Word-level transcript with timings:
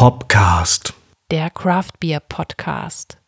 Hopcast. 0.00 0.94
Der 1.30 1.50
Craft 1.50 2.00
Beer 2.00 2.20
Podcast. 2.20 3.18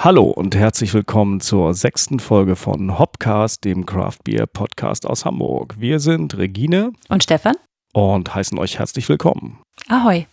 Hallo 0.00 0.26
und 0.26 0.54
herzlich 0.54 0.94
willkommen 0.94 1.40
zur 1.40 1.74
sechsten 1.74 2.20
Folge 2.20 2.54
von 2.54 3.00
Hopcast, 3.00 3.64
dem 3.64 3.84
Craft 3.84 4.18
Beer 4.22 4.46
Podcast 4.46 5.04
aus 5.04 5.24
Hamburg. 5.24 5.74
Wir 5.78 5.98
sind 5.98 6.36
Regine 6.38 6.92
Und 7.08 7.24
Stefan? 7.24 7.56
und 7.92 8.32
heißen 8.32 8.56
euch 8.60 8.78
herzlich 8.78 9.08
willkommen. 9.08 9.58
Ahoi. 9.88 10.26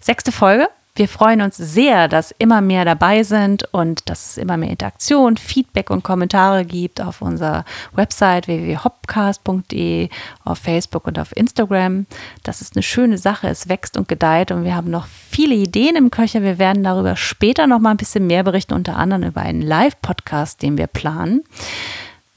Sechste 0.00 0.30
Folge. 0.30 0.68
Wir 0.96 1.08
freuen 1.08 1.42
uns 1.42 1.58
sehr, 1.58 2.08
dass 2.08 2.34
immer 2.38 2.62
mehr 2.62 2.86
dabei 2.86 3.22
sind 3.22 3.64
und 3.74 4.08
dass 4.08 4.30
es 4.30 4.38
immer 4.38 4.56
mehr 4.56 4.70
Interaktion, 4.70 5.36
Feedback 5.36 5.90
und 5.90 6.02
Kommentare 6.02 6.64
gibt 6.64 7.02
auf 7.02 7.20
unserer 7.20 7.66
Website 7.92 8.46
www.hopcast.de, 8.46 10.08
auf 10.44 10.58
Facebook 10.58 11.06
und 11.06 11.18
auf 11.18 11.36
Instagram. 11.36 12.06
Das 12.44 12.62
ist 12.62 12.76
eine 12.76 12.82
schöne 12.82 13.18
Sache. 13.18 13.48
Es 13.48 13.68
wächst 13.68 13.98
und 13.98 14.08
gedeiht 14.08 14.50
und 14.50 14.64
wir 14.64 14.74
haben 14.74 14.90
noch 14.90 15.06
viele 15.06 15.54
Ideen 15.54 15.96
im 15.96 16.10
Köcher. 16.10 16.40
Wir 16.40 16.58
werden 16.58 16.82
darüber 16.82 17.14
später 17.14 17.66
noch 17.66 17.78
mal 17.78 17.90
ein 17.90 17.98
bisschen 17.98 18.26
mehr 18.26 18.42
berichten, 18.42 18.72
unter 18.72 18.96
anderem 18.96 19.24
über 19.24 19.42
einen 19.42 19.60
Live-Podcast, 19.60 20.62
den 20.62 20.78
wir 20.78 20.86
planen. 20.86 21.44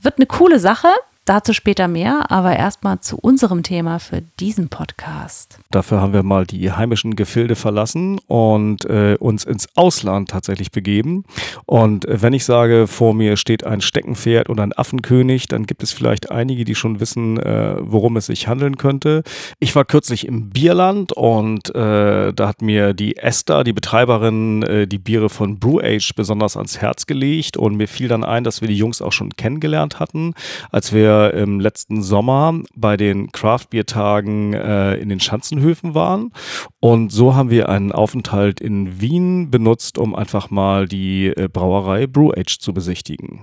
Wird 0.02 0.18
eine 0.18 0.26
coole 0.26 0.60
Sache. 0.60 0.90
Dazu 1.30 1.54
später 1.54 1.88
mehr, 1.88 2.32
aber 2.32 2.58
erstmal 2.58 3.02
zu 3.02 3.16
unserem 3.16 3.62
Thema 3.62 4.00
für 4.00 4.24
diesen 4.40 4.68
Podcast. 4.68 5.60
Dafür 5.70 6.02
haben 6.02 6.12
wir 6.12 6.24
mal 6.24 6.48
die 6.48 6.72
heimischen 6.72 7.16
Gefilde 7.16 7.56
verlassen 7.56 8.20
und 8.26 8.86
äh, 8.86 9.16
uns 9.20 9.44
ins 9.44 9.68
Ausland 9.76 10.32
tatsächlich 10.32 10.72
begeben. 10.72 11.26
Und 11.68 12.06
äh, 12.06 12.24
wenn 12.24 12.34
ich 12.34 12.46
sage, 12.46 12.88
vor 12.88 13.14
mir 13.14 13.38
steht 13.38 13.64
ein 13.64 13.82
Steckenpferd 13.82 14.50
und 14.50 14.60
ein 14.60 14.74
Affenkönig, 14.74 15.48
dann 15.48 15.68
gibt 15.68 15.84
es 15.84 15.92
vielleicht 15.92 16.32
einige, 16.32 16.66
die 16.66 16.74
schon 16.74 17.00
wissen, 17.00 17.38
äh, 17.38 17.76
worum 17.80 18.18
es 18.18 18.26
sich 18.26 18.48
handeln 18.48 18.78
könnte. 18.78 19.22
Ich 19.60 19.76
war 19.76 19.86
kürzlich 19.86 20.26
im 20.28 20.50
Bierland 20.50 21.12
und 21.14 21.70
äh, 21.76 22.34
da 22.34 22.48
hat 22.48 22.64
mir 22.64 22.96
die 22.96 23.18
Esther, 23.18 23.64
die 23.64 23.74
Betreiberin, 23.74 24.64
äh, 24.64 24.88
die 24.88 24.98
Biere 24.98 25.30
von 25.30 25.60
Brew 25.60 25.80
Age 25.80 26.12
besonders 26.16 26.58
ans 26.58 26.82
Herz 26.82 27.06
gelegt 27.06 27.56
und 27.56 27.76
mir 27.76 27.88
fiel 27.88 28.08
dann 28.08 28.24
ein, 28.24 28.44
dass 28.44 28.62
wir 28.62 28.68
die 28.68 28.78
Jungs 28.78 29.00
auch 29.00 29.12
schon 29.12 29.30
kennengelernt 29.38 30.00
hatten, 30.00 30.34
als 30.72 30.92
wir 30.92 31.19
im 31.28 31.60
letzten 31.60 32.02
Sommer 32.02 32.60
bei 32.76 32.98
den 32.98 33.32
Craft 33.32 33.68
Beer 33.70 33.86
Tagen 33.86 34.54
äh, 34.54 34.96
in 34.96 35.10
den 35.10 35.20
Schanzenhöfen 35.20 35.94
waren. 35.96 36.32
Und 36.80 37.12
so 37.12 37.36
haben 37.36 37.50
wir 37.50 37.70
einen 37.70 37.92
Aufenthalt 37.92 38.60
in 38.60 39.00
Wien 39.02 39.52
benutzt, 39.52 39.98
um 39.98 40.16
einfach 40.16 40.50
mal 40.50 40.88
die 40.88 41.28
äh, 41.28 41.48
Brauerei 41.52 42.08
Brew 42.08 42.32
Age 42.32 42.60
zu 42.60 42.74
besichtigen. 42.74 43.42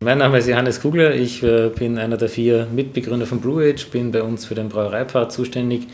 Mein 0.00 0.18
Name 0.18 0.38
ist 0.38 0.48
Johannes 0.48 0.80
Kugler, 0.80 1.14
ich 1.14 1.42
äh, 1.42 1.70
bin 1.70 1.98
einer 1.98 2.16
der 2.16 2.28
vier 2.28 2.68
Mitbegründer 2.72 3.26
von 3.26 3.40
Brew 3.40 3.58
Age, 3.60 3.84
bin 3.90 4.12
bei 4.12 4.22
uns 4.22 4.44
für 4.44 4.54
den 4.54 4.68
Brauereipart 4.68 5.32
zuständig. 5.32 5.88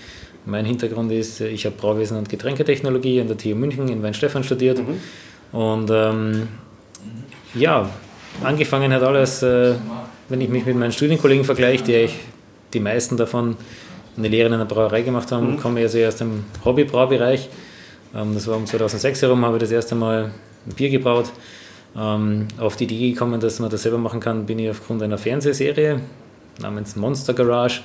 Mein 0.47 0.67
Hintergrund 0.67 1.11
ist, 1.11 1.41
äh, 1.41 1.49
ich 1.49 1.65
habe 1.65 1.75
Brauwesen 1.77 2.19
und 2.19 2.29
Getränketechnologie 2.29 3.21
an 3.21 3.29
der 3.29 3.39
TU 3.39 3.55
München 3.55 3.89
in 3.89 4.03
Weinstefan 4.03 4.45
studiert. 4.45 4.79
Und 5.53 5.91
ähm, 5.91 6.49
ja, 7.55 7.89
angefangen 8.43 8.93
hat 8.93 9.03
alles, 9.03 9.43
äh, 9.43 9.75
wenn 10.29 10.41
ich 10.41 10.49
mich 10.49 10.65
mit 10.65 10.77
meinen 10.77 10.93
Studienkollegen 10.93 11.45
vergleiche, 11.45 11.85
die 11.85 11.97
eigentlich 11.97 12.19
die 12.73 12.81
meisten 12.81 13.17
davon 13.17 13.57
eine 14.17 14.29
Lehre 14.29 14.49
in 14.49 14.55
einer 14.55 14.65
Brauerei 14.65 15.03
gemacht 15.03 15.33
haben, 15.33 15.59
komme 15.59 15.81
ich 15.81 15.87
also 15.87 15.99
erst 15.99 16.21
im 16.21 16.45
Hobbybraubereich. 16.65 17.49
Ähm, 18.15 18.35
das 18.35 18.47
war 18.47 18.57
um 18.57 18.67
2006 18.67 19.23
herum, 19.23 19.45
habe 19.45 19.57
ich 19.57 19.63
das 19.63 19.71
erste 19.71 19.95
Mal 19.95 20.31
ein 20.67 20.75
Bier 20.75 20.91
gebraut. 20.91 21.31
Ähm, 21.97 22.49
auf 22.59 22.77
die 22.77 22.85
Idee 22.85 23.13
gekommen, 23.13 23.41
dass 23.41 23.61
man 23.61 23.71
das 23.71 23.83
selber 23.83 23.99
machen 23.99 24.21
kann, 24.21 24.47
bin 24.47 24.59
ich 24.59 24.71
aufgrund 24.71 25.03
einer 25.03 25.19
Fernsehserie 25.19 26.01
namens 26.61 26.97
Monster 26.97 27.35
Garage. 27.35 27.83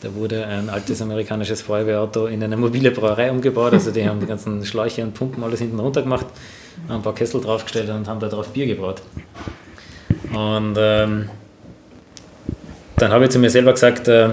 Da 0.00 0.14
wurde 0.14 0.46
ein 0.46 0.68
altes 0.68 1.02
amerikanisches 1.02 1.62
Feuerwehrauto 1.62 2.26
in 2.26 2.42
eine 2.42 2.56
mobile 2.56 2.90
Brauerei 2.90 3.30
umgebaut. 3.30 3.72
Also 3.72 3.90
die 3.90 4.08
haben 4.08 4.20
die 4.20 4.26
ganzen 4.26 4.64
Schläuche 4.64 5.02
und 5.02 5.14
Pumpen 5.14 5.42
alles 5.42 5.58
hinten 5.58 5.80
runter 5.80 6.02
gemacht, 6.02 6.26
haben 6.88 6.96
ein 6.96 7.02
paar 7.02 7.14
Kessel 7.14 7.40
draufgestellt 7.40 7.90
und 7.90 8.06
haben 8.06 8.20
da 8.20 8.28
drauf 8.28 8.48
Bier 8.48 8.66
gebraut. 8.66 9.02
Und 10.32 10.76
ähm, 10.78 11.30
dann 12.98 13.12
habe 13.12 13.24
ich 13.24 13.30
zu 13.30 13.38
mir 13.38 13.50
selber 13.50 13.72
gesagt, 13.72 14.08
äh, 14.08 14.30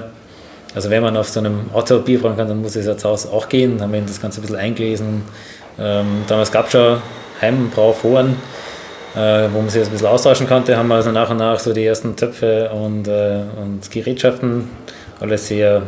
also 0.74 0.90
wenn 0.90 1.02
man 1.02 1.16
auf 1.16 1.30
so 1.30 1.40
einem 1.40 1.70
Auto 1.74 2.00
Bier 2.00 2.20
brauen 2.20 2.36
kann, 2.36 2.48
dann 2.48 2.62
muss 2.62 2.76
es 2.76 2.86
jetzt 2.86 3.06
aus 3.06 3.26
auch 3.26 3.48
gehen. 3.48 3.78
Dann 3.78 3.88
haben 3.88 3.94
wir 3.94 4.02
das 4.02 4.22
Ganze 4.22 4.40
ein 4.40 4.42
bisschen 4.42 4.58
eingelesen. 4.58 5.24
Ähm, 5.80 6.24
damals 6.28 6.52
gab 6.52 6.66
es 6.66 6.74
schon 6.74 7.02
Heimbrauforen, 7.42 8.36
äh, 9.16 9.48
wo 9.53 9.59
man 9.59 9.70
sich 9.70 9.81
das 9.81 9.90
ein 9.90 9.94
bisschen 9.94 10.08
austauschen 10.08 10.48
konnte. 10.48 10.76
Haben 10.76 10.90
wir 10.90 10.96
also 10.96 11.12
nach 11.12 11.30
und 11.30 11.38
nach 11.38 11.59
so 11.59 11.74
die 11.74 11.86
ersten 11.86 12.16
Töpfe 12.16 12.70
und, 12.72 13.08
äh, 13.08 13.42
und 13.62 13.90
Gerätschaften, 13.90 14.70
alles 15.22 15.47
sehr, 15.47 15.84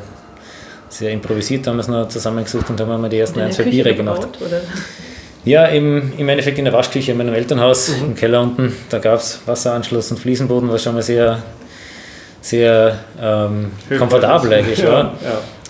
sehr 0.90 1.12
improvisiert 1.12 1.68
damals 1.68 1.90
noch 1.90 2.08
zusammengesucht 2.08 2.70
und 2.70 2.80
haben 2.80 3.02
wir 3.02 3.10
die 3.10 3.20
ersten 3.20 3.42
ein, 3.42 3.52
zwei 3.52 3.64
Biere 3.64 3.94
gemacht. 3.94 4.30
Ja, 5.44 5.66
im, 5.66 6.14
im 6.18 6.30
Endeffekt 6.30 6.58
in 6.58 6.66
der 6.66 6.74
Waschküche 6.74 7.12
in 7.12 7.18
meinem 7.18 7.34
Elternhaus, 7.34 7.90
im 7.90 8.16
Keller 8.16 8.42
unten. 8.42 8.74
Da 8.90 9.00
gab 9.00 9.20
es 9.20 9.40
Wasseranschluss 9.46 10.12
und 10.12 10.20
Fliesenboden, 10.20 10.70
was 10.70 10.84
schon 10.84 10.94
mal 10.94 11.02
sehr, 11.02 11.42
sehr 12.48 13.00
ähm, 13.22 13.72
komfortabel 13.98 14.54
eigentlich 14.54 14.86
war. 14.86 15.14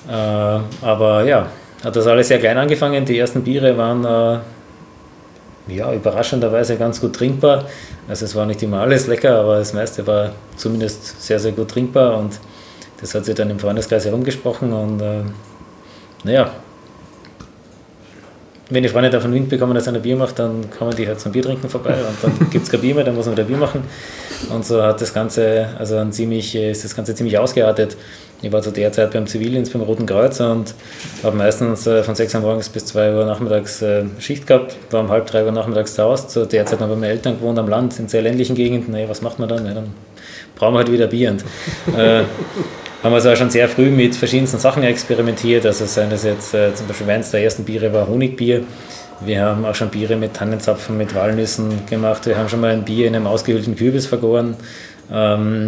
Ja. 0.07 0.57
Äh, 0.57 0.61
aber 0.81 1.23
ja, 1.25 1.47
hat 1.83 1.95
das 1.95 2.07
alles 2.07 2.27
sehr 2.27 2.39
klein 2.39 2.57
angefangen. 2.57 3.03
Die 3.05 3.17
ersten 3.17 3.43
Biere 3.43 3.77
waren 3.77 4.05
äh, 4.05 5.75
ja, 5.75 5.91
überraschenderweise 5.93 6.77
ganz 6.77 7.01
gut 7.01 7.13
trinkbar. 7.15 7.65
Also 8.07 8.25
es 8.25 8.35
war 8.35 8.45
nicht 8.45 8.61
immer 8.63 8.81
alles 8.81 9.07
lecker, 9.07 9.39
aber 9.39 9.57
das 9.57 9.73
meiste 9.73 10.05
war 10.05 10.31
zumindest 10.55 11.21
sehr, 11.21 11.39
sehr 11.39 11.51
gut 11.51 11.69
trinkbar 11.69 12.17
und 12.17 12.39
das 13.01 13.13
hat 13.13 13.25
sich 13.25 13.35
dann 13.35 13.49
im 13.49 13.59
Freundeskreis 13.59 14.05
herumgesprochen 14.05 14.71
und 14.71 15.01
äh, 15.01 15.23
naja, 16.23 16.51
wenn 18.69 18.83
die 18.83 18.89
Freunde 18.89 19.09
davon 19.09 19.33
Wind 19.33 19.49
bekommen, 19.49 19.75
dass 19.75 19.87
einer 19.87 19.99
Bier 19.99 20.15
macht, 20.15 20.39
dann 20.39 20.69
kommen 20.69 20.95
die 20.95 21.07
halt 21.07 21.19
zum 21.19 21.31
Biertrinken 21.31 21.69
vorbei 21.69 21.93
und 22.07 22.23
dann 22.23 22.49
gibt 22.49 22.65
es 22.65 22.71
kein 22.71 22.81
Bier 22.81 22.95
mehr, 22.95 23.03
dann 23.03 23.15
muss 23.15 23.25
man 23.25 23.35
wieder 23.35 23.47
Bier 23.47 23.57
machen. 23.57 23.83
Und 24.53 24.65
so 24.65 24.83
hat 24.83 25.01
das 25.01 25.13
Ganze, 25.13 25.69
also 25.77 25.97
ein 25.97 26.11
ziemlich, 26.11 26.55
ist 26.55 26.83
das 26.83 26.95
Ganze 26.95 27.15
ziemlich 27.15 27.37
ausgeartet. 27.37 27.97
Ich 28.41 28.51
war 28.51 28.61
zu 28.61 28.71
der 28.71 28.91
Zeit 28.91 29.11
beim 29.11 29.25
Zivildienst 29.25 29.73
beim 29.73 29.81
Roten 29.81 30.05
Kreuz 30.05 30.39
und 30.39 30.75
habe 31.23 31.35
meistens 31.35 31.87
äh, 31.87 32.03
von 32.03 32.13
6 32.13 32.35
Uhr 32.35 32.41
morgens 32.41 32.69
bis 32.69 32.85
2 32.85 33.15
Uhr 33.15 33.25
nachmittags 33.25 33.81
äh, 33.81 34.03
Schicht 34.19 34.45
gehabt, 34.45 34.75
war 34.91 35.01
um 35.01 35.09
halb 35.09 35.25
3 35.25 35.45
Uhr 35.45 35.51
nachmittags 35.51 35.95
zu 35.95 36.03
Hause. 36.03 36.27
Zu 36.27 36.45
der 36.45 36.65
Zeit 36.67 36.77
bei 36.77 36.85
meinen 36.85 37.03
Eltern 37.03 37.39
gewohnt 37.39 37.57
am 37.57 37.67
Land, 37.67 37.97
in 37.97 38.07
sehr 38.07 38.21
ländlichen 38.21 38.55
Gegenden. 38.55 38.91
Naja, 38.91 39.09
was 39.09 39.23
macht 39.23 39.39
man 39.39 39.49
dann? 39.49 39.65
Ja, 39.65 39.73
dann 39.73 39.91
brauchen 40.55 40.75
wir 40.75 40.79
halt 40.79 40.91
wieder 40.91 41.07
Bier. 41.07 41.31
Und, 41.31 41.45
äh, 41.97 42.23
haben 43.03 43.11
wir 43.11 43.15
also 43.15 43.35
schon 43.35 43.49
sehr 43.49 43.69
früh 43.69 43.89
mit 43.89 44.15
verschiedensten 44.15 44.59
Sachen 44.59 44.83
experimentiert. 44.83 45.65
Also 45.65 45.85
seien 45.85 46.09
das 46.09 46.23
jetzt 46.23 46.53
äh, 46.53 46.73
zum 46.73 46.87
Beispiel 46.87 47.09
eines 47.09 47.31
der 47.31 47.43
ersten 47.43 47.63
Biere 47.63 47.93
war 47.93 48.07
Honigbier. 48.07 48.63
Wir 49.21 49.41
haben 49.43 49.65
auch 49.65 49.75
schon 49.75 49.89
Biere 49.89 50.15
mit 50.15 50.33
Tannenzapfen, 50.33 50.97
mit 50.97 51.15
Walnüssen 51.15 51.85
gemacht. 51.87 52.25
Wir 52.25 52.37
haben 52.37 52.49
schon 52.49 52.61
mal 52.61 52.71
ein 52.71 52.85
Bier 52.85 53.07
in 53.07 53.15
einem 53.15 53.27
ausgehöhlten 53.27 53.75
Kürbis 53.75 54.05
vergoren. 54.05 54.55
Ähm, 55.11 55.67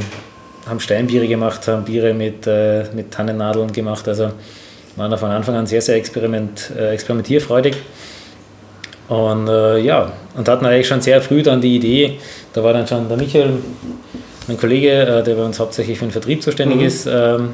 haben 0.67 0.79
Steinbiere 0.79 1.27
gemacht, 1.27 1.67
haben 1.67 1.85
Biere 1.85 2.13
mit, 2.13 2.45
äh, 2.45 2.85
mit 2.93 3.11
Tannennadeln 3.11 3.71
gemacht. 3.73 4.07
Also 4.07 4.31
waren 4.95 5.17
von 5.17 5.31
Anfang 5.31 5.55
an 5.55 5.65
sehr, 5.65 5.81
sehr 5.81 5.95
experiment, 5.95 6.71
äh, 6.77 6.91
experimentierfreudig. 6.93 7.75
Und 9.07 9.47
äh, 9.47 9.79
ja, 9.79 10.11
und 10.35 10.47
hatten 10.47 10.65
eigentlich 10.65 10.87
schon 10.87 11.01
sehr 11.01 11.21
früh 11.21 11.41
dann 11.41 11.61
die 11.61 11.75
Idee, 11.75 12.19
da 12.53 12.63
war 12.63 12.73
dann 12.73 12.85
schon 12.85 13.07
der 13.07 13.17
Michael, 13.17 13.53
mein 14.49 14.57
Kollege, 14.57 14.91
äh, 14.91 15.23
der 15.23 15.35
bei 15.35 15.43
uns 15.43 15.59
hauptsächlich 15.59 15.97
für 15.97 16.05
den 16.05 16.11
Vertrieb 16.11 16.43
zuständig 16.43 16.81
ist, 16.81 17.05
ähm, 17.05 17.51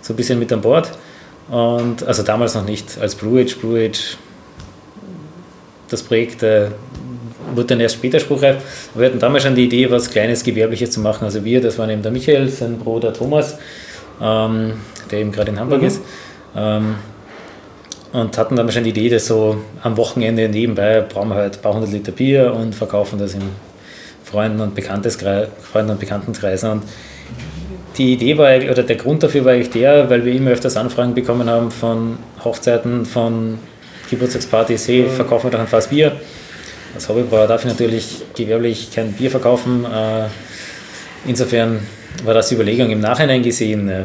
so 0.00 0.12
ein 0.12 0.16
bisschen 0.16 0.38
mit 0.38 0.52
an 0.52 0.60
Bord. 0.60 0.90
Und 1.50 2.04
also 2.06 2.22
damals 2.22 2.54
noch 2.54 2.64
nicht 2.64 2.98
als 3.00 3.16
Blue 3.16 3.40
Age. 3.40 3.56
Blue 3.56 3.84
Age, 3.84 4.16
das 5.88 6.02
Projekt 6.02 6.44
äh, 6.44 6.68
wurde 7.54 7.68
dann 7.68 7.80
erst 7.80 7.96
später 7.96 8.20
spruchreif. 8.20 8.90
Wir 8.94 9.06
hatten 9.06 9.18
damals 9.18 9.42
schon 9.42 9.56
die 9.56 9.64
Idee, 9.64 9.90
was 9.90 10.10
Kleines 10.10 10.44
Gewerbliches 10.44 10.92
zu 10.92 11.00
machen. 11.00 11.24
Also 11.24 11.44
wir, 11.44 11.60
das 11.60 11.78
waren 11.78 11.90
eben 11.90 12.02
der 12.02 12.12
Michael, 12.12 12.48
sein 12.48 12.78
Bruder 12.78 13.12
Thomas, 13.12 13.58
ähm, 14.22 14.74
der 15.10 15.18
eben 15.18 15.32
gerade 15.32 15.50
in 15.50 15.58
Hamburg 15.58 15.82
ist. 15.82 16.00
Ähm, 16.54 16.96
und 18.12 18.36
hatten 18.38 18.56
dann 18.56 18.70
schon 18.70 18.84
die 18.84 18.90
Idee, 18.90 19.08
dass 19.08 19.26
so 19.26 19.58
am 19.82 19.96
Wochenende 19.96 20.48
nebenbei 20.48 21.00
brauchen 21.00 21.30
wir 21.30 21.36
halt 21.36 21.56
ein 21.56 21.62
paar 21.62 21.74
hundert 21.74 21.92
Liter 21.92 22.12
Bier 22.12 22.52
und 22.52 22.74
verkaufen 22.74 23.18
das 23.18 23.34
im 23.34 23.42
Freunden- 24.30 24.60
und, 24.60 24.78
Freunden 24.82 25.90
und 25.90 26.00
Bekanntenkreisen. 26.00 26.70
Und 26.70 26.82
die 27.98 28.12
Idee 28.12 28.38
war, 28.38 28.46
eigentlich- 28.46 28.70
oder 28.70 28.82
der 28.82 28.96
Grund 28.96 29.22
dafür 29.22 29.44
war 29.44 29.52
eigentlich 29.52 29.70
der, 29.70 30.08
weil 30.08 30.24
wir 30.24 30.32
immer 30.32 30.50
öfters 30.50 30.76
Anfragen 30.76 31.14
bekommen 31.14 31.48
haben 31.48 31.70
von 31.70 32.18
Hochzeiten, 32.44 33.04
von 33.04 33.58
Geburtstagspartys, 34.08 34.88
hey, 34.88 35.06
verkaufen 35.08 35.46
wir 35.46 35.50
doch 35.52 35.60
ein 35.60 35.66
Fass 35.66 35.88
Bier. 35.88 36.12
Als 36.94 37.08
Hobbybrauer 37.08 37.46
darf 37.46 37.64
ich 37.64 37.70
natürlich 37.70 38.22
gewerblich 38.36 38.90
kein 38.92 39.12
Bier 39.12 39.30
verkaufen. 39.30 39.84
Äh, 39.84 40.26
Insofern 41.26 41.80
war 42.24 42.34
das 42.34 42.48
die 42.48 42.54
Überlegung 42.54 42.90
im 42.90 43.00
Nachhinein 43.00 43.42
gesehen, 43.42 43.88
äh, 43.88 44.04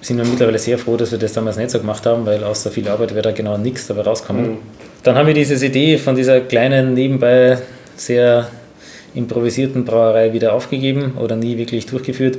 sind 0.00 0.18
wir 0.18 0.24
mittlerweile 0.24 0.58
sehr 0.58 0.78
froh, 0.78 0.96
dass 0.96 1.10
wir 1.10 1.18
das 1.18 1.32
damals 1.32 1.56
nicht 1.56 1.70
so 1.70 1.78
gemacht 1.78 2.04
haben, 2.06 2.26
weil 2.26 2.44
außer 2.44 2.70
viel 2.70 2.86
Arbeit 2.88 3.10
wäre 3.12 3.22
da 3.22 3.32
genau 3.32 3.56
nichts 3.56 3.86
dabei 3.86 4.02
rauskommen. 4.02 4.50
Mhm. 4.50 4.58
Dann 5.02 5.16
haben 5.16 5.26
wir 5.26 5.34
diese 5.34 5.64
Idee 5.64 5.98
von 5.98 6.14
dieser 6.14 6.40
kleinen, 6.42 6.94
nebenbei 6.94 7.58
sehr 7.96 8.48
improvisierten 9.14 9.84
Brauerei 9.84 10.32
wieder 10.32 10.52
aufgegeben 10.52 11.12
oder 11.18 11.36
nie 11.36 11.56
wirklich 11.56 11.86
durchgeführt. 11.86 12.38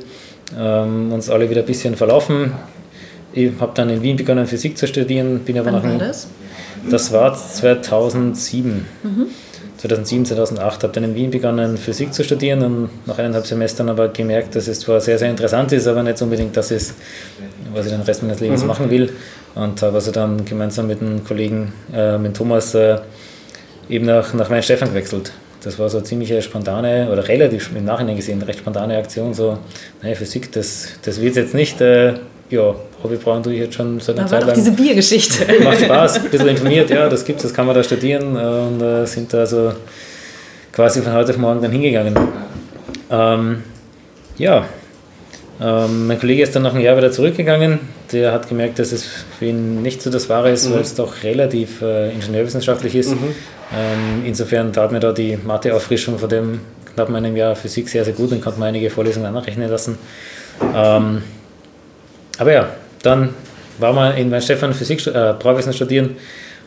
Ähm, 0.57 1.11
uns 1.11 1.29
alle 1.29 1.49
wieder 1.49 1.61
ein 1.61 1.67
bisschen 1.67 1.95
verlaufen. 1.95 2.53
Ich 3.33 3.51
habe 3.59 3.71
dann 3.75 3.89
in 3.89 4.01
Wien 4.01 4.15
begonnen, 4.15 4.45
Physik 4.45 4.77
zu 4.77 4.87
studieren. 4.87 5.39
Bin 5.39 5.57
aber 5.57 5.73
Wann 5.73 5.83
war 5.83 5.97
das? 5.97 6.27
Das 6.89 7.11
war 7.11 7.35
2007. 7.35 8.85
Mhm. 9.03 9.27
2007, 9.77 10.25
2008 10.25 10.83
habe 10.83 10.93
dann 10.93 11.03
in 11.03 11.15
Wien 11.15 11.31
begonnen, 11.31 11.77
Physik 11.77 12.13
zu 12.13 12.23
studieren 12.23 12.63
und 12.63 13.07
nach 13.07 13.17
eineinhalb 13.17 13.45
Semestern 13.45 13.89
aber 13.89 14.07
gemerkt, 14.07 14.55
dass 14.55 14.67
es 14.67 14.79
zwar 14.79 15.01
sehr, 15.01 15.19
sehr 15.19 15.29
interessant 15.29 15.71
ist, 15.73 15.85
aber 15.85 16.01
nicht 16.01 16.21
unbedingt 16.21 16.55
das 16.55 16.71
ist, 16.71 16.95
was 17.73 17.85
ich 17.85 17.91
den 17.91 18.01
Rest 18.01 18.23
meines 18.23 18.39
Lebens 18.39 18.61
mhm. 18.61 18.67
machen 18.67 18.89
will. 18.89 19.11
Und 19.53 19.81
habe 19.81 19.95
also 19.95 20.11
dann 20.11 20.45
gemeinsam 20.45 20.87
mit 20.87 21.01
einem 21.01 21.23
Kollegen, 21.23 21.73
äh, 21.93 22.17
mit 22.17 22.35
Thomas, 22.35 22.73
äh, 22.73 22.97
eben 23.89 24.05
nach, 24.05 24.33
nach 24.33 24.49
Weinstefan 24.49 24.89
gewechselt. 24.89 25.31
Das 25.65 25.79
war 25.79 25.89
so 25.89 25.97
eine 25.97 26.05
ziemlich 26.05 26.43
spontane 26.43 27.09
oder 27.11 27.27
relativ 27.27 27.71
im 27.75 27.85
Nachhinein 27.85 28.15
gesehen 28.15 28.39
recht 28.43 28.59
spontane 28.59 28.97
Aktion. 28.97 29.33
So, 29.33 29.57
naja, 30.01 30.13
Physik, 30.13 30.51
das, 30.51 30.89
das 31.01 31.19
wird 31.19 31.35
jetzt 31.35 31.55
nicht. 31.55 31.81
Äh, 31.81 32.13
ja, 32.51 32.75
Hobbybrauen 33.03 33.41
tue 33.41 33.53
ich 33.53 33.59
jetzt 33.61 33.73
schon 33.73 33.99
seit 33.99 34.19
einer 34.19 34.27
Zeit 34.27 34.45
lang. 34.45 34.53
diese 34.53 34.71
Biergeschichte. 34.71 35.43
Macht 35.63 35.81
Spaß, 35.81 36.17
ein 36.17 36.29
bisschen 36.29 36.49
informiert, 36.49 36.91
ja, 36.91 37.09
das 37.09 37.25
gibt 37.25 37.39
es, 37.39 37.43
das 37.47 37.53
kann 37.53 37.65
man 37.65 37.73
da 37.73 37.83
studieren 37.83 38.37
und 38.37 38.79
äh, 38.79 39.07
sind 39.07 39.33
da 39.33 39.47
so 39.47 39.73
quasi 40.71 41.01
von 41.01 41.13
heute 41.13 41.31
auf 41.31 41.37
morgen 41.39 41.63
dann 41.63 41.71
hingegangen. 41.71 42.15
Ähm, 43.09 43.63
ja, 44.37 44.65
ähm, 45.59 46.05
mein 46.05 46.19
Kollege 46.19 46.43
ist 46.43 46.55
dann 46.55 46.61
nach 46.61 46.75
einem 46.75 46.83
Jahr 46.83 46.95
wieder 46.97 47.11
zurückgegangen. 47.11 47.79
Der 48.11 48.31
hat 48.33 48.47
gemerkt, 48.47 48.77
dass 48.77 48.91
es 48.91 49.03
für 49.39 49.45
ihn 49.45 49.81
nicht 49.81 50.03
so 50.03 50.11
das 50.11 50.29
Wahre 50.29 50.51
ist, 50.51 50.69
mhm. 50.69 50.73
weil 50.73 50.81
es 50.81 50.93
doch 50.93 51.23
relativ 51.23 51.81
äh, 51.81 52.11
ingenieurwissenschaftlich 52.11 52.93
ist. 52.93 53.11
Mhm. 53.11 53.33
Ähm, 53.73 54.23
insofern 54.25 54.71
tat 54.71 54.91
mir 54.91 54.99
da 54.99 55.11
die 55.11 55.37
Mathe-Auffrischung 55.37 56.19
von 56.19 56.29
dem 56.29 56.59
knapp 56.93 57.13
einem 57.13 57.35
Jahr 57.35 57.55
Physik 57.55 57.89
sehr, 57.89 58.05
sehr 58.05 58.13
gut 58.13 58.31
und 58.31 58.41
konnte 58.41 58.59
mir 58.59 58.67
einige 58.67 58.89
Vorlesungen 58.89 59.27
anrechnen 59.27 59.69
lassen. 59.69 59.97
Ähm, 60.73 61.23
aber 62.37 62.51
ja, 62.51 62.69
dann 63.01 63.29
waren 63.79 63.95
wir 63.95 64.15
in 64.15 64.31
Weinstefan 64.31 64.73
Physik, 64.73 65.05
äh, 65.07 65.73
studieren 65.73 66.15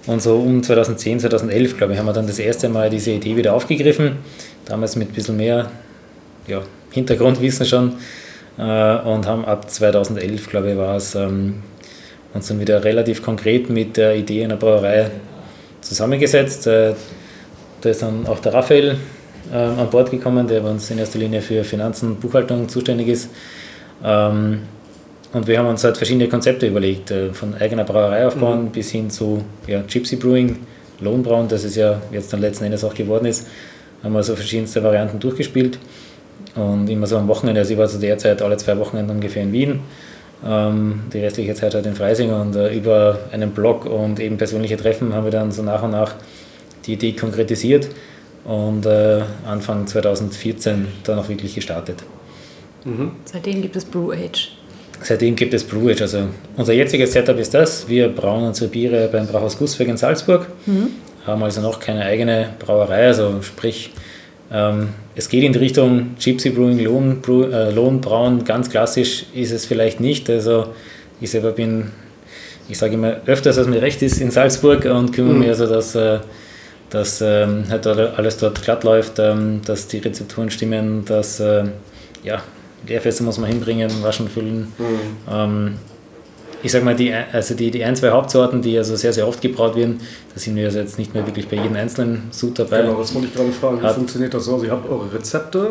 und 0.06 0.22
so 0.22 0.36
um 0.36 0.62
2010, 0.62 1.20
2011, 1.20 1.76
glaube 1.76 1.92
ich, 1.92 1.98
haben 1.98 2.06
wir 2.06 2.12
dann 2.12 2.26
das 2.26 2.38
erste 2.38 2.68
Mal 2.68 2.90
diese 2.90 3.12
Idee 3.12 3.36
wieder 3.36 3.54
aufgegriffen. 3.54 4.16
Damals 4.64 4.96
mit 4.96 5.10
ein 5.10 5.14
bisschen 5.14 5.36
mehr 5.36 5.70
ja, 6.46 6.62
Hintergrundwissen 6.90 7.66
schon 7.66 7.94
äh, 8.58 8.62
und 8.62 9.26
haben 9.26 9.44
ab 9.44 9.70
2011, 9.70 10.48
glaube 10.48 10.72
ich, 10.72 10.76
war 10.76 10.96
es, 10.96 11.14
ähm, 11.14 11.62
uns 12.34 12.48
dann 12.48 12.60
wieder 12.60 12.84
relativ 12.84 13.22
konkret 13.22 13.70
mit 13.70 13.96
der 13.96 14.16
Idee 14.16 14.44
einer 14.44 14.56
Brauerei 14.56 15.10
zusammengesetzt. 15.88 16.66
Äh, 16.66 16.94
da 17.80 17.90
ist 17.90 18.02
dann 18.02 18.26
auch 18.26 18.40
der 18.40 18.54
Raphael 18.54 18.96
äh, 19.52 19.56
an 19.56 19.88
Bord 19.90 20.10
gekommen, 20.10 20.46
der 20.46 20.60
bei 20.60 20.70
uns 20.70 20.90
in 20.90 20.98
erster 20.98 21.18
Linie 21.18 21.40
für 21.40 21.64
Finanzen 21.64 22.10
und 22.10 22.20
Buchhaltung 22.20 22.68
zuständig 22.68 23.08
ist. 23.08 23.30
Ähm, 24.04 24.60
und 25.32 25.46
wir 25.46 25.58
haben 25.58 25.68
uns 25.68 25.84
halt 25.84 25.96
verschiedene 25.96 26.28
Konzepte 26.28 26.66
überlegt, 26.66 27.10
äh, 27.10 27.32
von 27.32 27.54
eigener 27.54 27.84
Brauerei 27.84 28.26
aufbauen 28.26 28.64
mhm. 28.64 28.70
bis 28.70 28.90
hin 28.90 29.10
zu 29.10 29.44
ja, 29.66 29.82
Gypsy 29.82 30.16
Brewing, 30.16 30.56
Lohnbrauen, 31.00 31.48
das 31.48 31.64
es 31.64 31.76
ja 31.76 32.00
jetzt 32.12 32.32
dann 32.32 32.40
letzten 32.40 32.64
Endes 32.64 32.84
auch 32.84 32.94
geworden 32.94 33.26
ist. 33.26 33.46
Haben 34.02 34.14
wir 34.14 34.22
so 34.22 34.36
verschiedenste 34.36 34.82
Varianten 34.82 35.18
durchgespielt 35.18 35.78
und 36.54 36.88
immer 36.88 37.06
so 37.06 37.16
am 37.16 37.28
Wochenende, 37.28 37.60
also 37.60 37.72
ich 37.72 37.78
war 37.78 37.88
zu 37.88 37.98
der 37.98 38.16
Zeit 38.16 38.42
alle 38.42 38.56
zwei 38.56 38.78
Wochenende 38.78 39.12
ungefähr 39.12 39.42
in 39.42 39.52
Wien, 39.52 39.70
ähm, 39.70 39.80
die 40.42 41.18
restliche 41.18 41.54
Zeit 41.54 41.74
halt 41.74 41.86
in 41.86 41.94
Freising 41.94 42.32
und 42.32 42.54
äh, 42.54 42.72
über 42.72 43.18
einen 43.32 43.50
Blog 43.50 43.86
und 43.86 44.20
eben 44.20 44.36
persönliche 44.36 44.76
Treffen 44.76 45.12
haben 45.12 45.24
wir 45.24 45.32
dann 45.32 45.50
so 45.50 45.62
nach 45.62 45.82
und 45.82 45.90
nach 45.90 46.14
die 46.86 46.92
Idee 46.92 47.12
konkretisiert 47.12 47.88
und 48.44 48.86
äh, 48.86 49.22
Anfang 49.46 49.86
2014 49.86 50.86
dann 51.02 51.18
auch 51.18 51.28
wirklich 51.28 51.54
gestartet. 51.54 52.04
Mhm. 52.84 53.12
Seitdem 53.24 53.62
gibt 53.62 53.74
es 53.74 53.84
Brew 53.84 54.12
Age. 54.12 54.52
Seitdem 55.00 55.36
gibt 55.36 55.54
es 55.54 55.64
Brewage. 55.64 56.02
Also 56.02 56.28
unser 56.56 56.72
jetziges 56.72 57.12
Setup 57.12 57.38
ist 57.38 57.54
das. 57.54 57.88
Wir 57.88 58.08
brauen 58.08 58.44
unsere 58.44 58.68
Biere 58.68 59.08
beim 59.10 59.26
Brauhaus 59.26 59.56
Gussweg 59.56 59.88
in 59.88 59.96
Salzburg, 59.96 60.46
mhm. 60.66 60.88
haben 61.26 61.42
also 61.42 61.60
noch 61.60 61.78
keine 61.78 62.04
eigene 62.04 62.50
Brauerei. 62.58 63.06
Also 63.06 63.42
sprich, 63.42 63.90
ähm, 64.50 64.88
es 65.14 65.28
geht 65.28 65.44
in 65.44 65.52
die 65.52 65.58
Richtung 65.58 66.16
Gypsy 66.22 66.50
Brewing, 66.50 66.78
Lohn, 66.80 67.20
Brew, 67.20 67.44
äh, 67.44 67.70
Lohnbrauen. 67.70 68.44
Ganz 68.44 68.70
klassisch 68.70 69.26
ist 69.34 69.52
es 69.52 69.66
vielleicht 69.66 70.00
nicht. 70.00 70.30
Also 70.30 70.68
ich 71.20 71.30
selber 71.30 71.52
bin, 71.52 71.90
ich 72.68 72.78
sage 72.78 72.94
immer 72.94 73.16
öfters, 73.26 73.58
als 73.58 73.66
mir 73.66 73.82
recht 73.82 74.00
ist, 74.02 74.20
in 74.20 74.30
Salzburg 74.30 74.84
und 74.86 75.12
kümmere 75.12 75.34
mhm. 75.34 75.40
mich 75.40 75.48
also, 75.48 75.66
dass, 75.66 75.94
äh, 75.94 76.20
dass 76.90 77.20
ähm, 77.20 77.64
halt 77.68 77.86
alles 77.86 78.38
dort 78.38 78.62
glatt 78.62 78.84
läuft, 78.84 79.18
ähm, 79.18 79.60
dass 79.66 79.88
die 79.88 79.98
Rezepturen 79.98 80.50
stimmen, 80.50 81.04
dass 81.04 81.40
äh, 81.40 81.64
ja, 82.24 82.42
Leerfässer 82.86 83.24
muss 83.24 83.38
man 83.38 83.50
hinbringen, 83.50 83.90
waschen, 84.02 84.28
füllen. 84.28 84.72
Mhm. 84.78 85.74
Ähm, 86.58 86.64
ich 86.64 86.72
sage 86.72 86.84
mal, 86.84 86.94
die, 86.94 87.12
also 87.12 87.54
die, 87.54 87.70
die 87.70 87.84
ein, 87.84 87.96
zwei 87.96 88.10
Hauptsorten, 88.10 88.62
die 88.62 88.76
also 88.76 88.96
sehr, 88.96 89.12
sehr 89.12 89.26
oft 89.26 89.40
gebraut 89.40 89.76
werden, 89.76 90.00
da 90.34 90.40
sind 90.40 90.56
wir 90.56 90.66
also 90.66 90.78
jetzt 90.78 90.98
nicht 90.98 91.14
mehr 91.14 91.26
wirklich 91.26 91.48
bei 91.48 91.56
jedem 91.56 91.76
einzelnen 91.76 92.28
Sud 92.30 92.58
dabei. 92.58 92.82
Genau, 92.82 92.98
das 92.98 93.14
wollte 93.14 93.28
ich 93.28 93.34
gerade 93.34 93.52
fragen. 93.52 93.80
Wie 93.80 93.86
Hat, 93.86 93.94
funktioniert 93.94 94.34
das 94.34 94.44
so? 94.44 94.54
Also 94.54 94.66
ihr 94.66 94.72
habt 94.72 94.88
eure 94.88 95.12
Rezepte 95.12 95.70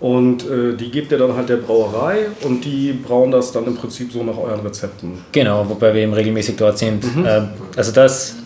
und 0.00 0.48
äh, 0.48 0.74
die 0.76 0.90
gebt 0.90 1.12
ihr 1.12 1.18
dann 1.18 1.34
halt 1.36 1.48
der 1.48 1.56
Brauerei 1.56 2.26
und 2.42 2.64
die 2.64 2.92
brauen 2.92 3.30
das 3.30 3.52
dann 3.52 3.66
im 3.66 3.76
Prinzip 3.76 4.10
so 4.12 4.22
nach 4.22 4.36
euren 4.36 4.60
Rezepten. 4.60 5.18
Genau, 5.32 5.68
wobei 5.68 5.94
wir 5.94 6.02
eben 6.02 6.14
regelmäßig 6.14 6.56
dort 6.56 6.78
sind. 6.78 7.16
Mhm. 7.16 7.26
Äh, 7.26 7.42
also 7.76 7.92
das, 7.92 8.36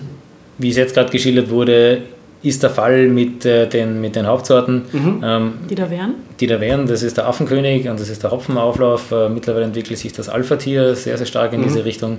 wie 0.59 0.71
es 0.71 0.77
jetzt 0.77 0.95
gerade 0.95 1.11
geschildert 1.11 1.51
wurde, 1.51 2.03
ist 2.45 2.63
der 2.63 2.71
Fall 2.71 3.09
mit, 3.09 3.45
äh, 3.47 3.67
den, 3.67 4.01
mit 4.01 4.17
den 4.17 4.27
Hauptsorten. 4.27 4.83
Mhm. 4.93 5.21
Ähm, 5.25 5.53
die 5.69 5.75
da 5.75 5.91
wären? 5.91 6.15
Die 6.39 6.47
da 6.47 6.61
wären, 6.61 6.87
das 6.87 7.03
ist 7.03 7.17
der 7.17 7.27
Affenkönig 7.27 7.89
und 7.89 7.99
das 7.99 8.11
ist 8.11 8.23
der 8.23 8.31
Hopfenauflauf. 8.31 9.11
Äh, 9.11 9.31
mittlerweile 9.31 9.65
entwickelt 9.65 9.99
sich 9.99 10.13
das 10.13 10.29
Alpha-Tier 10.29 10.95
sehr, 10.95 11.17
sehr 11.17 11.27
stark 11.27 11.55
in 11.55 11.61
mhm. 11.61 11.65
diese 11.65 11.85
Richtung. 11.85 12.19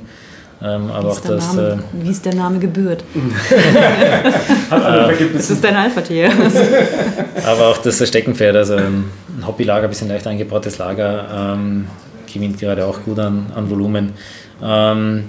Ähm, 0.63 0.89
aber 0.92 1.10
auch 1.10 1.19
das. 1.19 1.54
Name, 1.54 1.83
äh, 2.01 2.04
wie 2.04 2.10
ist 2.10 2.25
der 2.25 2.33
Name 2.33 2.57
gebührt? 2.60 3.04
das 5.33 5.50
ist 5.51 5.63
dein 5.63 5.75
Alpha-Tier. 5.75 6.30
aber 7.45 7.68
auch 7.68 7.77
das 7.77 8.07
Steckenpferd, 8.07 8.56
also 8.56 8.75
ein 8.75 9.06
Hobbylager, 9.45 9.83
ein 9.83 9.89
bisschen 9.89 10.07
leicht 10.07 10.25
eingebautes 10.25 10.77
Lager, 10.80 11.54
ähm, 11.54 11.88
gewinnt 12.33 12.60
gerade 12.60 12.86
auch 12.86 13.04
gut 13.04 13.19
an, 13.19 13.48
an 13.54 13.69
Volumen. 13.69 14.13
Ähm, 14.63 15.25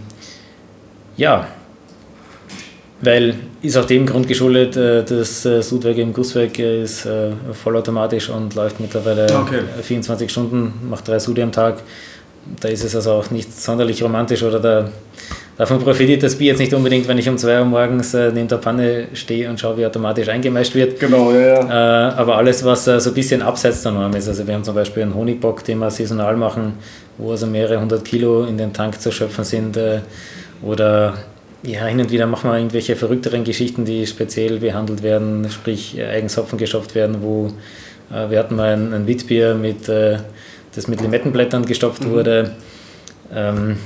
ja, 1.16 1.48
weil 3.00 3.34
ist 3.62 3.76
auch 3.76 3.84
dem 3.84 4.06
Grund 4.06 4.26
geschuldet, 4.26 4.76
äh, 4.76 5.04
das 5.04 5.44
äh, 5.44 5.62
Sudwerk 5.62 5.98
im 5.98 6.12
Gusswerk 6.12 6.58
ist 6.58 7.04
äh, 7.04 7.30
vollautomatisch 7.52 8.30
und 8.30 8.54
läuft 8.54 8.80
mittlerweile 8.80 9.26
okay. 9.38 9.60
24 9.82 10.30
Stunden, 10.30 10.72
macht 10.88 11.06
drei 11.06 11.18
Sudi 11.18 11.42
am 11.42 11.52
Tag. 11.52 11.82
Da 12.60 12.68
ist 12.68 12.84
es 12.84 12.94
also 12.94 13.12
auch 13.12 13.30
nicht 13.30 13.52
sonderlich 13.60 14.02
romantisch 14.02 14.44
oder 14.44 14.60
da, 14.60 14.88
davon 15.58 15.80
profitiert 15.80 16.22
das 16.22 16.36
Bier 16.36 16.52
jetzt 16.52 16.60
nicht 16.60 16.72
unbedingt, 16.72 17.08
wenn 17.08 17.18
ich 17.18 17.28
um 17.28 17.36
2 17.36 17.58
Uhr 17.58 17.64
morgens 17.64 18.14
neben 18.14 18.46
der 18.46 18.58
Panne 18.58 19.08
stehe 19.14 19.50
und 19.50 19.58
schaue, 19.58 19.76
wie 19.78 19.84
automatisch 19.84 20.28
eingemeischt 20.28 20.72
wird. 20.76 21.00
Genau, 21.00 21.32
ja, 21.32 21.68
ja. 21.68 22.14
Aber 22.16 22.36
alles, 22.36 22.64
was 22.64 22.84
so 22.84 22.92
ein 22.92 23.14
bisschen 23.14 23.42
abseits 23.42 23.82
der 23.82 23.90
Norm 23.90 24.14
ist, 24.14 24.28
also 24.28 24.46
wir 24.46 24.54
haben 24.54 24.62
zum 24.62 24.76
Beispiel 24.76 25.02
einen 25.02 25.16
Honigbock, 25.16 25.64
den 25.64 25.80
wir 25.80 25.90
saisonal 25.90 26.36
machen, 26.36 26.74
wo 27.18 27.32
also 27.32 27.48
mehrere 27.48 27.80
hundert 27.80 28.04
Kilo 28.04 28.44
in 28.44 28.56
den 28.56 28.72
Tank 28.72 29.00
zu 29.00 29.10
schöpfen 29.10 29.42
sind 29.42 29.76
oder 30.62 31.14
ja, 31.66 31.86
hin 31.86 32.00
und 32.00 32.10
wieder 32.10 32.26
machen 32.26 32.50
wir 32.50 32.56
irgendwelche 32.56 32.96
verrückteren 32.96 33.44
Geschichten, 33.44 33.84
die 33.84 34.06
speziell 34.06 34.60
behandelt 34.60 35.02
werden, 35.02 35.50
sprich 35.50 36.00
eigens 36.00 36.36
Hopfen 36.36 36.58
geschopft 36.58 36.94
werden, 36.94 37.22
wo 37.22 37.52
äh, 38.10 38.30
wir 38.30 38.38
hatten 38.38 38.56
mal 38.56 38.72
ein, 38.72 38.92
ein 38.92 39.06
Witbier, 39.06 39.54
mit, 39.54 39.88
äh, 39.88 40.18
das 40.74 40.88
mit 40.88 41.00
Limettenblättern 41.00 41.66
gestopft 41.66 42.04
mhm. 42.04 42.10
wurde. 42.10 42.50
Ähm, 43.34 43.76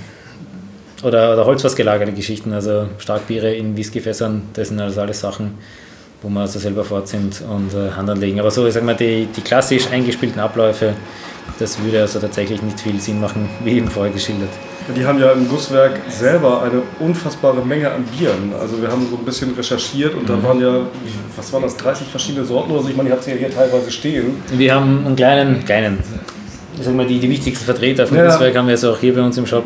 oder, 1.03 1.33
oder 1.33 1.47
holzfassgelagerte 1.47 2.13
Geschichten, 2.13 2.53
also 2.53 2.89
Starkbiere 2.99 3.55
in 3.55 3.75
Whiskyfässern, 3.77 4.43
das 4.53 4.69
sind 4.69 4.81
also 4.81 5.01
alles 5.01 5.21
Sachen, 5.21 5.55
wo 6.21 6.29
wir 6.29 6.41
also 6.41 6.59
selber 6.59 6.85
fort 6.85 7.09
sind 7.09 7.43
und 7.49 7.73
äh, 7.73 7.93
Hand 7.93 8.11
anlegen. 8.11 8.39
Aber 8.39 8.51
so, 8.51 8.67
ich 8.67 8.75
sag 8.75 8.83
mal, 8.83 8.95
die, 8.95 9.27
die 9.35 9.41
klassisch 9.41 9.89
eingespielten 9.91 10.41
Abläufe, 10.41 10.95
das 11.59 11.83
würde 11.83 12.03
also 12.03 12.19
tatsächlich 12.19 12.61
nicht 12.61 12.81
viel 12.81 13.01
Sinn 13.01 13.19
machen, 13.19 13.49
wie 13.65 13.79
eben 13.79 13.89
vorher 13.89 14.13
geschildert. 14.13 14.51
Die 14.97 15.05
haben 15.05 15.19
ja 15.19 15.33
im 15.33 15.49
Gusswerk 15.49 16.01
selber 16.09 16.63
eine 16.63 16.83
unfassbare 16.99 17.65
Menge 17.65 17.91
an 17.91 18.05
Bieren. 18.05 18.53
Also 18.59 18.81
wir 18.81 18.91
haben 18.91 19.07
so 19.11 19.17
ein 19.17 19.25
bisschen 19.25 19.55
recherchiert 19.55 20.15
und 20.15 20.23
mhm. 20.23 20.27
da 20.27 20.43
waren 20.43 20.61
ja, 20.61 20.81
was 21.37 21.53
waren 21.53 21.63
das, 21.63 21.77
30 21.77 22.07
verschiedene 22.09 22.45
Sorten 22.45 22.71
oder 22.73 22.83
so? 22.83 22.89
Ich 22.89 22.97
meine, 22.97 23.09
ihr 23.09 23.15
habt 23.15 23.25
sie 23.25 23.33
ja 23.33 23.37
hier 23.37 23.51
teilweise 23.51 23.91
stehen. 23.91 24.37
Wir 24.53 24.75
haben 24.75 25.07
einen 25.07 25.17
kleinen, 25.17 25.65
kleinen, 25.65 25.99
ich 26.79 26.85
sag 26.85 26.95
mal, 26.95 27.07
die, 27.07 27.19
die 27.19 27.31
wichtigsten 27.31 27.65
Vertreter 27.65 28.07
vom 28.07 28.17
ja. 28.17 28.27
Gusswerk 28.27 28.57
haben 28.57 28.67
wir 28.67 28.75
jetzt 28.75 28.85
auch 28.85 28.99
hier 28.99 29.15
bei 29.15 29.23
uns 29.23 29.37
im 29.39 29.47
Shop. 29.47 29.65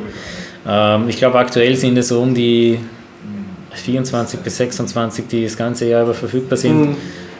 Ähm, 0.66 1.08
ich 1.08 1.16
glaube, 1.16 1.38
aktuell 1.38 1.76
sind 1.76 1.96
es 1.96 2.08
so 2.08 2.20
um 2.20 2.34
die 2.34 2.78
24 3.74 4.40
bis 4.40 4.56
26, 4.56 5.26
die 5.26 5.44
das 5.44 5.56
ganze 5.56 5.86
Jahr 5.86 6.02
über 6.02 6.14
verfügbar 6.14 6.56
sind. 6.56 6.90
Mhm. 6.90 6.96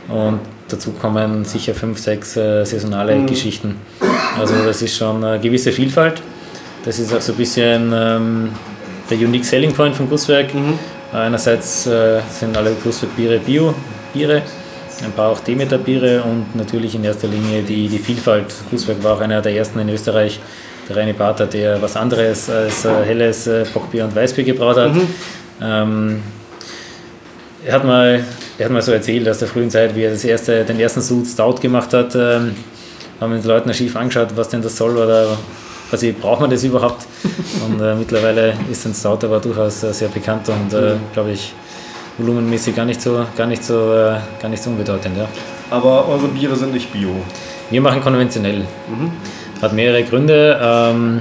Und 0.09 0.41
dazu 0.69 0.93
kommen 0.93 1.45
sicher 1.45 1.75
fünf, 1.75 1.99
sechs 1.99 2.37
äh, 2.37 2.65
saisonale 2.65 3.17
mhm. 3.17 3.27
Geschichten. 3.27 3.77
Also 4.39 4.55
das 4.65 4.83
ist 4.83 4.97
schon 4.97 5.25
eine 5.25 5.39
gewisse 5.41 5.73
Vielfalt. 5.73 6.21
Das 6.85 6.99
ist 6.99 7.15
auch 7.15 7.21
so 7.21 7.33
ein 7.33 7.39
bisschen 7.39 7.93
ähm, 7.95 8.51
der 9.09 9.17
Unique 9.17 9.45
Selling 9.45 9.73
Point 9.73 9.97
von 9.97 10.09
Gusswerk. 10.09 10.53
Mhm. 10.55 10.79
Einerseits 11.13 11.87
äh, 11.87 12.21
sind 12.29 12.57
alle 12.57 12.73
Gusswerk-Biere 12.73 13.39
Bio-Biere, 13.39 14.43
ein 15.03 15.13
paar 15.13 15.31
auch 15.31 15.41
Demeter-Biere 15.41 16.23
und 16.23 16.55
natürlich 16.55 16.95
in 16.95 17.05
erster 17.05 17.29
Linie 17.29 17.63
die, 17.63 17.89
die 17.89 17.99
Vielfalt. 17.99 18.53
Gusswerk 18.71 19.03
war 19.03 19.15
auch 19.15 19.21
einer 19.21 19.41
der 19.41 19.55
ersten 19.55 19.79
in 19.79 19.89
Österreich, 19.89 20.41
der 20.89 20.97
reine 20.97 21.15
Pater, 21.15 21.47
der 21.47 21.81
was 21.81 21.97
anderes 21.97 22.51
als 22.51 22.85
äh, 22.85 22.91
helles 23.05 23.47
äh, 23.47 23.65
Bockbier 23.73 24.05
und 24.05 24.15
Weißbier 24.15 24.45
gebraut 24.45 24.77
hat. 24.77 24.95
Mhm. 24.95 25.07
Ähm, 25.63 26.23
er, 27.65 27.75
hat 27.75 27.85
mal, 27.85 28.25
er 28.59 28.65
hat 28.65 28.73
mal 28.73 28.83
so 28.83 28.93
erzählt 28.93 29.27
aus 29.27 29.39
der 29.39 29.49
frühen 29.49 29.71
Zeit, 29.71 29.95
wie 29.95 30.03
er 30.03 30.11
das 30.11 30.25
erste, 30.25 30.65
den 30.65 30.79
ersten 30.79 31.01
Sud 31.01 31.27
Stout 31.27 31.61
gemacht 31.63 31.95
hat. 31.95 32.15
Ähm, 32.15 32.55
haben 33.21 33.33
wir 33.33 33.39
den 33.39 33.49
Leuten 33.49 33.73
schief 33.73 33.97
angeschaut, 33.97 34.29
was 34.35 34.49
denn 34.51 34.61
das 34.61 34.77
soll 34.77 34.99
oder 34.99 35.39
also 35.95 36.13
braucht 36.21 36.41
man 36.41 36.51
das 36.51 36.65
überhaupt? 36.65 37.07
Und 37.65 37.81
äh, 37.81 37.95
mittlerweile 37.95 38.55
ist 38.71 38.85
ein 38.87 38.95
Stout 38.95 39.25
aber 39.25 39.41
durchaus 39.41 39.83
äh, 39.83 39.93
sehr 39.93 40.09
bekannt 40.09 40.49
und 40.49 40.73
äh, 40.73 40.97
glaube 41.13 41.33
ich 41.33 41.53
volumenmäßig 42.19 42.75
gar 42.75 42.85
nicht 42.85 43.01
so, 43.01 43.25
gar 43.37 43.47
nicht 43.47 43.65
so, 43.65 43.93
äh, 43.93 44.19
gar 44.41 44.49
nicht 44.49 44.63
so 44.63 44.71
unbedeutend. 44.71 45.17
Ja. 45.17 45.29
Aber 45.71 46.09
eure 46.09 46.29
Biere 46.29 46.57
sind 46.57 46.73
nicht 46.73 46.93
bio? 46.93 47.11
Wir 47.71 47.81
machen 47.81 48.01
konventionell. 48.01 48.61
Mhm. 48.89 49.13
Hat 49.63 49.73
mehrere 49.73 50.03
Gründe. 50.05 50.59
Ähm, 50.61 51.21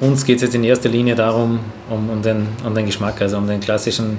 uns 0.00 0.24
geht 0.24 0.36
es 0.36 0.42
jetzt 0.42 0.54
in 0.54 0.64
erster 0.64 0.88
Linie 0.88 1.14
darum, 1.14 1.60
um, 1.88 2.10
um, 2.10 2.22
den, 2.22 2.46
um 2.64 2.74
den 2.74 2.86
Geschmack, 2.86 3.20
also 3.22 3.38
um 3.38 3.46
den 3.46 3.60
klassischen, 3.60 4.18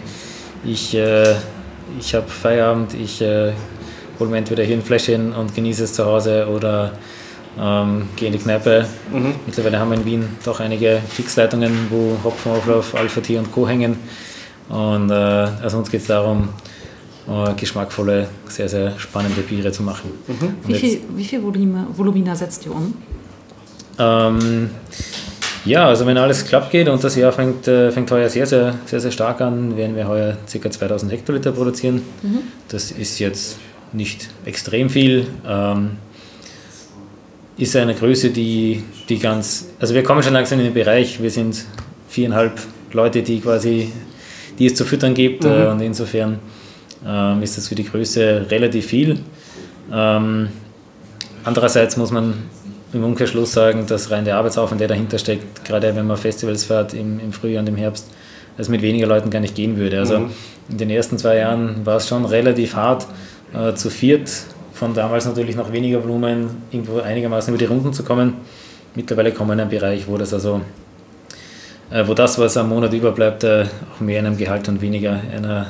ich, 0.65 0.95
äh, 0.95 1.35
ich 1.99 2.15
habe 2.15 2.27
Feierabend, 2.27 2.95
ich 2.95 3.21
äh, 3.21 3.51
hole 4.19 4.29
mir 4.29 4.37
entweder 4.37 4.63
hier 4.63 4.75
ein 4.75 4.81
Fläschchen 4.81 5.33
und 5.33 5.53
genieße 5.53 5.83
es 5.83 5.93
zu 5.93 6.05
Hause 6.05 6.47
oder 6.47 6.93
ähm, 7.59 8.09
gehe 8.15 8.27
in 8.27 8.33
die 8.33 8.39
Kneipe. 8.39 8.85
Mhm. 9.11 9.35
Mittlerweile 9.45 9.79
haben 9.79 9.91
wir 9.91 9.97
in 9.97 10.05
Wien 10.05 10.29
doch 10.43 10.59
einige 10.59 11.01
Fixleitungen, 11.09 11.87
wo 11.89 12.17
Hopfenauflauf, 12.23 12.95
Alpha 12.95 13.21
T 13.21 13.37
und 13.37 13.51
Co. 13.51 13.67
hängen. 13.67 13.97
Und 14.69 15.09
äh, 15.09 15.13
also 15.13 15.77
uns 15.77 15.89
geht 15.89 16.01
es 16.01 16.07
darum, 16.07 16.49
äh, 17.27 17.53
geschmackvolle, 17.55 18.27
sehr, 18.47 18.69
sehr 18.69 18.99
spannende 18.99 19.41
Biere 19.41 19.71
zu 19.71 19.83
machen. 19.83 20.11
Mhm. 20.27 20.55
Wie, 20.67 20.75
viel, 20.75 21.01
wie 21.15 21.25
viel 21.25 21.41
Volumina, 21.41 21.87
Volumina 21.95 22.35
setzt 22.35 22.65
ihr 22.65 22.73
um? 22.73 22.93
Ähm, 23.99 24.69
ja, 25.65 25.87
also 25.87 26.05
wenn 26.05 26.17
alles 26.17 26.45
klappt 26.45 26.71
geht 26.71 26.87
und 26.87 27.03
das 27.03 27.15
Jahr 27.15 27.31
fängt, 27.31 27.67
äh, 27.67 27.91
fängt 27.91 28.09
heuer 28.11 28.29
sehr, 28.29 28.45
sehr, 28.45 28.75
sehr, 28.85 28.99
sehr 28.99 29.11
stark 29.11 29.41
an, 29.41 29.75
werden 29.75 29.95
wir 29.95 30.07
heuer 30.07 30.37
ca. 30.51 30.71
2000 30.71 31.11
Hektoliter 31.11 31.51
produzieren. 31.51 32.01
Mhm. 32.21 32.39
Das 32.69 32.91
ist 32.91 33.19
jetzt 33.19 33.57
nicht 33.91 34.29
extrem 34.45 34.89
viel. 34.89 35.27
Ähm, 35.45 35.97
ist 37.57 37.75
eine 37.75 37.95
Größe, 37.95 38.29
die, 38.29 38.83
die 39.09 39.17
ganz, 39.17 39.69
also 39.79 39.93
wir 39.93 40.03
kommen 40.03 40.21
schon 40.21 40.33
langsam 40.33 40.59
in 40.59 40.65
den 40.65 40.73
Bereich, 40.73 41.21
wir 41.21 41.31
sind 41.31 41.65
viereinhalb 42.07 42.59
Leute, 42.93 43.23
die 43.23 43.39
quasi, 43.39 43.91
die 44.59 44.67
es 44.67 44.75
zu 44.75 44.85
füttern 44.85 45.13
gibt 45.13 45.43
mhm. 45.43 45.49
Äh, 45.49 45.67
und 45.67 45.81
insofern 45.81 46.39
ähm, 47.05 47.41
ist 47.41 47.57
das 47.57 47.67
für 47.67 47.75
die 47.75 47.85
Größe 47.85 48.45
relativ 48.49 48.87
viel. 48.87 49.19
Ähm, 49.91 50.49
andererseits 51.43 51.97
muss 51.97 52.11
man 52.11 52.35
im 52.93 53.03
Umkehrschluss 53.03 53.51
sagen, 53.51 53.85
dass 53.87 54.11
rein 54.11 54.23
der 54.23 54.37
Arbeitsaufwand, 54.37 54.79
der 54.79 54.87
dahinter 54.87 55.17
steckt, 55.17 55.65
gerade 55.65 55.95
wenn 55.95 56.07
man 56.07 56.17
Festivals 56.17 56.63
fährt 56.65 56.93
im, 56.93 57.19
im 57.19 57.33
Frühjahr 57.33 57.61
und 57.61 57.69
im 57.69 57.75
Herbst, 57.75 58.07
es 58.57 58.69
mit 58.69 58.81
weniger 58.81 59.07
Leuten 59.07 59.29
gar 59.29 59.39
nicht 59.39 59.55
gehen 59.55 59.77
würde. 59.77 59.99
Also 59.99 60.19
mhm. 60.19 60.31
in 60.69 60.77
den 60.77 60.89
ersten 60.89 61.17
zwei 61.17 61.37
Jahren 61.37 61.85
war 61.85 61.97
es 61.97 62.07
schon 62.07 62.25
relativ 62.25 62.75
hart, 62.75 63.07
äh, 63.53 63.73
zu 63.73 63.89
viert 63.89 64.29
von 64.77 64.93
damals 64.93 65.25
natürlich 65.25 65.55
noch 65.55 65.71
weniger 65.71 66.03
Volumen 66.03 66.61
irgendwo 66.71 66.99
einigermaßen 66.99 67.53
über 67.53 67.57
die 67.57 67.65
Runden 67.65 67.93
zu 67.93 68.03
kommen. 68.03 68.35
Mittlerweile 68.95 69.31
kommen 69.31 69.49
wir 69.49 69.53
in 69.53 69.59
einen 69.61 69.69
Bereich, 69.69 70.07
wo 70.07 70.17
das 70.17 70.33
also 70.33 70.61
äh, 71.89 72.07
wo 72.07 72.13
das, 72.13 72.37
was 72.37 72.57
am 72.57 72.69
Monat 72.69 72.93
überbleibt, 72.93 73.43
äh, 73.43 73.65
auch 73.93 73.99
mehr 73.99 74.19
einem 74.19 74.37
Gehalt 74.37 74.69
und 74.69 74.81
weniger 74.81 75.19
einer 75.33 75.67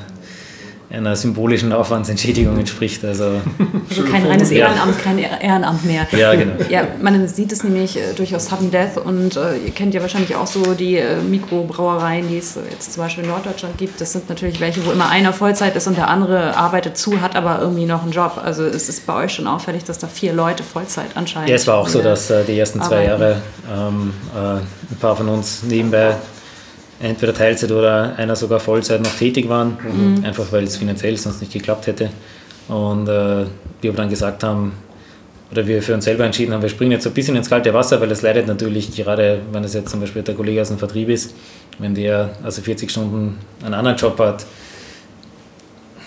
einer 0.90 1.16
symbolischen 1.16 1.74
Aufwandsentschädigung 1.74 2.58
entspricht. 2.58 3.04
Also, 3.04 3.26
also 3.90 4.04
kein 4.04 4.26
reines 4.26 4.52
Ehrenamt, 4.52 4.98
kein 5.00 5.18
Ehrenamt 5.18 5.86
mehr. 5.86 6.08
Ja, 6.12 6.34
genau. 6.36 6.54
Ja, 6.70 6.88
man 7.02 7.28
sieht 7.28 7.52
es 7.52 7.64
nämlich 7.64 7.98
äh, 7.98 8.14
durchaus 8.16 8.46
Sudden 8.46 8.72
Death 8.72 8.98
und 8.98 9.36
äh, 9.36 9.58
ihr 9.58 9.72
kennt 9.72 9.94
ja 9.94 10.02
wahrscheinlich 10.02 10.36
auch 10.36 10.48
so 10.48 10.74
die 10.74 10.98
äh, 10.98 11.18
Mikrobrauereien, 11.18 12.30
die 12.30 12.38
es 12.38 12.58
jetzt 12.72 12.94
zum 12.94 13.04
Beispiel 13.04 13.26
in 13.26 13.30
Norddeutschland 13.30 13.78
gibt. 13.78 14.00
Das 14.00 14.14
sind 14.14 14.30
natürlich 14.30 14.62
welche, 14.62 14.86
wo 14.86 14.92
immer 14.92 15.10
einer 15.10 15.34
Vollzeit 15.34 15.76
ist 15.76 15.88
und 15.88 15.98
der 15.98 16.08
andere 16.08 16.56
arbeitet 16.56 16.98
zu, 16.98 17.22
hat 17.22 17.36
aber 17.36 17.60
irgendwie 17.60 17.86
noch 17.86 18.04
einen 18.04 18.12
Job. 18.12 18.40
Also 18.42 18.64
es 18.64 18.88
ist 18.88 19.06
bei 19.06 19.26
euch 19.26 19.34
schon 19.34 19.48
auffällig, 19.48 19.84
dass 19.84 19.98
da 20.00 20.08
vier 20.08 20.32
Leute 20.32 20.64
Vollzeit 20.64 21.10
anscheinend. 21.16 21.50
Ja, 21.50 21.56
es 21.56 21.68
war 21.68 21.78
auch 21.78 21.90
so, 21.90 22.02
dass 22.02 22.30
äh, 22.30 22.46
die 22.46 22.58
ersten 22.58 22.82
zwei 22.82 23.12
arbeiten. 23.12 23.42
Jahre 23.70 23.90
ähm, 23.90 24.14
äh, 24.34 24.60
ein 24.60 24.98
paar 25.02 25.18
von 25.18 25.28
uns 25.28 25.64
nebenbei 25.64 26.16
entweder 27.00 27.34
Teilzeit 27.34 27.72
oder 27.72 28.16
einer 28.18 28.36
sogar 28.36 28.60
Vollzeit 28.60 29.02
noch 29.02 29.16
tätig 29.16 29.48
waren, 29.50 29.78
mhm. 29.84 30.24
einfach 30.26 30.52
weil 30.52 30.64
es 30.64 30.78
finanziell 30.78 31.18
sonst 31.18 31.42
nicht 31.42 31.54
geklappt 31.54 31.88
hätte. 31.88 32.10
Und 32.68 33.08
äh, 33.08 33.46
wir 33.82 33.94
dann 33.94 34.10
gesagt 34.10 34.44
haben, 34.44 34.74
oder 35.52 35.66
wir 35.66 35.82
für 35.82 35.94
uns 35.94 36.04
selber 36.04 36.26
entschieden 36.26 36.54
haben, 36.54 36.62
wir 36.62 36.70
springen 36.70 36.92
jetzt 36.92 37.04
so 37.04 37.10
ein 37.10 37.14
bisschen 37.14 37.36
ins 37.36 37.50
kalte 37.50 37.74
Wasser, 37.74 38.02
weil 38.02 38.12
es 38.12 38.22
leidet 38.22 38.48
natürlich 38.48 38.94
gerade, 38.94 39.40
wenn 39.52 39.64
es 39.64 39.74
jetzt 39.74 39.90
zum 39.90 40.02
Beispiel 40.02 40.22
der 40.22 40.36
Kollege 40.36 40.62
aus 40.62 40.68
dem 40.68 40.78
Vertrieb 40.78 41.10
ist, 41.10 41.34
wenn 41.80 41.96
der 41.96 42.32
also 42.44 42.62
40 42.62 42.92
Stunden 42.92 43.38
einen 43.64 43.74
anderen 43.74 43.98
Job 43.98 44.20
hat. 44.20 44.46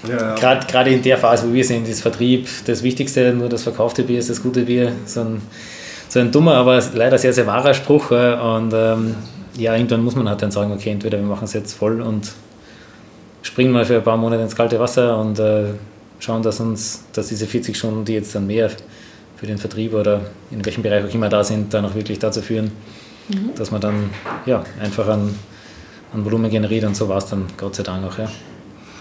Ja, 0.06 0.34
ja. 0.36 0.58
Gerade 0.64 0.90
in 0.90 1.02
der 1.02 1.16
Phase, 1.18 1.48
wo 1.48 1.52
wir 1.52 1.64
sind, 1.64 1.88
ist 1.88 2.02
Vertrieb 2.02 2.48
das 2.66 2.82
Wichtigste, 2.82 3.32
nur 3.32 3.48
das 3.48 3.62
verkaufte 3.62 4.02
Bier 4.02 4.18
ist 4.18 4.30
das 4.30 4.42
gute 4.42 4.62
Bier. 4.62 4.92
So 5.06 5.20
ein, 5.20 5.42
so 6.08 6.20
ein 6.20 6.32
dummer, 6.32 6.54
aber 6.54 6.82
leider 6.94 7.18
sehr, 7.18 7.32
sehr 7.32 7.46
wahrer 7.46 7.74
Spruch. 7.74 8.10
Und 8.10 8.72
ähm, 8.74 9.14
ja, 9.56 9.74
irgendwann 9.74 10.02
muss 10.04 10.14
man 10.16 10.28
halt 10.28 10.42
dann 10.42 10.50
sagen, 10.50 10.72
okay, 10.72 10.90
entweder 10.90 11.18
wir 11.18 11.26
machen 11.26 11.44
es 11.44 11.52
jetzt 11.52 11.74
voll 11.74 12.00
und 12.00 12.32
springen 13.42 13.72
mal 13.72 13.84
für 13.84 13.96
ein 13.96 14.04
paar 14.04 14.16
Monate 14.16 14.42
ins 14.42 14.54
kalte 14.54 14.78
Wasser 14.78 15.18
und 15.18 15.38
äh, 15.38 15.64
schauen, 16.18 16.42
dass 16.42 16.60
uns, 16.60 17.04
dass 17.12 17.28
diese 17.28 17.46
40 17.46 17.76
Stunden, 17.76 18.04
die 18.04 18.14
jetzt 18.14 18.34
dann 18.34 18.46
mehr 18.46 18.70
für 19.36 19.46
den 19.46 19.58
Vertrieb 19.58 19.94
oder 19.94 20.20
in 20.50 20.64
welchem 20.64 20.82
Bereich 20.82 21.04
auch 21.04 21.14
immer 21.14 21.28
da 21.28 21.42
sind, 21.42 21.72
dann 21.72 21.84
auch 21.86 21.94
wirklich 21.94 22.18
dazu 22.18 22.42
führen, 22.42 22.70
mhm. 23.28 23.54
dass 23.56 23.70
man 23.70 23.80
dann 23.80 24.10
ja, 24.46 24.62
einfach 24.80 25.08
an, 25.08 25.34
an 26.12 26.24
Volumen 26.24 26.50
generiert 26.50 26.84
und 26.84 26.94
so 26.94 27.08
war 27.08 27.18
es 27.18 27.26
dann 27.26 27.46
Gott 27.56 27.74
sei 27.74 27.82
Dank 27.82 28.04
auch. 28.06 28.18
Ja. 28.18 28.30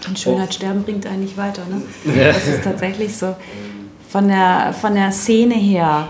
Und 0.08 0.18
Schönheitssterben 0.18 0.82
bringt 0.82 1.06
eigentlich 1.06 1.36
weiter. 1.36 1.62
Ne? 1.66 1.82
Ja. 2.16 2.28
Das 2.32 2.48
ist 2.48 2.64
tatsächlich 2.64 3.14
so. 3.14 3.36
Von 4.08 4.28
der, 4.28 4.74
von 4.80 4.94
der 4.94 5.12
Szene 5.12 5.54
her, 5.54 6.08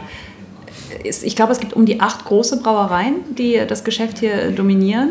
ich 1.05 1.37
glaube, 1.37 1.53
es 1.53 1.61
gibt 1.61 1.75
um 1.75 1.87
die 1.87 2.01
acht 2.01 2.25
große 2.25 2.61
Brauereien, 2.61 3.17
die 3.37 3.61
das 3.67 3.85
Geschäft 3.85 4.19
hier 4.19 4.51
dominieren. 4.51 5.11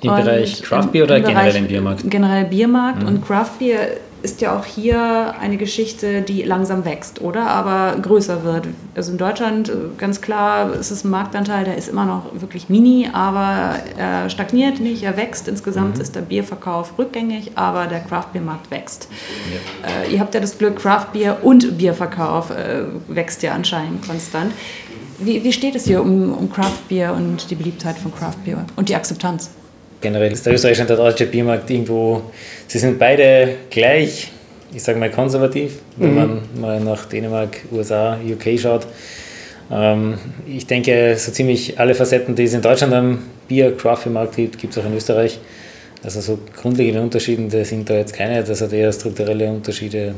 Im 0.00 0.10
und 0.10 0.16
Bereich 0.16 0.62
Craft 0.62 0.88
Beer 0.92 1.04
oder 1.04 1.16
im 1.16 1.24
generell 1.24 1.56
im 1.56 1.66
Biermarkt? 1.66 2.02
Generell 2.08 2.44
Biermarkt 2.44 3.02
mhm. 3.02 3.08
und 3.08 3.26
Craft 3.26 3.58
Beer 3.58 3.88
ist 4.20 4.40
ja 4.40 4.58
auch 4.58 4.64
hier 4.64 5.34
eine 5.40 5.56
Geschichte, 5.56 6.22
die 6.22 6.42
langsam 6.42 6.84
wächst, 6.84 7.20
oder? 7.20 7.46
Aber 7.46 7.96
größer 8.00 8.42
wird. 8.42 8.66
Also 8.96 9.12
in 9.12 9.18
Deutschland, 9.18 9.70
ganz 9.96 10.20
klar, 10.20 10.74
ist 10.74 10.90
es 10.90 11.04
ein 11.04 11.10
Marktanteil, 11.10 11.64
der 11.64 11.76
ist 11.76 11.88
immer 11.88 12.04
noch 12.04 12.24
wirklich 12.34 12.68
mini, 12.68 13.08
aber 13.12 13.76
er 13.96 14.28
stagniert 14.28 14.80
nicht, 14.80 15.04
er 15.04 15.16
wächst. 15.16 15.46
Insgesamt 15.46 15.96
mhm. 15.96 16.02
ist 16.02 16.16
der 16.16 16.22
Bierverkauf 16.22 16.98
rückgängig, 16.98 17.52
aber 17.54 17.86
der 17.86 18.00
Craft-Bier-Markt 18.00 18.70
wächst. 18.72 19.08
Ja. 19.52 19.88
Äh, 19.88 20.12
ihr 20.12 20.20
habt 20.20 20.34
ja 20.34 20.40
das 20.40 20.58
Glück, 20.58 20.76
Craft-Bier 20.80 21.38
und 21.42 21.78
Bierverkauf 21.78 22.50
äh, 22.50 22.84
wächst 23.06 23.44
ja 23.44 23.52
anscheinend 23.52 24.04
konstant. 24.06 24.52
Wie, 25.18 25.42
wie 25.42 25.52
steht 25.52 25.74
es 25.74 25.84
hier 25.86 26.00
um, 26.00 26.32
um 26.32 26.50
Craft 26.50 26.88
Beer 26.88 27.12
und 27.12 27.50
die 27.50 27.56
Beliebtheit 27.56 27.98
von 27.98 28.14
Craft 28.14 28.44
Beer 28.44 28.64
und 28.76 28.88
die 28.88 28.94
Akzeptanz? 28.94 29.50
Generell 30.00 30.30
ist 30.30 30.46
der 30.46 30.54
österreichische 30.54 30.82
und 30.82 30.90
der 30.90 30.96
deutsche 30.96 31.26
Biermarkt 31.26 31.68
irgendwo, 31.70 32.22
sie 32.68 32.78
sind 32.78 33.00
beide 33.00 33.56
gleich, 33.68 34.30
ich 34.72 34.82
sage 34.82 34.98
mal 34.98 35.10
konservativ, 35.10 35.80
wenn 35.96 36.10
mhm. 36.10 36.16
man 36.16 36.40
mal 36.60 36.80
nach 36.80 37.06
Dänemark, 37.06 37.56
USA, 37.72 38.16
UK 38.16 38.60
schaut. 38.60 38.86
Ähm, 39.72 40.18
ich 40.46 40.66
denke, 40.66 41.16
so 41.18 41.32
ziemlich 41.32 41.80
alle 41.80 41.96
Facetten, 41.96 42.36
die 42.36 42.44
es 42.44 42.54
in 42.54 42.62
Deutschland 42.62 42.94
am 42.94 43.18
Bier, 43.48 43.76
Craft 43.76 44.04
Beer 44.04 44.12
Markt 44.12 44.36
gibt, 44.36 44.58
gibt 44.58 44.76
es 44.76 44.82
auch 44.82 44.86
in 44.86 44.94
Österreich. 44.96 45.40
Also 46.04 46.20
so 46.20 46.38
grundlegende 46.54 47.02
Unterschiede 47.02 47.64
sind 47.64 47.90
da 47.90 47.94
jetzt 47.94 48.14
keine, 48.14 48.44
das 48.44 48.60
hat 48.60 48.72
eher 48.72 48.92
strukturelle 48.92 49.50
Unterschiede 49.50 50.14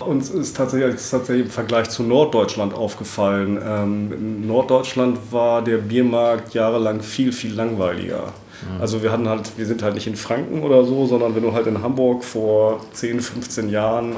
uns 0.00 0.30
ist 0.30 0.56
tatsächlich, 0.56 0.94
ist 0.94 1.10
tatsächlich 1.10 1.46
im 1.46 1.50
Vergleich 1.50 1.90
zu 1.90 2.02
Norddeutschland 2.02 2.74
aufgefallen. 2.74 3.58
Ähm, 3.64 4.12
in 4.12 4.46
Norddeutschland 4.46 5.18
war 5.30 5.62
der 5.62 5.78
Biermarkt 5.78 6.54
jahrelang 6.54 7.00
viel, 7.00 7.32
viel 7.32 7.54
langweiliger. 7.54 8.32
Mhm. 8.62 8.80
Also 8.80 9.02
wir 9.02 9.12
hatten 9.12 9.28
halt, 9.28 9.52
wir 9.56 9.66
sind 9.66 9.82
halt 9.82 9.94
nicht 9.94 10.06
in 10.06 10.16
Franken 10.16 10.62
oder 10.62 10.84
so, 10.84 11.06
sondern 11.06 11.34
wenn 11.34 11.42
du 11.42 11.52
halt 11.52 11.66
in 11.66 11.82
Hamburg 11.82 12.24
vor 12.24 12.80
10, 12.92 13.20
15 13.20 13.68
Jahren 13.68 14.16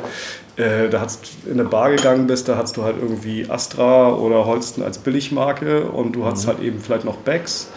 äh, 0.57 0.89
da 0.89 1.01
hast 1.01 1.29
in 1.47 1.53
eine 1.53 1.69
Bar 1.69 1.91
gegangen 1.91 2.27
bist, 2.27 2.49
da 2.49 2.57
hattest 2.57 2.77
du 2.77 2.83
halt 2.83 2.97
irgendwie 3.01 3.49
Astra 3.49 4.13
oder 4.13 4.45
Holsten 4.45 4.83
als 4.83 4.99
Billigmarke 4.99 5.85
und 5.85 6.13
du 6.13 6.25
hattest 6.25 6.47
mhm. 6.47 6.51
halt 6.51 6.61
eben 6.63 6.81
vielleicht 6.81 7.05
noch 7.05 7.17
Becks. 7.17 7.69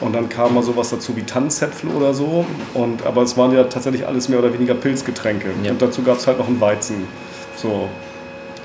Und 0.00 0.14
dann 0.14 0.28
kam 0.28 0.54
mal 0.54 0.62
sowas 0.62 0.90
dazu 0.90 1.16
wie 1.16 1.24
Tannenzäpfel 1.24 1.90
oder 1.90 2.14
so. 2.14 2.46
Und, 2.74 3.04
aber 3.04 3.22
es 3.22 3.36
waren 3.36 3.52
ja 3.52 3.64
tatsächlich 3.64 4.06
alles 4.06 4.28
mehr 4.28 4.38
oder 4.38 4.52
weniger 4.52 4.74
Pilzgetränke. 4.74 5.48
Ja. 5.64 5.72
Und 5.72 5.82
dazu 5.82 6.02
gab 6.02 6.18
es 6.18 6.26
halt 6.28 6.38
noch 6.38 6.46
einen 6.46 6.60
Weizen. 6.60 7.08
So. 7.62 7.88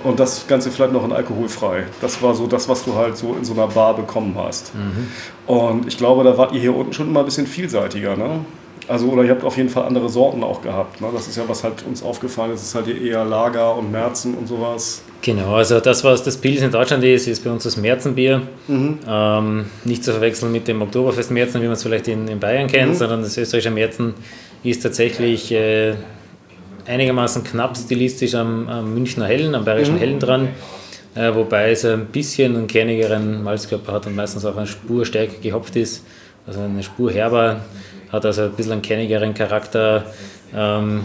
und 0.04 0.20
das 0.20 0.46
Ganze 0.48 0.70
vielleicht 0.70 0.94
noch 0.94 1.06
in 1.06 1.12
alkoholfrei. 1.12 1.86
Das 2.02 2.22
war 2.22 2.34
so 2.36 2.46
das, 2.48 2.68
was 2.68 2.84
du 2.84 2.96
halt 2.96 3.18
so 3.18 3.34
in 3.36 3.46
so 3.46 3.54
einer 3.54 3.68
Bar 3.68 3.96
bekommen 3.96 4.36
hast. 4.38 4.74
Mhm. 4.76 5.08
Und 5.48 5.88
ich 5.88 5.98
glaube, 5.98 6.24
da 6.24 6.38
wart 6.38 6.52
ihr 6.54 6.60
hier 6.60 6.76
unten 6.76 6.94
schon 6.94 7.08
immer 7.08 7.22
ein 7.22 7.26
bisschen 7.26 7.48
vielseitiger, 7.48 8.16
ne? 8.16 8.42
Also, 8.88 9.08
oder 9.08 9.24
ihr 9.24 9.30
habt 9.30 9.44
auf 9.44 9.56
jeden 9.56 9.70
Fall 9.70 9.86
andere 9.86 10.10
Sorten 10.10 10.44
auch 10.44 10.62
gehabt. 10.62 11.00
Ne? 11.00 11.08
Das 11.14 11.28
ist 11.28 11.38
ja, 11.38 11.44
was 11.48 11.64
halt 11.64 11.86
uns 11.88 12.04
aufgefallen 12.04 12.54
ist, 12.54 12.64
ist 12.64 12.76
halt 12.76 12.88
eher 12.88 13.24
Lager 13.24 13.76
und 13.78 13.92
Märzen 13.92 14.36
und 14.36 14.48
sowas. 14.48 15.02
Genau, 15.22 15.56
also 15.56 15.80
das, 15.80 16.04
was 16.04 16.22
das 16.24 16.36
Pils 16.36 16.62
in 16.62 16.72
Deutschland 16.72 17.02
ist, 17.06 17.28
ist 17.28 17.44
bei 17.46 17.50
uns 17.50 17.64
das 17.64 17.78
Märzenbier. 17.78 18.42
Mhm. 18.68 19.00
Ähm, 19.08 19.66
nicht 19.86 20.04
zu 20.04 20.12
verwechseln 20.12 20.52
mit 20.52 20.68
dem 20.68 20.82
Oktoberfest 20.82 21.32
Märzen, 21.32 21.62
wie 21.62 21.66
man 21.66 21.76
es 21.76 21.84
vielleicht 21.84 22.10
in, 22.10 22.28
in 22.28 22.40
Bayern 22.42 22.68
kennt, 22.68 22.92
mhm. 22.92 22.96
sondern 22.98 23.22
das 23.22 23.38
österreichische 23.38 23.72
Märzen 23.72 24.16
ist 24.64 24.84
tatsächlich 24.84 25.52
äh, 25.54 25.94
einigermaßen 26.88 27.44
knapp 27.44 27.78
stilistisch 27.78 28.36
am, 28.36 28.68
am 28.68 28.94
Münchner 28.94 29.26
Hellen, 29.26 29.56
am 29.56 29.66
bayerischen 29.66 29.96
mhm. 29.96 30.00
Hellen 30.00 30.20
dran. 30.20 30.48
Äh, 31.16 31.34
wobei 31.36 31.72
es 31.72 31.86
ein 31.86 32.08
bisschen 32.08 32.56
einen 32.56 32.68
kernigeren 32.68 33.44
Malzkörper 33.44 33.94
hat 33.94 34.08
und 34.08 34.16
meistens 34.16 34.46
auch 34.46 34.58
eine 34.58 34.66
Spur 34.66 35.06
stärker 35.06 35.40
gehopft 35.42 35.76
ist, 35.76 36.04
also 36.48 36.62
eine 36.62 36.84
Spur 36.84 37.12
herber 37.12 37.62
hat 38.12 38.26
also 38.26 38.44
ein 38.44 38.52
bisschen 38.52 38.74
einen 38.74 38.82
kernigeren 38.82 39.34
Charakter, 39.34 40.06
ähm, 40.56 41.04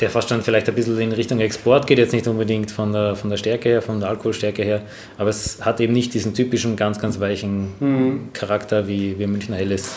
der 0.00 0.08
fast 0.08 0.28
schon 0.28 0.42
vielleicht 0.42 0.68
ein 0.68 0.74
bisschen 0.74 0.98
in 1.00 1.12
Richtung 1.12 1.40
Export 1.40 1.86
geht, 1.86 1.98
jetzt 1.98 2.12
nicht 2.12 2.26
unbedingt 2.26 2.70
von 2.70 2.92
der, 2.92 3.16
von 3.16 3.28
der 3.28 3.36
Stärke 3.36 3.68
her, 3.68 3.82
von 3.82 4.00
der 4.00 4.08
Alkoholstärke 4.08 4.62
her, 4.62 4.82
aber 5.18 5.30
es 5.30 5.64
hat 5.64 5.80
eben 5.80 5.92
nicht 5.92 6.14
diesen 6.14 6.32
typischen 6.32 6.76
ganz, 6.76 6.98
ganz 7.00 7.20
weichen 7.20 7.72
mhm. 7.80 8.32
Charakter 8.32 8.88
wie, 8.88 9.18
wie 9.18 9.26
Münchner 9.26 9.56
Helles. 9.56 9.92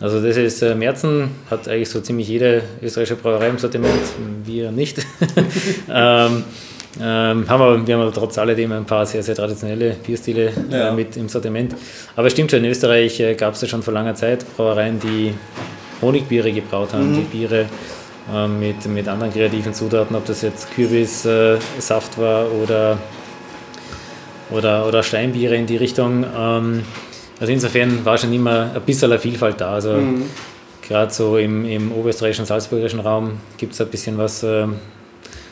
Also 0.00 0.20
das 0.20 0.36
ist 0.36 0.62
äh, 0.62 0.74
Merzen, 0.74 1.30
hat 1.50 1.68
eigentlich 1.68 1.88
so 1.88 2.00
ziemlich 2.00 2.28
jede 2.28 2.62
österreichische 2.82 3.16
Brauerei 3.16 3.48
im 3.48 3.58
Sortiment, 3.58 4.02
wir 4.44 4.72
nicht. 4.72 4.98
ähm, 5.88 6.44
ähm, 7.00 7.48
haben 7.48 7.60
wir, 7.60 7.86
wir 7.86 7.94
haben 7.94 8.02
aber 8.02 8.12
trotz 8.12 8.38
alledem 8.38 8.72
ein 8.72 8.84
paar 8.84 9.04
sehr, 9.06 9.22
sehr 9.22 9.34
traditionelle 9.34 9.96
Bierstile 10.06 10.52
äh, 10.70 10.78
ja. 10.78 10.92
mit 10.92 11.16
im 11.16 11.28
Sortiment. 11.28 11.74
Aber 12.16 12.26
es 12.26 12.32
stimmt 12.32 12.50
schon, 12.50 12.62
in 12.62 12.70
Österreich 12.70 13.18
äh, 13.20 13.34
gab 13.34 13.54
es 13.54 13.62
ja 13.62 13.68
schon 13.68 13.82
vor 13.82 13.94
langer 13.94 14.14
Zeit 14.14 14.44
Brauereien, 14.56 15.00
die 15.00 15.34
Honigbiere 16.00 16.52
gebraut 16.52 16.92
haben, 16.92 17.12
mhm. 17.12 17.16
die 17.16 17.38
Biere 17.38 17.66
äh, 18.32 18.46
mit, 18.46 18.86
mit 18.86 19.08
anderen 19.08 19.32
kreativen 19.32 19.74
Zutaten, 19.74 20.14
ob 20.14 20.26
das 20.26 20.42
jetzt 20.42 20.70
Kürbissaft 20.72 22.18
äh, 22.18 22.20
war 22.20 22.46
oder, 22.52 22.98
oder, 24.50 24.86
oder 24.86 25.02
Steinbiere 25.02 25.56
in 25.56 25.66
die 25.66 25.76
Richtung. 25.76 26.24
Ähm, 26.36 26.84
also 27.40 27.52
insofern 27.52 28.04
war 28.04 28.18
schon 28.18 28.32
immer 28.32 28.70
ein 28.74 28.82
bisschen 28.82 29.16
Vielfalt 29.18 29.60
da. 29.60 29.74
Also 29.74 29.92
mhm. 29.92 30.22
gerade 30.86 31.12
so 31.12 31.36
im, 31.36 31.64
im 31.64 31.92
oberösterreichischen, 31.92 32.46
salzburgischen 32.46 33.00
Raum 33.00 33.38
gibt 33.56 33.72
es 33.74 33.80
ein 33.80 33.88
bisschen 33.88 34.18
was. 34.18 34.42
Äh, 34.42 34.66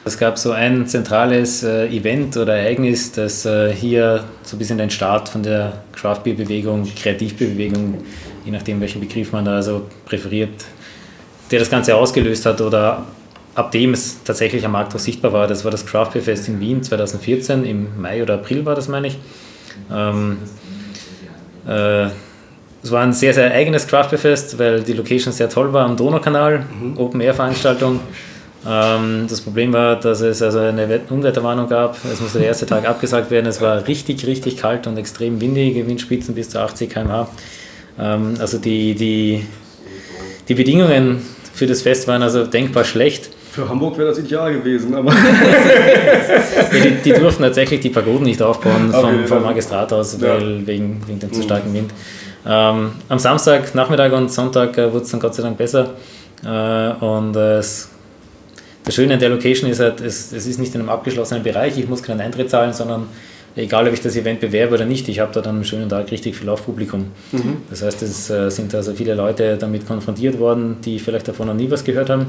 es 0.05 0.19
gab 0.19 0.37
so 0.37 0.51
ein 0.51 0.87
zentrales 0.89 1.62
äh, 1.62 1.87
Event 1.87 2.37
oder 2.37 2.57
Ereignis, 2.57 3.12
das 3.12 3.47
äh, 3.47 3.73
hier 3.73 4.25
so 4.43 4.57
ein 4.57 4.59
bisschen 4.59 4.79
den 4.79 4.91
Start 4.91 5.29
von 5.29 5.45
der 5.45 5.85
Craft-Beer-Bewegung, 5.93 6.89
Kreativbewegung 6.97 7.99
je 8.45 8.51
nachdem, 8.51 8.81
welchen 8.81 9.01
Begriff 9.01 9.33
man 9.33 9.45
da 9.45 9.57
also 9.57 9.87
präferiert, 10.05 10.65
der 11.51 11.59
das 11.59 11.71
Ganze 11.71 11.95
ausgelöst 11.95 12.47
hat 12.47 12.61
oder 12.61 13.05
ab 13.55 13.71
dem 13.71 13.93
es 13.93 14.23
tatsächlich 14.25 14.65
am 14.65 14.73
Markt 14.73 14.95
auch 14.95 14.99
sichtbar 14.99 15.33
war. 15.33 15.47
Das 15.47 15.65
war 15.65 15.71
das 15.71 15.85
Craft 15.87 16.11
Beer 16.12 16.23
Fest 16.23 16.49
in 16.49 16.61
Wien 16.61 16.83
2014, 16.83 17.65
im 17.65 18.01
Mai 18.01 18.23
oder 18.23 18.35
April 18.35 18.65
war 18.65 18.75
das, 18.75 18.89
meine 18.89 19.09
ich. 19.09 19.19
Ähm, 19.93 20.39
äh, 21.66 22.09
es 22.85 22.90
war 22.90 23.02
ein 23.02 23.12
sehr, 23.12 23.33
sehr 23.33 23.52
eigenes 23.52 23.87
Craft 23.87 24.09
Beer 24.11 24.19
Fest, 24.19 24.59
weil 24.59 24.83
die 24.83 24.92
Location 24.92 25.33
sehr 25.33 25.49
toll 25.49 25.73
war 25.73 25.85
am 25.85 25.97
Donaukanal, 25.97 26.64
mhm. 26.81 26.99
Open-Air-Veranstaltung. 26.99 28.00
Ähm, 28.66 29.26
das 29.28 29.40
Problem 29.40 29.73
war, 29.73 29.97
dass 29.97 30.21
es 30.21 30.42
also 30.42 30.59
eine 30.59 31.00
Unwetterwarnung 31.09 31.69
gab. 31.69 31.97
Es 32.04 32.21
musste 32.21 32.38
der 32.38 32.49
erste 32.49 32.66
Tag 32.66 32.88
abgesagt 32.88 33.31
werden. 33.31 33.47
Es 33.47 33.61
war 33.61 33.87
richtig, 33.87 34.26
richtig 34.26 34.57
kalt 34.57 34.87
und 34.87 34.97
extrem 34.97 35.40
windig, 35.40 35.87
Windspitzen 35.87 36.35
bis 36.35 36.50
zu 36.50 36.61
80 36.61 36.90
km/h. 36.90 37.28
Ähm, 38.00 38.35
also 38.40 38.59
die, 38.59 38.95
die, 38.95 39.47
die 40.49 40.54
Bedingungen 40.54 41.23
für 41.54 41.66
das 41.66 41.83
Fest 41.83 42.09
waren 42.09 42.23
also 42.23 42.46
denkbar 42.46 42.85
schlecht. 42.85 43.31
Für 43.53 43.69
Hamburg 43.69 43.99
wäre 43.99 44.09
das 44.09 44.19
ideal 44.19 44.51
gewesen, 44.51 44.95
aber. 44.95 45.12
die, 46.73 46.91
die, 47.05 47.12
durften 47.21 47.43
tatsächlich 47.43 47.81
die 47.81 47.91
Pagoden 47.91 48.23
nicht 48.23 48.41
aufbauen 48.41 48.91
vom, 48.91 49.05
okay, 49.05 49.27
vom 49.27 49.43
Magistrat 49.43 49.93
aus, 49.93 50.19
weil, 50.23 50.61
ja. 50.61 50.67
wegen, 50.67 51.03
wegen 51.07 51.19
dem 51.19 51.31
zu 51.31 51.41
mhm. 51.41 51.45
starken 51.45 51.75
Wind. 51.75 51.91
Ähm, 52.47 52.93
am 53.11 53.19
Samstag, 53.19 53.75
Nachmittag 53.75 54.11
und 54.15 54.33
Sonntag 54.33 54.79
äh, 54.79 54.91
wurde 54.91 55.05
es 55.05 55.11
dann 55.11 55.21
Gott 55.21 55.35
sei 55.35 55.43
Dank 55.43 55.59
besser. 55.59 55.91
Äh, 56.43 57.05
und 57.05 57.37
äh, 57.37 57.59
es, 57.59 57.91
das 58.85 58.95
Schöne 58.95 59.12
an 59.12 59.21
der 59.21 59.29
Location 59.29 59.71
ist 59.71 59.81
halt, 59.81 60.01
es, 60.01 60.33
es 60.33 60.47
ist 60.47 60.59
nicht 60.59 60.75
in 60.75 60.81
einem 60.81 60.88
abgeschlossenen 60.88 61.43
Bereich, 61.43 61.77
ich 61.77 61.87
muss 61.87 62.03
keinen 62.03 62.23
Eintritt 62.23 62.49
zahlen, 62.49 62.73
sondern 62.73 63.07
egal 63.57 63.87
ob 63.87 63.93
ich 63.93 64.01
das 64.01 64.17
Event 64.17 64.41
bewerbe 64.41 64.75
oder 64.75 64.85
nicht, 64.85 65.09
ich 65.09 65.21
habe 65.21 65.33
da 65.33 65.41
dann 65.41 65.57
einen 65.57 65.65
schönen 65.65 65.88
Tag 65.88 66.11
richtig 66.11 66.37
viel 66.37 66.47
Laufpublikum. 66.47 67.07
Mhm. 67.33 67.59
Das 67.71 67.83
heißt, 67.83 68.03
es 68.03 68.31
äh, 68.31 68.51
sind 68.51 68.75
also 68.75 68.95
viele 68.95 69.15
Leute 69.15 69.57
damit 69.57 69.87
konfrontiert 69.87 70.38
worden, 70.38 70.77
die 70.85 70.99
vielleicht 70.99 71.29
davon 71.29 71.47
noch 71.49 71.55
nie 71.55 71.71
was 71.71 71.85
gehört 71.85 72.11
haben. 72.11 72.27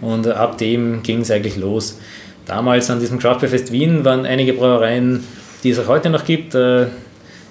Und 0.00 0.26
ab 0.28 0.58
dem 0.58 1.02
ging 1.02 1.20
es 1.20 1.30
eigentlich 1.30 1.56
los. 1.56 1.98
Damals 2.46 2.90
an 2.90 3.00
diesem 3.00 3.18
Craftbeerfest 3.18 3.72
Wien 3.72 4.04
waren 4.04 4.26
einige 4.26 4.52
Brauereien, 4.52 5.24
die 5.62 5.70
es 5.70 5.78
auch 5.78 5.88
heute 5.88 6.10
noch 6.10 6.24
gibt. 6.24 6.54
Äh, 6.54 6.86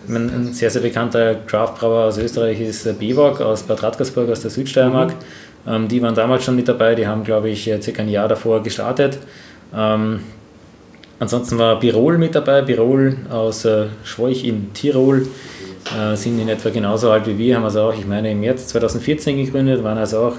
ein 0.08 0.54
sehr, 0.54 0.70
sehr 0.70 0.84
bekannter 0.84 1.36
Craftbrauer 1.48 2.06
aus 2.06 2.18
Österreich 2.20 2.62
ist 2.62 3.00
Bewok 3.00 3.42
aus 3.42 3.64
Bad 3.64 3.82
Radkersburg 3.82 4.30
aus 4.30 4.42
der 4.42 4.52
Südsteiermark. 4.52 5.10
Mhm. 5.10 5.74
Ähm, 5.74 5.88
die 5.88 6.02
waren 6.02 6.14
damals 6.14 6.44
schon 6.44 6.56
mit 6.56 6.68
dabei, 6.68 6.96
die 6.96 7.08
haben, 7.08 7.24
glaube 7.24 7.50
ich, 7.50 7.64
circa 7.82 8.04
ein 8.04 8.10
Jahr 8.10 8.28
davor 8.28 8.62
gestartet. 8.62 9.18
Ansonsten 11.20 11.58
war 11.58 11.80
Birol 11.80 12.18
mit 12.18 12.36
dabei, 12.36 12.62
Birol 12.62 13.16
aus 13.30 13.66
äh, 13.66 13.86
Schwoich 14.04 14.46
in 14.46 14.74
Tirol, 14.74 15.28
äh, 15.98 16.16
sind 16.16 16.40
in 16.40 16.50
etwa 16.50 16.70
genauso 16.70 17.10
alt 17.10 17.26
wie 17.26 17.38
wir, 17.38 17.56
haben 17.56 17.64
also 17.64 17.84
auch, 17.84 17.94
ich 17.94 18.06
meine, 18.06 18.32
im 18.32 18.42
März 18.42 18.68
2014 18.68 19.38
gegründet, 19.38 19.84
waren 19.84 19.98
also 19.98 20.20
auch 20.20 20.36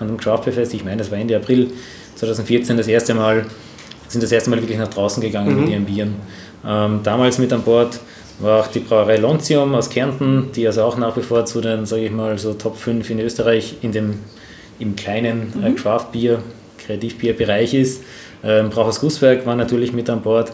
an 0.00 0.08
dem 0.08 0.16
Craftbeer-Fest, 0.16 0.74
ich 0.74 0.84
meine, 0.84 0.98
das 0.98 1.10
war 1.10 1.18
Ende 1.18 1.36
April 1.36 1.70
2014 2.16 2.76
das 2.76 2.86
erste 2.86 3.14
Mal, 3.14 3.46
sind 4.08 4.22
das 4.22 4.30
erste 4.30 4.50
Mal 4.50 4.60
wirklich 4.60 4.78
nach 4.78 4.88
draußen 4.88 5.22
gegangen 5.22 5.54
mhm. 5.54 5.60
mit 5.62 5.70
ihren 5.70 5.84
Bieren. 5.86 6.14
Ähm, 6.66 7.00
damals 7.02 7.38
mit 7.38 7.52
an 7.52 7.62
Bord 7.62 7.98
war 8.40 8.60
auch 8.60 8.66
die 8.66 8.80
Brauerei 8.80 9.16
Lontium 9.16 9.74
aus 9.74 9.90
Kärnten, 9.90 10.50
die 10.54 10.66
also 10.66 10.82
auch 10.82 10.96
nach 10.96 11.16
wie 11.16 11.22
vor 11.22 11.46
zu 11.46 11.60
den, 11.60 11.86
sage 11.86 12.06
ich 12.06 12.12
mal, 12.12 12.36
so 12.38 12.54
Top 12.54 12.76
5 12.76 13.08
in 13.10 13.20
Österreich 13.20 13.76
in 13.82 13.92
dem, 13.92 14.14
im 14.78 14.96
kleinen 14.96 15.52
äh, 15.62 15.70
mhm. 15.70 15.76
Craft-Bier, 15.76 16.40
Kreativbier-Bereich 16.84 17.74
ist. 17.74 18.02
Ähm, 18.44 18.70
Brauchers 18.70 19.00
Gusswerk 19.00 19.46
war 19.46 19.56
natürlich 19.56 19.92
mit 19.92 20.08
an 20.10 20.22
Bord. 20.22 20.52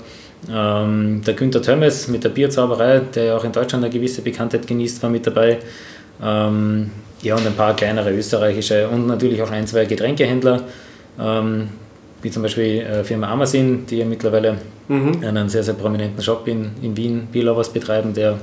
Ähm, 0.50 1.22
der 1.26 1.34
Günther 1.34 1.60
Törmes 1.60 2.08
mit 2.08 2.24
der 2.24 2.30
Bierzauberei, 2.30 3.00
der 3.14 3.24
ja 3.24 3.36
auch 3.36 3.44
in 3.44 3.52
Deutschland 3.52 3.84
eine 3.84 3.92
gewisse 3.92 4.22
Bekanntheit 4.22 4.66
genießt, 4.66 5.02
war 5.02 5.10
mit 5.10 5.26
dabei. 5.26 5.58
Ähm, 6.22 6.90
ja, 7.22 7.36
und 7.36 7.46
ein 7.46 7.54
paar 7.54 7.74
kleinere 7.76 8.12
österreichische 8.12 8.88
und 8.88 9.06
natürlich 9.06 9.42
auch 9.42 9.50
ein, 9.50 9.66
zwei 9.66 9.84
Getränkehändler, 9.84 10.62
ähm, 11.18 11.68
wie 12.22 12.30
zum 12.30 12.42
Beispiel 12.42 12.80
äh, 12.80 13.04
Firma 13.04 13.28
Amazon, 13.28 13.84
die 13.86 13.98
ja 13.98 14.06
mittlerweile 14.06 14.56
mhm. 14.88 15.22
einen 15.22 15.48
sehr, 15.48 15.62
sehr 15.62 15.74
prominenten 15.74 16.22
Shop 16.22 16.48
in, 16.48 16.70
in 16.82 16.96
Wien, 16.96 17.28
Bierlovers 17.30 17.70
betreiben, 17.70 18.14
der 18.14 18.38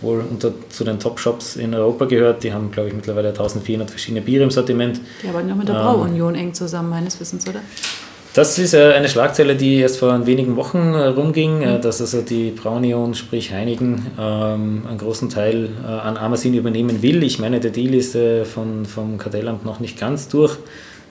wohl 0.00 0.22
unter, 0.28 0.52
zu 0.68 0.84
den 0.84 0.98
Top-Shops 0.98 1.56
in 1.56 1.74
Europa 1.74 2.04
gehört. 2.06 2.42
Die 2.44 2.52
haben, 2.52 2.70
glaube 2.70 2.88
ich, 2.88 2.94
mittlerweile 2.94 3.28
1400 3.28 3.90
verschiedene 3.90 4.20
Biere 4.20 4.44
im 4.44 4.50
Sortiment. 4.50 5.00
Die 5.22 5.28
arbeiten 5.28 5.48
ja 5.48 5.54
mit 5.54 5.68
der 5.68 5.74
Brauunion 5.74 6.34
eng 6.34 6.52
zusammen, 6.54 6.90
meines 6.90 7.18
Wissens, 7.20 7.46
oder? 7.48 7.60
Das 8.34 8.58
ist 8.58 8.74
äh, 8.74 8.92
eine 8.94 9.08
Schlagzeile, 9.08 9.54
die 9.54 9.76
erst 9.76 9.98
vor 9.98 10.26
wenigen 10.26 10.56
Wochen 10.56 10.92
äh, 10.92 11.06
rumging, 11.06 11.62
äh, 11.62 11.78
dass 11.78 12.00
also 12.00 12.20
die 12.20 12.50
Braunion, 12.50 13.14
sprich 13.14 13.52
Heinigen, 13.52 14.06
ähm, 14.18 14.82
einen 14.88 14.98
großen 14.98 15.30
Teil 15.30 15.68
an 15.86 16.16
Amazon 16.16 16.52
übernehmen 16.52 17.00
will. 17.00 17.22
Ich 17.22 17.38
meine, 17.38 17.60
der 17.60 17.70
Deal 17.70 17.94
ist 17.94 18.18
von, 18.52 18.86
vom 18.86 19.18
Kartellamt 19.18 19.64
noch 19.64 19.78
nicht 19.78 20.00
ganz 20.00 20.26
durch, 20.28 20.56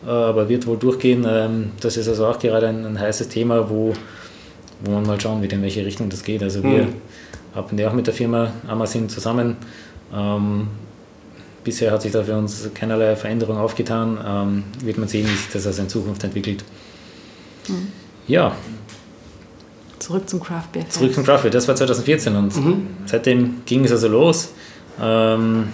aber 0.05 0.49
wird 0.49 0.67
wohl 0.67 0.75
durchgehen. 0.75 1.25
Ähm, 1.25 1.71
das 1.79 1.95
ist 1.95 2.09
also 2.09 2.27
auch 2.27 2.39
gerade 2.39 2.67
ein, 2.67 2.85
ein 2.85 2.99
heißes 2.99 3.29
Thema, 3.29 3.69
wo, 3.69 3.93
wo 4.83 4.91
man 4.91 5.03
mal 5.03 5.19
schauen 5.19 5.41
wird, 5.41 5.53
in 5.53 5.61
welche 5.61 5.85
Richtung 5.85 6.09
das 6.09 6.25
geht. 6.25 6.43
Also 6.43 6.61
wir 6.61 6.83
mhm. 6.83 6.95
arbeiten 7.55 7.77
ja 7.77 7.87
auch 7.87 7.93
mit 7.93 8.05
der 8.05 8.13
Firma 8.13 8.51
Amazon 8.67 9.07
zusammen. 9.07 9.55
Ähm, 10.13 10.67
bisher 11.63 11.89
hat 11.91 12.01
sich 12.01 12.11
da 12.11 12.21
für 12.21 12.35
uns 12.35 12.69
keinerlei 12.73 13.15
Veränderung 13.15 13.57
aufgetan. 13.57 14.65
wird 14.83 14.97
man 14.97 15.07
sehen, 15.07 15.25
wie 15.25 15.35
sich 15.35 15.49
das 15.53 15.65
also 15.65 15.83
in 15.83 15.87
Zukunft 15.87 16.21
entwickelt. 16.25 16.65
Mhm. 17.67 17.87
Ja. 18.27 18.55
Zurück 19.99 20.29
zum 20.29 20.41
Craft 20.41 20.71
Beer. 20.73 20.89
Zurück 20.89 21.13
zum 21.13 21.23
Craft 21.23 21.43
Beer, 21.43 21.51
das 21.51 21.67
war 21.67 21.75
2014 21.75 22.35
und 22.35 22.55
mhm. 22.55 22.87
seitdem 23.05 23.61
ging 23.65 23.85
es 23.85 23.91
also 23.91 24.07
los. 24.07 24.53
Ähm, 25.01 25.69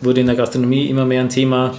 wurde 0.00 0.20
in 0.20 0.26
der 0.26 0.36
Gastronomie 0.36 0.86
immer 0.86 1.04
mehr 1.04 1.20
ein 1.20 1.28
Thema. 1.28 1.74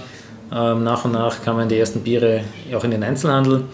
Ähm, 0.52 0.82
nach 0.84 1.04
und 1.04 1.12
nach 1.12 1.42
kamen 1.44 1.68
die 1.68 1.78
ersten 1.78 2.00
Biere 2.00 2.42
auch 2.74 2.84
in 2.84 2.90
den 2.90 3.02
Einzelhandel. 3.02 3.64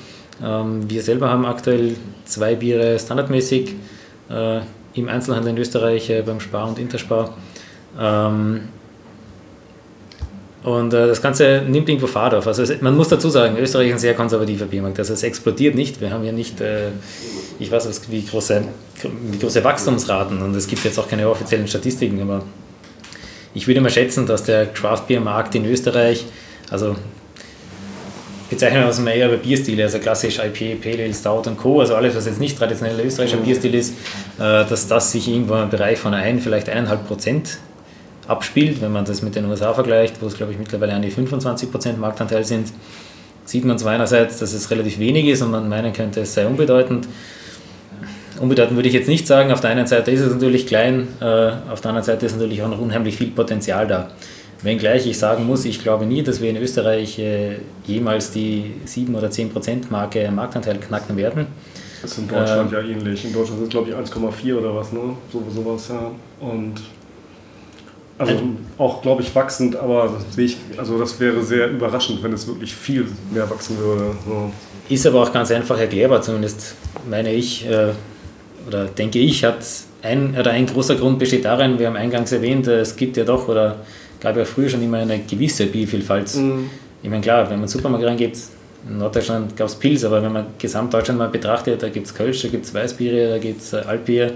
Ähm, 0.45 0.89
wir 0.91 1.03
selber 1.03 1.31
haben 1.31 1.47
aktuell 1.47 1.97
zwei 2.25 2.55
Biere 2.55 2.99
standardmäßig 2.99 3.75
äh, 4.29 4.61
im 4.95 5.09
Einzelhandel 5.09 5.53
in 5.53 5.59
Österreich 5.59 6.11
äh, 6.11 6.23
beim 6.23 6.41
Spar 6.41 6.69
und 6.69 6.79
Interspar. 6.79 7.35
Und 10.67 10.93
äh, 10.95 11.07
das 11.07 11.23
Ganze 11.23 11.63
nimmt 11.65 11.89
irgendwo 11.89 12.09
Fahrt 12.09 12.35
auf. 12.35 12.45
Also 12.49 12.65
es, 12.65 12.83
man 12.83 12.97
muss 12.97 13.07
dazu 13.07 13.31
sagen, 13.31 13.57
Österreich 13.57 13.87
ist 13.87 13.93
ein 13.95 13.99
sehr 14.01 14.15
konservativer 14.15 14.65
Biermarkt. 14.65 14.99
Also 14.99 15.13
es 15.13 15.23
explodiert 15.23 15.77
nicht. 15.77 16.01
Wir 16.01 16.11
haben 16.11 16.25
ja 16.25 16.33
nicht, 16.33 16.61
äh, 16.61 16.89
ich 17.61 17.71
weiß 17.71 17.87
nicht, 17.87 18.11
wie 18.11 18.25
große, 18.25 18.65
wie 19.31 19.39
große 19.39 19.63
Wachstumsraten 19.63 20.43
und 20.43 20.57
es 20.57 20.67
gibt 20.67 20.83
jetzt 20.83 20.99
auch 20.99 21.09
keine 21.09 21.29
offiziellen 21.29 21.69
Statistiken, 21.69 22.21
aber 22.21 22.43
ich 23.55 23.69
würde 23.69 23.81
mal 23.81 23.91
schätzen, 23.91 24.27
dass 24.27 24.43
der 24.43 24.67
Craft 24.67 25.05
Beer 25.07 25.21
Markt 25.21 25.55
in 25.55 25.65
Österreich, 25.67 26.25
also 26.69 26.97
bezeichnen 28.51 28.83
wir 28.83 28.89
es 28.89 28.99
mal 28.99 29.13
eher 29.13 29.29
über 29.29 29.37
Bierstile, 29.37 29.85
also 29.85 30.01
klassisch 30.01 30.41
IPA, 30.41 30.83
Pale 30.83 31.05
Ale, 31.05 31.15
Stout 31.15 31.49
und 31.49 31.59
Co., 31.59 31.79
also 31.79 31.95
alles, 31.95 32.17
was 32.17 32.27
jetzt 32.27 32.41
nicht 32.41 32.59
traditioneller 32.59 33.05
österreichischer 33.05 33.41
Bierstil 33.41 33.73
ist, 33.73 33.95
äh, 34.39 34.65
dass 34.65 34.89
das 34.89 35.13
sich 35.13 35.29
irgendwo 35.29 35.55
im 35.55 35.71
Bereich 35.71 36.01
von 36.01 36.13
1, 36.13 36.43
vielleicht 36.43 36.69
1,5 36.69 36.97
Prozent 37.07 37.59
abspielt. 38.29 38.81
Wenn 38.81 38.93
man 38.93 39.05
das 39.05 39.23
mit 39.23 39.35
den 39.35 39.45
USA 39.47 39.73
vergleicht, 39.73 40.21
wo 40.21 40.27
es, 40.27 40.37
glaube 40.37 40.53
ich, 40.53 40.59
mittlerweile 40.59 40.95
an 40.95 41.03
die 41.03 41.11
25 41.11 41.71
Prozent 41.71 41.99
Marktanteil 41.99 42.45
sind, 42.45 42.73
sieht 43.45 43.65
man 43.65 43.79
zwar 43.79 43.93
einerseits, 43.93 44.39
dass 44.39 44.53
es 44.53 44.71
relativ 44.71 44.99
wenig 44.99 45.27
ist 45.27 45.43
und 45.43 45.51
man 45.51 45.69
meinen 45.69 45.93
könnte, 45.93 46.21
es 46.21 46.35
sei 46.35 46.47
unbedeutend. 46.47 47.07
Unbedeutend 48.41 48.77
würde 48.77 48.89
ich 48.89 48.95
jetzt 48.95 49.09
nicht 49.09 49.27
sagen. 49.27 49.51
Auf 49.51 49.61
der 49.61 49.71
einen 49.71 49.87
Seite 49.87 50.11
ist 50.11 50.21
es 50.21 50.33
natürlich 50.33 50.67
klein, 50.67 51.09
äh, 51.21 51.25
auf 51.71 51.81
der 51.81 51.91
anderen 51.91 52.05
Seite 52.05 52.27
ist 52.27 52.35
natürlich 52.35 52.63
auch 52.63 52.69
noch 52.69 52.81
unheimlich 52.81 53.17
viel 53.17 53.31
Potenzial 53.31 53.87
da. 53.87 54.11
Wenngleich 54.63 55.07
ich 55.07 55.19
sagen 55.19 55.47
muss, 55.47 55.65
ich 55.65 55.83
glaube 55.83 56.07
nie, 56.07 56.23
dass 56.23 56.41
wir 56.41 56.51
in 56.51 56.57
Österreich 56.57 57.19
äh, 57.19 57.57
jemals 57.87 58.31
die 58.33 58.73
7 58.85 59.15
oder 59.15 59.31
10 59.31 59.51
Prozent 59.51 59.91
Marke 59.91 60.31
Marktanteil 60.31 60.79
knacken 60.79 61.17
werden. 61.17 61.47
Das 62.03 62.13
ist 62.13 62.19
in 62.19 62.29
Deutschland 62.29 62.73
äh, 62.73 62.77
ja 62.77 62.83
ähnlich. 62.83 63.25
In 63.25 63.33
Deutschland 63.33 63.59
sind 63.59 63.65
es 63.65 63.71
glaube 63.71 63.91
ich 63.91 63.97
1,4 63.97 64.59
oder 64.59 64.75
was, 64.75 64.93
ne? 64.93 65.01
So, 65.33 65.43
sowas, 65.55 65.89
ja. 65.89 66.11
Und 66.41 66.75
also 68.19 68.35
auch, 68.79 69.03
glaube 69.03 69.23
ich, 69.23 69.35
wachsend, 69.35 69.77
aber 69.77 70.15
das, 70.27 70.39
ich, 70.39 70.57
also 70.77 70.99
das 70.99 71.19
wäre 71.21 71.43
sehr 71.43 71.69
überraschend, 71.69 72.23
wenn 72.23 72.33
es 72.33 72.47
wirklich 72.47 72.75
viel 72.75 73.07
mehr 73.31 73.49
wachsen 73.49 73.79
würde. 73.79 74.17
So. 74.27 74.51
Ist 74.89 75.07
aber 75.07 75.23
auch 75.23 75.33
ganz 75.33 75.51
einfach 75.51 75.79
erklärbar, 75.79 76.23
zumindest 76.23 76.75
meine 77.09 77.33
ich, 77.33 77.69
äh, 77.69 77.93
oder 78.67 78.87
denke 78.87 79.19
ich, 79.19 79.45
hat 79.45 79.59
ein, 80.03 80.37
oder 80.39 80.53
ein 80.53 80.67
großer 80.67 80.97
Grund 80.97 81.19
besteht 81.19 81.45
darin, 81.45 81.79
wir 81.79 81.89
haben 81.89 81.97
eingangs 81.97 82.33
erwähnt, 82.33 82.67
äh, 82.69 82.81
es 82.81 82.97
gibt 82.97 83.17
ja 83.17 83.25
doch, 83.25 83.49
oder 83.49 83.85
gab 84.21 84.37
ja 84.37 84.45
früher 84.45 84.69
schon 84.69 84.83
immer 84.83 84.99
eine 84.99 85.19
gewisse 85.21 85.67
Biervielfalt. 85.67 86.35
Mhm. 86.37 86.71
Ich 87.03 87.11
meine, 87.11 87.23
klar, 87.23 87.43
wenn 87.43 87.51
man 87.51 87.55
in 87.55 87.61
den 87.63 87.69
Supermarkt 87.69 88.07
reingeht, 88.07 88.39
in 88.89 88.99
Norddeutschland 88.99 89.57
gab 89.57 89.67
es 89.67 89.75
Pils, 89.75 90.05
aber 90.05 90.23
wenn 90.23 90.33
man 90.33 90.47
Gesamtdeutschland 90.59 91.19
mal 91.19 91.29
betrachtet, 91.29 91.83
da 91.83 91.89
gibt 91.89 92.07
es 92.07 92.15
Kölsch, 92.15 92.43
da 92.43 92.49
gibt 92.49 92.65
es 92.65 92.73
Weißbiere, 92.73 93.31
da 93.31 93.39
gibt 93.39 93.61
es 93.61 93.73
äh, 93.73 93.79
Altbier, 93.79 94.33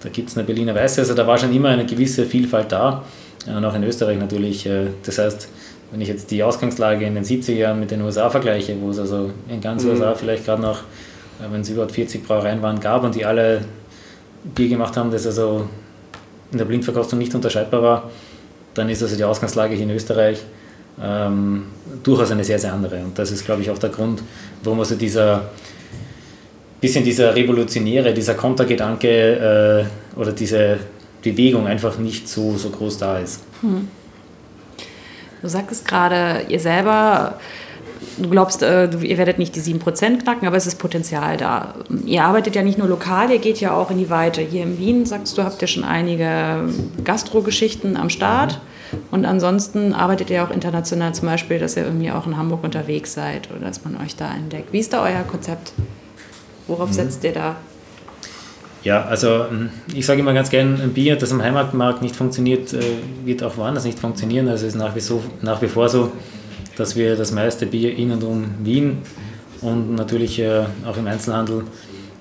da 0.00 0.08
gibt 0.08 0.30
es 0.30 0.36
eine 0.36 0.44
Berliner 0.44 0.74
Weiße, 0.74 1.00
also 1.00 1.14
da 1.14 1.26
war 1.26 1.38
schon 1.38 1.52
immer 1.54 1.70
eine 1.70 1.86
gewisse 1.86 2.24
Vielfalt 2.24 2.72
da, 2.72 3.04
und 3.46 3.64
auch 3.64 3.74
in 3.74 3.84
Österreich 3.84 4.18
natürlich. 4.18 4.66
Äh, 4.66 4.88
das 5.04 5.18
heißt, 5.18 5.48
wenn 5.90 6.00
ich 6.00 6.08
jetzt 6.08 6.30
die 6.30 6.42
Ausgangslage 6.42 7.06
in 7.06 7.14
den 7.14 7.24
70er 7.24 7.52
Jahren 7.52 7.80
mit 7.80 7.90
den 7.90 8.02
USA 8.02 8.28
vergleiche, 8.28 8.76
wo 8.80 8.90
es 8.90 8.98
also 8.98 9.30
in 9.48 9.60
ganz 9.60 9.84
mhm. 9.84 9.90
USA 9.90 10.14
vielleicht 10.14 10.44
gerade 10.44 10.62
noch, 10.62 10.78
äh, 10.78 11.50
wenn 11.50 11.62
es 11.62 11.70
überhaupt 11.70 11.92
40 11.92 12.26
Brauereien 12.26 12.62
waren, 12.62 12.80
gab 12.80 13.04
und 13.04 13.14
die 13.14 13.24
alle 13.24 13.62
Bier 14.54 14.68
gemacht 14.68 14.96
haben, 14.96 15.10
das 15.10 15.26
also 15.26 15.68
in 16.52 16.58
der 16.58 16.64
Blindverkostung 16.64 17.18
nicht 17.18 17.34
unterscheidbar 17.34 17.82
war, 17.82 18.10
dann 18.74 18.88
ist 18.88 19.02
also 19.02 19.16
die 19.16 19.24
Ausgangslage 19.24 19.74
hier 19.74 19.84
in 19.84 19.90
Österreich 19.90 20.38
ähm, 21.02 21.64
durchaus 22.02 22.30
eine 22.30 22.44
sehr, 22.44 22.58
sehr 22.58 22.72
andere. 22.72 22.98
Und 22.98 23.18
das 23.18 23.30
ist, 23.30 23.44
glaube 23.44 23.62
ich, 23.62 23.70
auch 23.70 23.78
der 23.78 23.90
Grund, 23.90 24.22
warum 24.62 24.80
also 24.80 24.94
dieser 24.94 25.50
bisschen 26.80 27.04
dieser 27.04 27.34
revolutionäre, 27.34 28.14
dieser 28.14 28.34
Kontergedanke 28.34 29.86
äh, 30.16 30.18
oder 30.18 30.32
diese 30.32 30.78
Bewegung 31.22 31.66
einfach 31.66 31.98
nicht 31.98 32.28
so, 32.28 32.56
so 32.56 32.70
groß 32.70 32.98
da 32.98 33.18
ist. 33.18 33.42
Hm. 33.60 33.88
Du 35.42 35.48
sagtest 35.48 35.86
gerade, 35.86 36.46
ihr 36.48 36.58
selber, 36.58 37.38
du 38.16 38.28
glaubst, 38.28 38.62
äh, 38.62 38.88
ihr 38.90 39.18
werdet 39.18 39.38
nicht 39.38 39.54
die 39.54 39.60
7% 39.60 40.22
knacken, 40.22 40.46
aber 40.46 40.56
es 40.56 40.66
ist 40.66 40.78
Potenzial 40.78 41.36
da. 41.36 41.74
Ihr 42.04 42.24
arbeitet 42.24 42.56
ja 42.56 42.62
nicht 42.62 42.78
nur 42.78 42.88
lokal, 42.88 43.30
ihr 43.30 43.38
geht 43.38 43.60
ja 43.60 43.72
auch 43.72 43.90
in 43.90 43.98
die 43.98 44.10
Weite. 44.10 44.40
Hier 44.40 44.64
in 44.64 44.78
Wien, 44.78 45.06
sagst 45.06 45.38
du, 45.38 45.44
habt 45.44 45.62
ihr 45.62 45.68
schon 45.68 45.84
einige 45.84 46.68
Gastro-Geschichten 47.04 47.96
am 47.96 48.10
Start. 48.10 48.60
Und 49.10 49.26
ansonsten 49.26 49.92
arbeitet 49.92 50.30
ihr 50.30 50.42
auch 50.42 50.50
international, 50.50 51.14
zum 51.14 51.28
Beispiel, 51.28 51.58
dass 51.58 51.76
ihr 51.76 51.84
irgendwie 51.84 52.10
auch 52.10 52.26
in 52.26 52.36
Hamburg 52.36 52.64
unterwegs 52.64 53.12
seid 53.12 53.50
oder 53.50 53.66
dass 53.66 53.84
man 53.84 53.96
euch 54.00 54.16
da 54.16 54.32
entdeckt. 54.34 54.72
Wie 54.72 54.78
ist 54.78 54.92
da 54.92 55.04
euer 55.04 55.22
Konzept? 55.24 55.72
Worauf 56.68 56.90
mhm. 56.90 56.94
setzt 56.94 57.24
ihr 57.24 57.32
da? 57.32 57.56
Ja, 58.84 59.04
also 59.04 59.46
hm, 59.50 59.70
ich 59.92 60.06
sage 60.06 60.20
immer 60.20 60.32
ganz 60.32 60.50
gern, 60.50 60.80
ein 60.80 60.92
Bier, 60.92 61.16
das 61.16 61.32
am 61.32 61.42
Heimatmarkt 61.42 62.00
nicht 62.00 62.14
funktioniert, 62.14 62.72
äh, 62.72 62.80
wird 63.24 63.42
auch 63.42 63.56
woanders 63.56 63.84
nicht 63.84 63.98
funktionieren. 63.98 64.48
Also 64.48 64.66
es 64.66 64.74
ist 64.74 64.78
nach 64.78 64.94
wie, 64.94 65.00
so, 65.00 65.22
nach 65.42 65.60
wie 65.60 65.66
vor 65.66 65.88
so, 65.88 66.12
dass 66.76 66.94
wir 66.94 67.16
das 67.16 67.32
meiste 67.32 67.66
Bier 67.66 67.96
in 67.96 68.12
und 68.12 68.22
um 68.22 68.54
Wien 68.62 68.98
und 69.62 69.96
natürlich 69.96 70.38
äh, 70.38 70.64
auch 70.86 70.96
im 70.96 71.06
Einzelhandel 71.08 71.64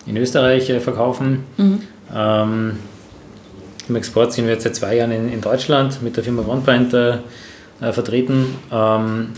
in 0.07 0.17
Österreich 0.17 0.69
äh, 0.69 0.79
verkaufen. 0.79 1.43
Mhm. 1.57 1.81
Ähm, 2.13 2.71
Im 3.87 3.95
Export 3.95 4.33
sind 4.33 4.45
wir 4.45 4.53
jetzt 4.53 4.63
seit 4.63 4.75
zwei 4.75 4.95
Jahren 4.95 5.11
in, 5.11 5.31
in 5.31 5.41
Deutschland 5.41 6.01
mit 6.01 6.17
der 6.17 6.23
Firma 6.23 6.43
OnePoint 6.47 6.93
äh, 6.93 7.17
vertreten. 7.91 8.55
Ähm, 8.71 9.29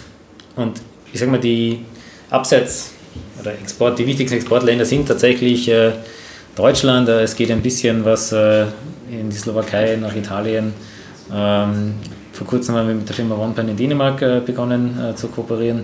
und 0.56 0.82
ich 1.12 1.20
sage 1.20 1.32
mal, 1.32 1.40
die 1.40 1.84
Absatz- 2.30 2.94
oder 3.40 3.54
Export, 3.54 3.98
die 4.00 4.06
wichtigsten 4.06 4.38
Exportländer 4.38 4.86
sind 4.86 5.08
tatsächlich 5.08 5.68
äh, 5.70 5.94
Deutschland. 6.56 7.08
Äh, 7.10 7.24
es 7.24 7.36
geht 7.36 7.52
ein 7.52 7.62
bisschen 7.62 8.04
was 8.06 8.32
äh, 8.32 8.66
in 9.10 9.30
die 9.30 9.38
Slowakei, 9.38 9.96
nach 9.96 10.16
Italien. 10.16 10.74
Ähm, 11.34 11.96
vor 12.34 12.48
kurzem 12.48 12.76
haben 12.76 12.88
wir 12.88 12.96
mit 12.96 13.08
der 13.08 13.16
Firma 13.16 13.36
OnePen 13.36 13.70
in 13.70 13.78
Dänemark 13.78 14.22
äh, 14.22 14.42
begonnen 14.46 15.14
zu 15.16 15.28
kooperieren. 15.28 15.84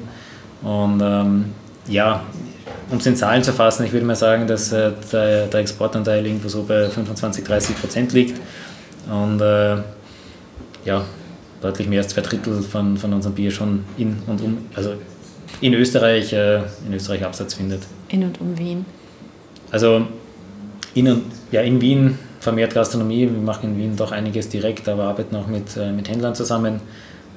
Und 0.61 1.01
ähm, 1.03 1.45
ja, 1.87 2.23
um 2.89 2.97
es 2.97 3.05
in 3.05 3.15
Zahlen 3.15 3.43
zu 3.43 3.51
fassen, 3.51 3.85
ich 3.85 3.91
würde 3.91 4.05
mal 4.05 4.15
sagen, 4.15 4.47
dass 4.47 4.69
der, 4.69 4.91
der 5.47 5.59
Exportanteil 5.59 6.25
irgendwo 6.25 6.47
so 6.47 6.63
bei 6.63 6.87
25, 6.87 7.43
30 7.43 7.79
Prozent 7.79 8.13
liegt. 8.13 8.39
Und 9.09 9.41
ja, 10.85 11.03
deutlich 11.61 11.87
mehr 11.87 12.01
als 12.01 12.09
zwei 12.13 12.21
Drittel 12.21 12.61
von, 12.61 12.97
von 12.97 13.13
unserem 13.13 13.35
Bier 13.35 13.51
schon 13.51 13.83
in 13.97 14.17
und 14.27 14.41
um, 14.41 14.57
also 14.75 14.93
in 15.61 15.73
Österreich, 15.73 16.33
in 16.33 16.93
Österreich 16.93 17.23
Absatz 17.23 17.53
findet. 17.53 17.83
In 18.09 18.23
und 18.23 18.39
um 18.41 18.57
Wien. 18.57 18.85
Also 19.71 20.07
in, 20.93 21.21
ja, 21.51 21.61
in 21.61 21.81
Wien 21.81 22.17
vermehrt 22.39 22.73
Gastronomie. 22.73 23.23
Wir 23.23 23.41
machen 23.41 23.71
in 23.71 23.77
Wien 23.77 23.95
doch 23.95 24.11
einiges 24.11 24.49
direkt, 24.49 24.87
aber 24.87 25.05
arbeiten 25.05 25.35
auch 25.35 25.47
mit, 25.47 25.75
äh, 25.77 25.91
mit 25.91 26.07
Händlern 26.09 26.35
zusammen. 26.35 26.79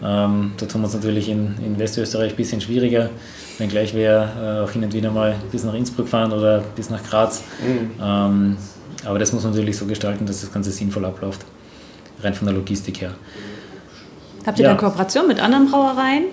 Ähm, 0.03 0.53
da 0.57 0.67
tun 0.67 0.83
wir 0.83 0.85
uns 0.85 0.95
natürlich 0.95 1.29
in, 1.29 1.57
in 1.65 1.79
Westösterreich 1.79 2.33
ein 2.33 2.37
bisschen 2.37 2.61
schwieriger, 2.61 3.11
wenngleich 3.59 3.95
wir 3.95 4.31
äh, 4.41 4.65
auch 4.65 4.71
hin 4.71 4.85
und 4.85 4.93
wieder 4.93 5.11
mal 5.11 5.35
bis 5.51 5.65
nach 5.65 5.75
Innsbruck 5.75 6.09
fahren 6.09 6.33
oder 6.33 6.63
bis 6.77 6.91
nach 6.91 7.03
Graz. 7.03 7.43
Mhm. 7.67 7.91
Ähm, 8.01 8.57
aber 9.05 9.19
das 9.19 9.33
muss 9.33 9.43
man 9.43 9.53
natürlich 9.53 9.77
so 9.77 9.87
gestalten, 9.87 10.27
dass 10.27 10.43
das 10.43 10.53
Ganze 10.53 10.71
sinnvoll 10.71 11.05
abläuft, 11.05 11.45
rein 12.23 12.35
von 12.35 12.47
der 12.47 12.55
Logistik 12.55 13.01
her. 13.01 13.15
Habt 14.47 14.59
ihr 14.59 14.65
ja. 14.65 14.71
eine 14.71 14.79
Kooperation 14.79 15.27
mit 15.27 15.41
anderen 15.41 15.71
Brauereien? 15.71 16.27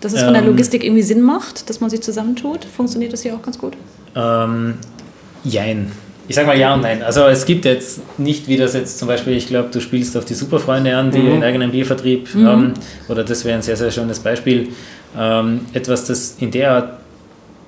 Dass 0.00 0.12
es 0.12 0.22
von 0.22 0.32
der 0.32 0.42
ähm. 0.42 0.48
Logistik 0.48 0.82
irgendwie 0.82 1.02
Sinn 1.02 1.22
macht, 1.22 1.68
dass 1.68 1.80
man 1.80 1.90
sich 1.90 2.00
zusammentut? 2.00 2.64
Funktioniert 2.64 3.12
das 3.12 3.22
hier 3.22 3.34
auch 3.34 3.42
ganz 3.42 3.58
gut? 3.58 3.74
Ähm, 4.16 4.74
jein. 5.44 5.92
Ich 6.26 6.36
sag 6.36 6.46
mal 6.46 6.56
ja 6.56 6.74
und 6.74 6.82
nein. 6.82 7.02
Also 7.02 7.24
es 7.26 7.44
gibt 7.44 7.64
jetzt 7.64 8.18
nicht, 8.18 8.46
wie 8.46 8.56
das 8.56 8.74
jetzt 8.74 8.98
zum 8.98 9.08
Beispiel, 9.08 9.34
ich 9.34 9.48
glaube, 9.48 9.68
du 9.72 9.80
spielst 9.80 10.16
auf 10.16 10.24
die 10.24 10.34
Superfreunde 10.34 10.96
an, 10.96 11.10
die 11.10 11.18
mhm. 11.18 11.32
einen 11.32 11.42
eigenen 11.42 11.72
Biervertrieb 11.72 12.34
mhm. 12.34 12.46
haben, 12.46 12.74
oder 13.08 13.24
das 13.24 13.44
wäre 13.44 13.56
ein 13.56 13.62
sehr, 13.62 13.76
sehr 13.76 13.90
schönes 13.90 14.20
Beispiel. 14.20 14.68
Ähm, 15.18 15.62
etwas, 15.72 16.06
das 16.06 16.36
in 16.38 16.52
der 16.52 16.70
Art 16.70 17.00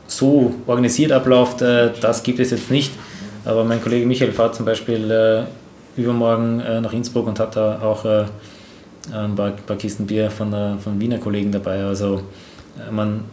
so 0.06 0.54
organisiert 0.66 1.10
abläuft, 1.10 1.60
äh, 1.60 1.90
das 2.00 2.22
gibt 2.22 2.38
es 2.38 2.50
jetzt 2.50 2.70
nicht. 2.70 2.92
Aber 3.44 3.64
mein 3.64 3.82
Kollege 3.82 4.06
Michael 4.06 4.32
fährt 4.32 4.54
zum 4.54 4.64
Beispiel 4.64 5.10
äh, 5.10 6.00
übermorgen 6.00 6.60
äh, 6.60 6.80
nach 6.80 6.92
Innsbruck 6.92 7.26
und 7.26 7.40
hat 7.40 7.56
da 7.56 7.80
auch 7.82 8.04
äh, 8.04 8.24
ein 9.12 9.34
paar, 9.34 9.50
paar, 9.50 9.76
Kisten 9.76 10.06
Bier 10.06 10.30
von, 10.30 10.52
äh, 10.52 10.76
von 10.78 11.00
Wiener 11.00 11.18
Kollegen 11.18 11.50
dabei. 11.50 11.82
Also 11.84 12.22
äh, 12.78 12.90
man 12.90 13.24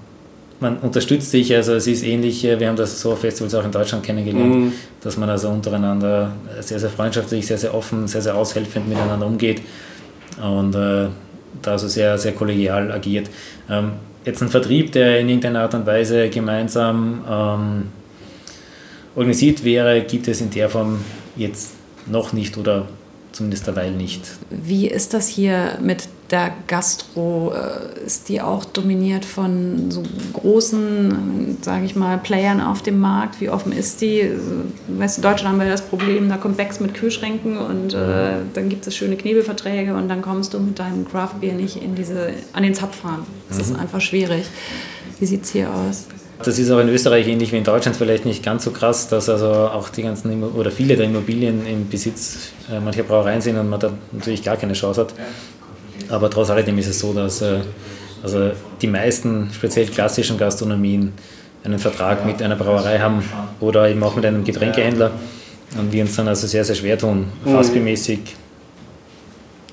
man 0.60 0.78
unterstützt 0.78 1.32
sich, 1.32 1.56
also 1.56 1.74
es 1.74 1.88
ist 1.88 2.04
ähnlich, 2.04 2.44
äh, 2.44 2.60
wir 2.60 2.68
haben 2.68 2.76
das 2.76 3.00
so 3.00 3.16
Festivals 3.16 3.56
auch 3.56 3.64
in 3.64 3.72
Deutschland 3.72 4.04
kennengelernt, 4.04 4.56
mhm. 4.56 4.74
dass 5.02 5.18
man 5.18 5.30
also 5.30 5.50
untereinander 5.50 6.34
sehr, 6.60 6.80
sehr 6.80 6.90
freundschaftlich, 6.90 7.48
sehr, 7.48 7.58
sehr 7.58 7.74
offen, 7.74 8.08
sehr, 8.08 8.22
sehr 8.22 8.36
aushelfend 8.36 8.88
miteinander 8.88 9.26
umgeht 9.26 9.62
und 10.42 10.76
äh, 10.76 11.08
da 11.62 11.72
also 11.72 11.88
sehr, 11.88 12.18
sehr 12.18 12.34
kollegial 12.34 12.92
agiert. 12.92 13.30
Ähm, 13.70 13.94
jetzt 14.26 14.42
ein 14.42 14.50
Vertrieb, 14.50 14.92
der 14.92 15.20
in 15.20 15.30
irgendeiner 15.30 15.62
Art 15.62 15.74
und 15.74 15.86
Weise 15.86 16.30
gemeinsam 16.30 17.24
ähm, 17.30 17.84
organisiert 19.16 19.64
wäre, 19.64 20.02
gibt 20.02 20.28
es 20.28 20.42
in 20.42 20.50
der 20.50 20.70
Form 20.70 21.00
jetzt 21.36 21.74
noch 22.06 22.34
nicht 22.34 22.58
oder 22.58 22.86
zumindest 23.40 23.68
derweil 23.68 23.92
nicht. 23.92 24.22
Wie 24.50 24.88
ist 24.88 25.14
das 25.14 25.30
hier 25.30 25.78
mit 25.82 26.10
der 26.30 26.52
Gastro, 26.68 27.54
äh, 27.54 28.06
ist 28.06 28.28
die 28.28 28.42
auch 28.42 28.66
dominiert 28.66 29.24
von 29.24 29.90
so 29.90 30.04
großen, 30.34 31.58
sage 31.62 31.86
ich 31.86 31.96
mal, 31.96 32.18
Playern 32.18 32.60
auf 32.60 32.82
dem 32.82 33.00
Markt? 33.00 33.40
Wie 33.40 33.50
offen 33.50 33.72
ist 33.72 34.02
die? 34.02 34.30
Weißt 34.90 35.18
du, 35.18 35.22
in 35.22 35.24
Deutschland 35.24 35.54
haben 35.54 35.66
wir 35.66 35.72
das 35.72 35.84
Problem, 35.84 36.28
da 36.28 36.36
kommt 36.36 36.58
Becks 36.58 36.82
mit 36.82 36.94
Kühlschränken 36.94 37.58
und 37.58 37.94
äh, 37.94 38.40
dann 38.54 38.68
gibt 38.68 38.86
es 38.86 38.94
schöne 38.94 39.16
Knebelverträge 39.16 39.96
und 39.96 40.10
dann 40.10 40.22
kommst 40.22 40.54
du 40.54 40.60
mit 40.60 40.78
deinem 40.78 41.08
Craft 41.08 41.36
Beer 41.40 41.54
nicht 41.54 41.78
in 41.78 41.96
diese, 41.96 42.34
an 42.52 42.64
den 42.64 42.76
Zapfhahn. 42.76 43.26
Das 43.48 43.58
mhm. 43.58 43.64
ist 43.64 43.80
einfach 43.80 44.02
schwierig. 44.02 44.44
Wie 45.22 45.26
sieht 45.26 45.46
es 45.46 45.52
hier 45.52 45.74
aus? 45.74 46.08
Das 46.44 46.58
ist 46.58 46.72
auch 46.72 46.80
in 46.80 46.88
Österreich 46.88 47.28
ähnlich 47.28 47.52
wie 47.52 47.58
in 47.58 47.66
Deutschland 47.66 47.98
vielleicht 47.98 48.26
nicht 48.26 48.44
ganz 48.44 48.64
so 48.64 48.72
krass, 48.72 49.10
dass 49.10 49.28
also 49.28 49.48
auch 49.48 49.90
die 49.90 50.04
ganzen 50.04 50.42
oder 50.44 50.72
viele 50.72 50.96
der 50.96 51.06
Immobilien 51.06 51.66
im 51.66 51.90
Besitz 51.90 52.52
äh, 52.72 52.80
mancher 52.80 53.04
Brauereien 53.04 53.42
sind 53.42 53.58
und 53.58 53.70
man 53.70 53.80
da 53.80 53.92
natürlich 54.14 54.44
gar 54.44 54.56
keine 54.56 54.74
Chance 54.74 55.02
hat. 55.02 55.14
Aber 56.08 56.30
trotz 56.30 56.50
alledem 56.50 56.78
ist 56.78 56.88
es 56.88 57.00
so, 57.00 57.14
dass 57.14 57.42
äh, 57.42 57.60
also 58.24 58.52
die 58.82 58.88
meisten 58.88 59.50
speziell 59.54 59.88
klassischen 59.88 60.38
Gastronomien 60.38 61.12
einen 61.64 61.80
Vertrag 61.80 62.26
mit 62.26 62.42
einer 62.42 62.56
Brauerei 62.56 63.00
haben 63.00 63.22
oder 63.60 63.90
eben 63.90 64.02
auch 64.04 64.16
mit 64.16 64.26
einem 64.26 64.46
Getränkehändler 64.46 65.12
und 65.78 65.92
wir 65.92 66.04
uns 66.04 66.16
dann 66.16 66.28
also 66.28 66.48
sehr, 66.48 66.64
sehr 66.64 66.76
schwer 66.76 66.98
tun. 66.98 67.26
Mhm. 67.44 67.52
Fassbemäßig 67.52 68.20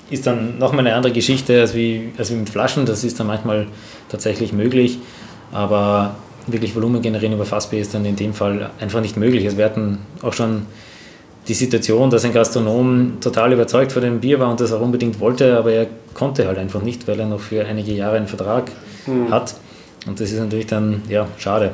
ist 0.09 0.27
dann 0.27 0.57
nochmal 0.57 0.85
eine 0.85 0.95
andere 0.95 1.13
Geschichte 1.13 1.61
als 1.61 1.73
wie, 1.73 2.11
als 2.17 2.31
wie 2.31 2.35
mit 2.35 2.49
Flaschen, 2.49 2.85
das 2.85 3.03
ist 3.03 3.19
dann 3.19 3.27
manchmal 3.27 3.67
tatsächlich 4.09 4.53
möglich, 4.53 4.99
aber 5.51 6.15
wirklich 6.47 6.75
Volumen 6.75 7.01
generieren 7.01 7.33
über 7.33 7.45
Fassbier 7.45 7.79
ist 7.79 7.93
dann 7.93 8.05
in 8.05 8.15
dem 8.15 8.33
Fall 8.33 8.69
einfach 8.79 9.01
nicht 9.01 9.17
möglich. 9.17 9.45
Also 9.45 9.57
wir 9.57 9.65
hatten 9.65 9.99
auch 10.21 10.33
schon 10.33 10.65
die 11.47 11.53
Situation, 11.53 12.09
dass 12.09 12.25
ein 12.25 12.33
Gastronom 12.33 13.17
total 13.21 13.53
überzeugt 13.53 13.91
von 13.91 14.01
dem 14.01 14.19
Bier 14.19 14.39
war 14.39 14.49
und 14.49 14.59
das 14.59 14.73
auch 14.73 14.81
unbedingt 14.81 15.19
wollte, 15.19 15.57
aber 15.57 15.71
er 15.71 15.87
konnte 16.13 16.47
halt 16.47 16.57
einfach 16.57 16.81
nicht, 16.81 17.07
weil 17.07 17.19
er 17.19 17.25
noch 17.25 17.39
für 17.39 17.65
einige 17.65 17.93
Jahre 17.93 18.17
einen 18.17 18.27
Vertrag 18.27 18.71
mhm. 19.05 19.31
hat. 19.31 19.55
Und 20.05 20.19
das 20.19 20.31
ist 20.31 20.39
natürlich 20.39 20.67
dann 20.67 21.03
ja 21.09 21.27
schade. 21.37 21.71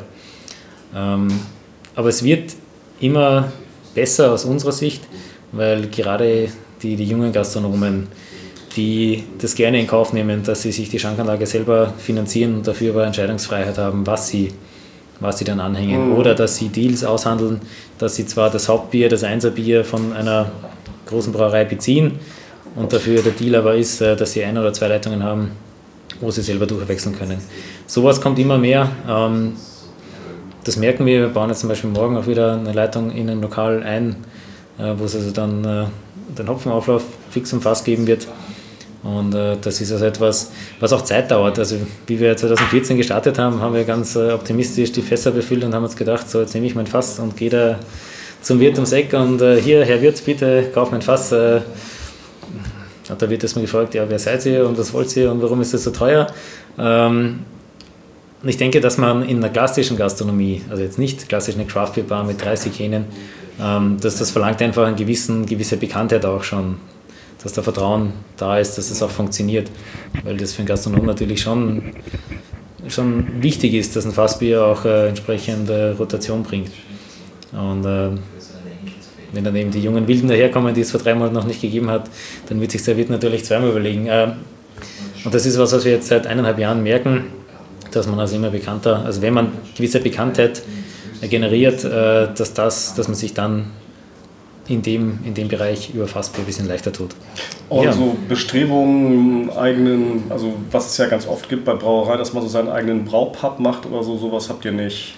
Ähm, 0.96 1.28
aber 1.96 2.10
es 2.10 2.24
wird 2.24 2.54
immer 3.00 3.52
besser 3.96 4.32
aus 4.32 4.46
unserer 4.46 4.72
Sicht, 4.72 5.04
weil 5.52 5.88
gerade 5.88 6.50
die, 6.82 6.96
die 6.96 7.06
jungen 7.06 7.32
Gastronomen, 7.32 8.08
die 8.76 9.24
das 9.40 9.56
gerne 9.56 9.80
in 9.80 9.88
Kauf 9.88 10.14
nehmen, 10.14 10.44
dass 10.44 10.64
sie 10.64 10.72
sich 10.72 10.90
die 10.90 11.00
Schankanlage 11.00 11.46
selber 11.46 11.94
finanzieren 11.98 12.56
und 12.56 12.68
dafür 12.68 12.92
aber 12.92 13.06
Entscheidungsfreiheit 13.06 13.78
haben, 13.78 14.06
was 14.06 14.28
sie 14.30 14.52
was 15.20 15.38
sie 15.38 15.46
dann 15.46 15.60
anhängen. 15.60 16.10
Mhm. 16.10 16.16
Oder 16.18 16.36
dass 16.36 16.58
sie 16.58 16.70
Deals 16.70 17.04
aushandeln, 17.04 17.62
dass 17.98 18.16
sie 18.16 18.26
zwar 18.26 18.50
das 18.50 18.68
Hauptbier, 18.68 19.10
das 19.10 19.24
Einserbier 19.24 19.86
von 19.86 20.14
einer 20.14 20.52
großen 21.06 21.32
Brauerei 21.32 21.64
beziehen 21.66 22.20
und 22.76 22.92
dafür 22.92 23.22
der 23.22 23.32
Deal 23.32 23.56
aber 23.56 23.76
ist, 23.76 24.02
äh, 24.02 24.16
dass 24.16 24.34
sie 24.34 24.44
ein 24.44 24.58
oder 24.58 24.74
zwei 24.74 24.88
Leitungen 24.88 25.24
haben, 25.24 25.52
wo 26.20 26.32
sie 26.32 26.42
selber 26.42 26.66
durchwechseln 26.66 27.18
können. 27.18 27.38
Sowas 27.88 28.20
kommt 28.20 28.40
immer 28.40 28.58
mehr. 28.58 28.90
Ähm, 29.08 29.54
das 30.64 30.78
merken 30.78 31.06
wir. 31.06 31.22
Wir 31.22 31.30
bauen 31.30 31.50
jetzt 31.50 31.60
zum 31.60 31.70
Beispiel 31.70 31.90
morgen 31.90 32.18
auch 32.18 32.28
wieder 32.28 32.54
eine 32.54 32.72
Leitung 32.72 33.12
in 33.12 33.30
ein 33.30 33.42
Lokal 33.42 33.84
ein, 33.84 34.16
äh, 34.80 34.94
wo 34.98 35.06
es 35.06 35.16
also 35.16 35.32
dann 35.32 35.64
äh, 35.64 35.86
den 36.38 36.48
Hopfenauflauf 36.48 37.04
fix 37.30 37.54
und 37.54 37.62
fast 37.62 37.86
geben 37.86 38.08
wird. 38.08 38.28
Und 39.04 39.36
äh, 39.36 39.58
das 39.62 39.82
ist 39.82 39.92
also 39.92 40.06
etwas, 40.06 40.52
was 40.80 40.94
auch 40.94 41.02
Zeit 41.02 41.30
dauert. 41.30 41.60
Also 41.60 41.76
wie 42.08 42.20
wir 42.20 42.36
2014 42.38 42.98
gestartet 42.98 43.38
haben, 43.38 43.60
haben 43.60 43.76
wir 43.76 43.84
ganz 43.84 44.16
äh, 44.16 44.32
optimistisch 44.32 44.94
die 44.94 45.02
Fässer 45.02 45.32
befüllt 45.32 45.64
und 45.64 45.76
haben 45.76 45.84
uns 45.84 45.96
gedacht, 45.96 46.30
so 46.30 46.40
jetzt 46.40 46.54
nehme 46.54 46.68
ich 46.68 46.76
mein 46.76 46.88
Fass 46.88 47.20
und 47.20 47.36
gehe 47.36 47.50
da 47.50 47.80
zum 48.42 48.60
Wirt 48.60 48.76
ums 48.76 48.94
Eck 48.94 49.14
und 49.14 49.42
äh, 49.42 49.62
hier, 49.62 49.84
Herr 49.84 50.02
Wirt, 50.02 50.24
bitte 50.24 50.70
kauf 50.74 50.92
mein 50.92 51.02
Fass. 51.02 51.34
Äh, 51.34 51.62
und 53.10 53.22
da 53.22 53.30
wird 53.30 53.44
erstmal 53.44 53.64
gefragt, 53.64 53.94
ja, 53.94 54.06
wer 54.08 54.20
seid 54.20 54.46
ihr 54.46 54.66
und 54.66 54.78
was 54.78 54.94
wollt 54.94 55.16
ihr 55.18 55.30
und 55.30 55.42
warum 55.42 55.60
ist 55.60 55.74
das 55.74 55.84
so 55.84 55.92
teuer? 55.92 56.28
Ähm, 56.78 57.40
und 58.42 58.50
ich 58.50 58.58
denke, 58.58 58.80
dass 58.80 58.98
man 58.98 59.24
in 59.24 59.38
einer 59.38 59.50
klassischen 59.50 59.98
Gastronomie, 59.98 60.62
also 60.70 60.82
jetzt 60.82 60.98
nicht 60.98 61.28
klassisch 61.28 61.56
eine 61.56 61.66
Craft 61.66 61.94
Beer 61.96 62.04
Bar 62.04 62.24
mit 62.24 62.44
30 62.44 62.78
Hähnen, 62.80 63.06
ähm, 63.62 63.98
dass 64.02 64.18
das 64.18 64.32
verlangt 64.32 64.62
einfach 64.62 64.86
eine 64.86 64.96
gewisse 64.96 65.78
Bekanntheit 65.78 66.26
auch 66.26 66.44
schon 66.44 66.78
dass 67.44 67.54
da 67.54 67.62
Vertrauen 67.62 68.14
da 68.38 68.58
ist, 68.58 68.78
dass 68.78 68.90
es 68.90 69.02
auch 69.04 69.10
funktioniert. 69.10 69.70
Weil 70.24 70.38
das 70.38 70.54
für 70.54 70.60
einen 70.60 70.68
Gastronom 70.68 71.06
natürlich 71.06 71.42
schon, 71.42 71.94
schon 72.88 73.44
wichtig 73.44 73.74
ist, 73.74 73.96
dass 73.96 74.06
ein 74.06 74.12
Fassbier 74.12 74.64
auch 74.64 74.86
äh, 74.86 75.10
entsprechende 75.10 75.96
Rotation 75.98 76.44
bringt. 76.44 76.72
Und 77.52 77.86
äh, 77.86 78.10
wenn 79.34 79.44
dann 79.44 79.56
eben 79.56 79.72
die 79.72 79.82
jungen 79.82 80.08
Wilden 80.08 80.30
daherkommen, 80.30 80.74
die 80.74 80.82
es 80.82 80.92
vor 80.92 81.00
drei 81.00 81.14
Monaten 81.16 81.34
noch 81.34 81.46
nicht 81.46 81.62
gegeben 81.62 81.90
hat, 81.90 82.10
dann 82.48 82.62
wird 82.62 82.72
sich 82.72 82.84
der 82.84 82.98
Wirt 82.98 83.10
natürlich 83.10 83.44
zweimal 83.46 83.70
überlegen. 83.70 84.08
Äh, 84.08 84.34
und 85.26 85.34
das 85.34 85.46
ist 85.46 85.58
was, 85.58 85.74
was 85.74 85.86
wir 85.86 85.94
jetzt 85.94 86.08
seit 86.08 86.28
eineinhalb 86.28 86.60
Jahren 86.60 86.84
merken, 86.84 87.26
dass 87.92 88.08
man 88.08 88.20
also 88.20 88.36
immer 88.36 88.50
bekannter, 88.50 89.04
also 89.06 89.22
wenn 89.22 89.34
man 89.34 89.52
gewisse 89.76 90.00
Bekanntheit 90.00 90.64
generiert, 91.22 91.84
äh, 91.84 92.28
dass, 92.34 92.54
das, 92.54 92.96
dass 92.96 93.08
man 93.08 93.16
sich 93.16 93.34
dann 93.34 93.68
in 94.68 94.82
dem, 94.82 95.20
in 95.26 95.34
dem 95.34 95.48
Bereich 95.50 95.92
über 95.94 96.08
Fassbier 96.08 96.44
ein 96.44 96.46
bisschen 96.46 96.68
leichter 96.68 96.94
tut. 96.94 97.12
Und 97.70 97.84
ja. 97.84 97.92
so 97.92 98.16
Bestrebungen, 98.30 99.50
eigenen, 99.50 100.24
also 100.30 100.54
was 100.72 100.88
es 100.88 100.98
ja 100.98 101.08
ganz 101.08 101.28
oft 101.28 101.50
gibt 101.50 101.66
bei 101.66 101.74
Brauerei, 101.74 102.18
dass 102.18 102.34
man 102.34 102.44
so 102.44 102.50
seinen 102.50 102.70
eigenen 102.70 103.04
Braupub 103.04 103.60
macht 103.60 103.86
oder 103.86 104.04
so, 104.04 104.18
sowas 104.18 104.50
habt 104.50 104.64
ihr 104.64 104.72
nicht? 104.72 105.16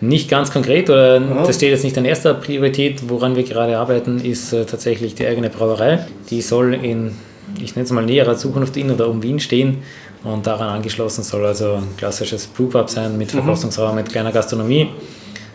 Nicht 0.00 0.30
ganz 0.30 0.52
konkret, 0.52 0.88
oder 0.88 1.20
Aha. 1.20 1.44
das 1.44 1.56
steht 1.56 1.70
jetzt 1.70 1.82
nicht 1.82 1.98
an 1.98 2.04
erster 2.04 2.32
Priorität. 2.32 3.08
Woran 3.08 3.34
wir 3.34 3.42
gerade 3.42 3.76
arbeiten, 3.78 4.20
ist 4.20 4.52
äh, 4.52 4.64
tatsächlich 4.64 5.16
die 5.16 5.26
eigene 5.26 5.50
Brauerei. 5.50 6.06
Die 6.30 6.40
soll 6.40 6.74
in, 6.74 7.16
ich 7.60 7.74
nenne 7.74 7.84
es 7.84 7.90
mal 7.90 8.04
näherer 8.04 8.36
Zukunft 8.36 8.76
in 8.76 8.92
oder 8.92 9.08
um 9.08 9.22
Wien 9.24 9.40
stehen 9.40 9.78
und 10.22 10.46
daran 10.46 10.68
angeschlossen 10.68 11.24
soll 11.24 11.44
also 11.44 11.74
ein 11.74 11.96
klassisches 11.96 12.46
Brewpub 12.46 12.88
sein 12.88 13.18
mit 13.18 13.34
mhm. 13.34 13.38
Verkostungsraum, 13.38 13.90
mhm. 13.90 13.96
mit 13.96 14.08
kleiner 14.10 14.30
Gastronomie. 14.30 14.88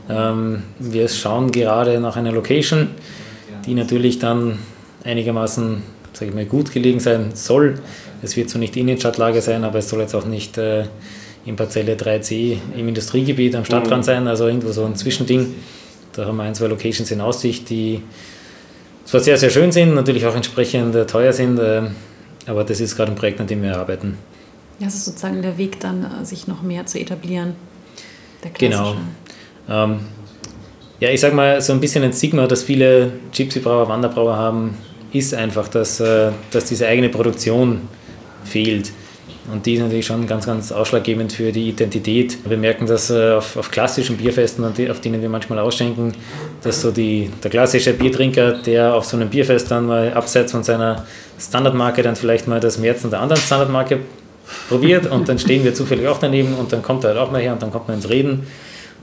Ähm, 0.09 0.63
wir 0.79 1.07
schauen 1.07 1.51
gerade 1.51 1.99
nach 1.99 2.15
einer 2.15 2.31
Location 2.31 2.89
die 3.65 3.73
natürlich 3.73 4.19
dann 4.19 4.59
einigermaßen 5.03 5.83
sage 6.13 6.29
ich 6.29 6.35
mal, 6.35 6.45
gut 6.45 6.71
gelegen 6.71 6.99
sein 6.99 7.31
soll. 7.33 7.79
Es 8.21 8.37
wird 8.37 8.49
so 8.49 8.59
nicht 8.59 8.77
Innenstadtlage 8.77 9.41
sein, 9.41 9.63
aber 9.63 9.79
es 9.79 9.89
soll 9.89 10.01
jetzt 10.01 10.13
auch 10.13 10.25
nicht 10.25 10.57
äh, 10.57 10.85
in 11.45 11.55
Parzelle 11.55 11.95
3c 11.95 12.57
im 12.77 12.87
Industriegebiet 12.87 13.55
am 13.55 13.65
Stadtrand 13.65 14.03
mhm. 14.03 14.05
sein, 14.05 14.27
also 14.27 14.47
irgendwo 14.47 14.71
so 14.71 14.85
ein 14.85 14.95
Zwischending. 14.95 15.55
Da 16.13 16.25
haben 16.25 16.37
wir 16.37 16.43
ein, 16.43 16.55
zwei 16.55 16.67
Locations 16.67 17.09
in 17.09 17.19
Aussicht, 17.19 17.69
die 17.69 18.01
zwar 19.05 19.19
sehr, 19.19 19.37
sehr 19.37 19.49
schön 19.49 19.71
sind, 19.71 19.95
natürlich 19.95 20.25
auch 20.25 20.35
entsprechend 20.35 20.93
äh, 20.95 21.05
teuer 21.05 21.33
sind, 21.33 21.57
äh, 21.59 21.81
aber 22.45 22.63
das 22.63 22.79
ist 22.79 22.95
gerade 22.95 23.11
ein 23.11 23.15
Projekt, 23.15 23.41
an 23.41 23.47
dem 23.47 23.63
wir 23.63 23.77
arbeiten. 23.77 24.17
Das 24.79 24.93
ist 24.93 25.05
sozusagen 25.05 25.41
der 25.41 25.57
Weg, 25.57 25.79
dann 25.79 26.03
äh, 26.03 26.25
sich 26.25 26.47
noch 26.47 26.61
mehr 26.61 26.85
zu 26.85 26.99
etablieren. 26.99 27.55
genau. 28.57 28.95
Ähm, 29.69 29.99
ja, 30.99 31.09
ich 31.09 31.19
sag 31.19 31.33
mal, 31.33 31.59
so 31.61 31.73
ein 31.73 31.79
bisschen 31.79 32.03
ein 32.03 32.13
Stigma, 32.13 32.47
das 32.47 32.63
viele 32.63 33.11
Gypsy-Brauer, 33.35 33.87
Wanderbrauer 33.89 34.35
haben, 34.35 34.77
ist 35.11 35.33
einfach, 35.33 35.67
dass, 35.67 35.99
äh, 35.99 36.31
dass 36.51 36.65
diese 36.65 36.87
eigene 36.87 37.09
Produktion 37.09 37.81
fehlt. 38.45 38.91
Und 39.51 39.65
die 39.65 39.73
ist 39.73 39.81
natürlich 39.81 40.05
schon 40.05 40.25
ganz, 40.25 40.45
ganz 40.45 40.71
ausschlaggebend 40.71 41.33
für 41.33 41.51
die 41.51 41.67
Identität. 41.69 42.37
Wir 42.47 42.55
merken 42.55 42.85
das 42.85 43.09
äh, 43.09 43.33
auf, 43.33 43.57
auf 43.57 43.71
klassischen 43.71 44.15
Bierfesten, 44.15 44.63
auf 44.63 45.01
denen 45.01 45.21
wir 45.21 45.27
manchmal 45.27 45.59
ausschenken, 45.59 46.13
dass 46.61 46.81
so 46.81 46.91
die, 46.91 47.29
der 47.43 47.51
klassische 47.51 47.93
Biertrinker, 47.93 48.53
der 48.53 48.95
auf 48.95 49.03
so 49.03 49.17
einem 49.17 49.29
Bierfest 49.29 49.69
dann 49.69 49.87
mal 49.87 50.13
abseits 50.13 50.53
von 50.53 50.63
seiner 50.63 51.05
Standardmarke 51.37 52.01
dann 52.03 52.15
vielleicht 52.15 52.47
mal 52.47 52.61
das 52.61 52.77
Märzen 52.77 53.09
der 53.09 53.19
anderen 53.19 53.41
Standardmarke 53.41 53.99
probiert 54.69 55.07
und 55.07 55.27
dann 55.27 55.39
stehen 55.39 55.63
wir 55.65 55.73
zufällig 55.73 56.07
auch 56.07 56.19
daneben 56.19 56.53
und 56.55 56.71
dann 56.71 56.81
kommt 56.81 57.03
er 57.03 57.09
halt 57.09 57.19
auch 57.19 57.31
mal 57.31 57.41
her 57.41 57.53
und 57.53 57.61
dann 57.61 57.71
kommt 57.71 57.87
man 57.89 57.97
ins 57.97 58.09
Reden. 58.09 58.47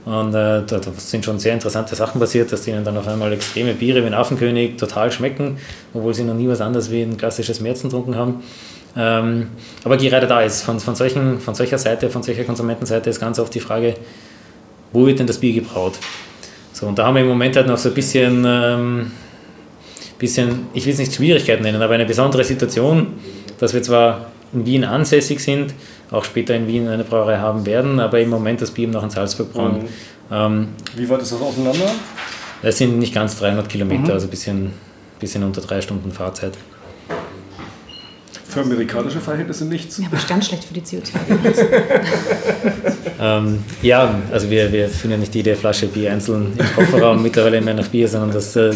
Und 0.03 0.29
äh, 0.29 0.63
da, 0.65 0.81
sind 0.97 1.25
schon 1.25 1.37
sehr 1.37 1.53
interessante 1.53 1.95
Sachen 1.95 2.19
passiert, 2.19 2.51
dass 2.51 2.63
denen 2.63 2.83
dann 2.83 2.97
auf 2.97 3.07
einmal 3.07 3.31
extreme 3.33 3.73
Biere 3.73 4.01
wie 4.01 4.07
ein 4.07 4.15
Affenkönig 4.15 4.77
total 4.77 5.11
schmecken, 5.11 5.57
obwohl 5.93 6.13
sie 6.13 6.23
noch 6.23 6.33
nie 6.33 6.47
was 6.47 6.59
anderes 6.59 6.89
wie 6.89 7.03
ein 7.03 7.17
klassisches 7.17 7.59
Märzen 7.59 7.89
getrunken 7.89 8.15
haben. 8.15 8.43
Ähm, 8.97 9.49
aber 9.83 9.97
gerade 9.97 10.27
da 10.27 10.41
ist, 10.41 10.63
von, 10.63 10.79
von, 10.79 10.95
solchen, 10.95 11.39
von 11.39 11.53
solcher 11.53 11.77
Seite, 11.77 12.09
von 12.09 12.23
solcher 12.23 12.43
Konsumentenseite 12.43 13.09
ist 13.09 13.19
ganz 13.19 13.39
oft 13.39 13.53
die 13.53 13.59
Frage, 13.59 13.95
wo 14.91 15.05
wird 15.05 15.19
denn 15.19 15.27
das 15.27 15.37
Bier 15.37 15.53
gebraut? 15.53 15.93
So, 16.73 16.87
und 16.87 16.97
da 16.97 17.05
haben 17.05 17.15
wir 17.15 17.21
im 17.21 17.27
Moment 17.27 17.55
halt 17.55 17.67
noch 17.67 17.77
so 17.77 17.89
ein 17.89 17.95
bisschen, 17.95 18.43
ähm, 18.45 19.11
bisschen 20.17 20.67
ich 20.73 20.85
will 20.85 20.93
es 20.93 20.99
nicht 20.99 21.13
Schwierigkeiten 21.13 21.63
nennen, 21.63 21.81
aber 21.81 21.93
eine 21.93 22.05
besondere 22.05 22.43
Situation, 22.43 23.07
dass 23.59 23.73
wir 23.73 23.83
zwar 23.83 24.31
in 24.51 24.65
Wien 24.65 24.83
ansässig 24.83 25.39
sind, 25.39 25.73
auch 26.11 26.25
später 26.25 26.55
in 26.55 26.67
Wien 26.67 26.87
eine 26.87 27.03
Brauerei 27.03 27.37
haben 27.37 27.65
werden, 27.65 27.99
aber 27.99 28.19
im 28.19 28.29
Moment 28.29 28.61
das 28.61 28.71
Bier 28.71 28.87
noch 28.87 29.03
in 29.03 29.09
Salzburg 29.09 29.53
brauen. 29.53 29.83
Mhm. 29.83 29.87
Ähm, 30.31 30.67
Wie 30.95 31.09
weit 31.09 31.21
ist 31.21 31.31
das 31.31 31.41
auseinander? 31.41 31.89
Es 32.61 32.77
sind 32.77 32.99
nicht 32.99 33.13
ganz 33.13 33.39
300 33.39 33.67
Kilometer, 33.67 34.03
mhm. 34.03 34.11
also 34.11 34.27
ein 34.27 34.29
bisschen, 34.29 34.73
bisschen 35.19 35.43
unter 35.43 35.61
drei 35.61 35.81
Stunden 35.81 36.11
Fahrzeit. 36.11 36.53
Für 38.47 38.61
amerikanische 38.61 39.21
Verhältnisse 39.21 39.63
nichts. 39.63 39.97
Ja, 39.97 40.07
aber 40.07 40.17
ganz 40.27 40.47
schlecht 40.47 40.65
für 40.65 40.73
die 40.73 40.81
CO2. 40.81 41.13
ähm, 43.21 43.63
ja, 43.81 44.13
also 44.29 44.49
wir, 44.49 44.69
wir 44.73 44.89
füllen 44.89 45.13
ja 45.13 45.17
nicht 45.17 45.33
jede 45.33 45.55
Flasche 45.55 45.87
Bier 45.87 46.11
einzeln 46.11 46.51
im 46.57 46.75
Kofferraum 46.75 47.23
mittlerweile 47.23 47.61
mehr 47.61 47.75
nach 47.75 47.87
Bier, 47.87 48.09
sondern 48.09 48.31
das 48.31 48.57
äh, 48.57 48.73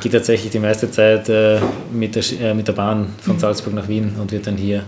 geht 0.00 0.10
tatsächlich 0.10 0.50
die 0.50 0.58
meiste 0.58 0.90
Zeit 0.90 1.28
äh, 1.28 1.60
mit, 1.92 2.16
der, 2.16 2.24
äh, 2.40 2.54
mit 2.54 2.66
der 2.66 2.72
Bahn 2.72 3.06
von 3.22 3.38
Salzburg 3.38 3.74
nach 3.74 3.86
Wien 3.86 4.16
und 4.20 4.32
wird 4.32 4.48
dann 4.48 4.56
hier 4.56 4.82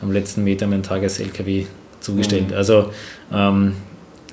am 0.00 0.12
letzten 0.12 0.44
Meter 0.44 0.66
dem 0.66 0.82
Tages-LKW 0.82 1.66
zugestellt. 2.00 2.50
Mhm. 2.50 2.56
Also 2.56 2.90
ähm, 3.32 3.74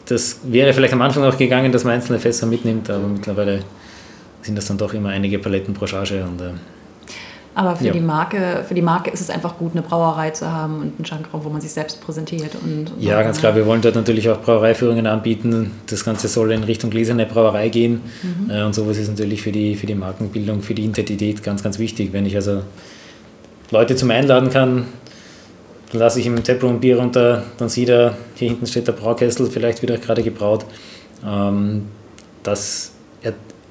das 0.07 0.39
wäre 0.43 0.73
vielleicht 0.73 0.93
am 0.93 1.01
Anfang 1.01 1.23
auch 1.23 1.37
gegangen, 1.37 1.71
dass 1.71 1.83
man 1.83 1.93
einzelne 1.93 2.19
Fässer 2.19 2.45
mitnimmt, 2.45 2.89
aber 2.89 3.07
mittlerweile 3.07 3.61
sind 4.41 4.55
das 4.57 4.65
dann 4.65 4.77
doch 4.77 4.93
immer 4.93 5.09
einige 5.09 5.39
Paletten 5.39 5.73
pro 5.73 5.87
Charge. 5.87 6.23
Und, 6.23 6.41
äh, 6.41 6.51
aber 7.55 7.75
für, 7.77 7.85
ja. 7.85 7.93
die 7.93 8.01
Marke, 8.01 8.65
für 8.67 8.73
die 8.73 8.81
Marke 8.81 9.09
ist 9.09 9.21
es 9.21 9.29
einfach 9.29 9.57
gut, 9.57 9.71
eine 9.71 9.81
Brauerei 9.81 10.29
zu 10.31 10.51
haben 10.51 10.75
und 10.75 10.97
einen 10.97 11.05
Schankraum, 11.05 11.43
wo 11.43 11.49
man 11.49 11.61
sich 11.61 11.71
selbst 11.71 12.01
präsentiert. 12.01 12.51
Und, 12.61 12.91
ja, 12.99 13.21
ganz 13.23 13.39
klar. 13.39 13.55
Wir 13.55 13.65
wollen 13.65 13.81
dort 13.81 13.95
natürlich 13.95 14.29
auch 14.29 14.41
Brauereiführungen 14.41 15.07
anbieten. 15.07 15.71
Das 15.87 16.03
Ganze 16.03 16.27
soll 16.27 16.51
in 16.51 16.63
Richtung 16.63 16.89
gläserne 16.89 17.25
Brauerei 17.25 17.69
gehen. 17.69 18.01
Mhm. 18.21 18.51
Äh, 18.51 18.63
und 18.63 18.75
sowas 18.75 18.97
ist 18.97 19.07
natürlich 19.07 19.41
für 19.41 19.51
die, 19.51 19.75
für 19.75 19.87
die 19.87 19.95
Markenbildung, 19.95 20.61
für 20.61 20.75
die 20.75 20.83
Identität 20.83 21.41
ganz, 21.41 21.63
ganz 21.63 21.79
wichtig. 21.79 22.11
Wenn 22.11 22.25
ich 22.25 22.35
also 22.35 22.61
Leute 23.71 23.95
zum 23.95 24.11
Einladen 24.11 24.49
kann, 24.51 24.85
dann 25.95 26.01
lasse 26.01 26.19
ich 26.19 26.25
im 26.25 26.43
Taproom 26.43 26.81
Bier 26.81 26.99
runter, 26.99 27.43
dann 27.57 27.69
sieht 27.69 27.87
er, 27.87 28.17
hier 28.35 28.49
hinten 28.49 28.67
steht 28.67 28.85
der 28.85 28.91
Braukessel, 28.91 29.47
vielleicht 29.47 29.81
wieder 29.81 29.97
gerade 29.97 30.23
gebraut. 30.23 30.65
Ähm, 31.25 31.85
das, 32.43 32.91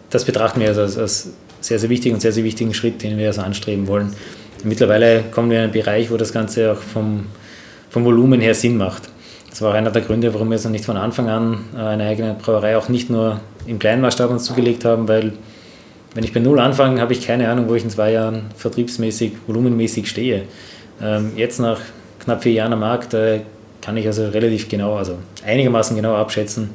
das 0.09 0.25
betrachten 0.25 0.61
wir 0.61 0.69
als, 0.69 0.97
als 0.97 1.29
sehr, 1.61 1.79
sehr 1.79 1.91
wichtigen 1.91 2.15
und 2.15 2.21
sehr, 2.21 2.33
sehr 2.33 2.45
wichtigen 2.45 2.73
Schritt, 2.73 3.03
den 3.03 3.19
wir 3.19 3.27
also 3.27 3.43
anstreben 3.43 3.87
wollen. 3.89 4.15
Mittlerweile 4.65 5.25
kommen 5.31 5.51
wir 5.51 5.59
in 5.59 5.65
einen 5.65 5.73
Bereich, 5.73 6.11
wo 6.11 6.17
das 6.17 6.33
Ganze 6.33 6.73
auch 6.73 6.79
vom, 6.79 7.27
vom 7.91 8.07
Volumen 8.07 8.41
her 8.41 8.55
Sinn 8.55 8.79
macht. 8.79 9.03
Das 9.51 9.61
war 9.61 9.75
einer 9.75 9.91
der 9.91 10.01
Gründe, 10.01 10.33
warum 10.33 10.49
wir 10.49 10.55
jetzt 10.55 10.65
noch 10.65 10.73
nicht 10.73 10.87
von 10.87 10.97
Anfang 10.97 11.29
an 11.29 11.59
äh, 11.77 11.81
eine 11.81 12.07
eigene 12.07 12.35
Brauerei 12.41 12.79
auch 12.79 12.89
nicht 12.89 13.11
nur 13.11 13.41
im 13.67 13.79
kleinen 13.79 14.01
Maßstab 14.01 14.31
uns 14.31 14.45
zugelegt 14.45 14.87
haben, 14.87 15.09
weil 15.09 15.35
wenn 16.15 16.25
ich 16.25 16.33
bei 16.33 16.41
Null 16.41 16.59
anfange, 16.59 17.03
habe 17.03 17.13
ich 17.13 17.27
keine 17.27 17.51
Ahnung, 17.51 17.69
wo 17.69 17.75
ich 17.75 17.85
in 17.85 17.91
zwei 17.91 18.13
Jahren 18.13 18.45
vertriebsmäßig, 18.57 19.33
volumenmäßig 19.47 20.09
stehe. 20.09 20.45
Ähm, 21.03 21.33
jetzt 21.37 21.61
nach 21.61 21.81
knapp 22.25 22.43
vier 22.43 22.53
Jahren 22.53 22.73
am 22.73 22.81
Markt 22.81 23.15
äh, 23.15 23.41
kann 23.81 23.97
ich 23.97 24.07
also 24.07 24.29
relativ 24.29 24.69
genau, 24.69 24.97
also 24.97 25.17
einigermaßen 25.45 25.95
genau 25.95 26.15
abschätzen, 26.15 26.71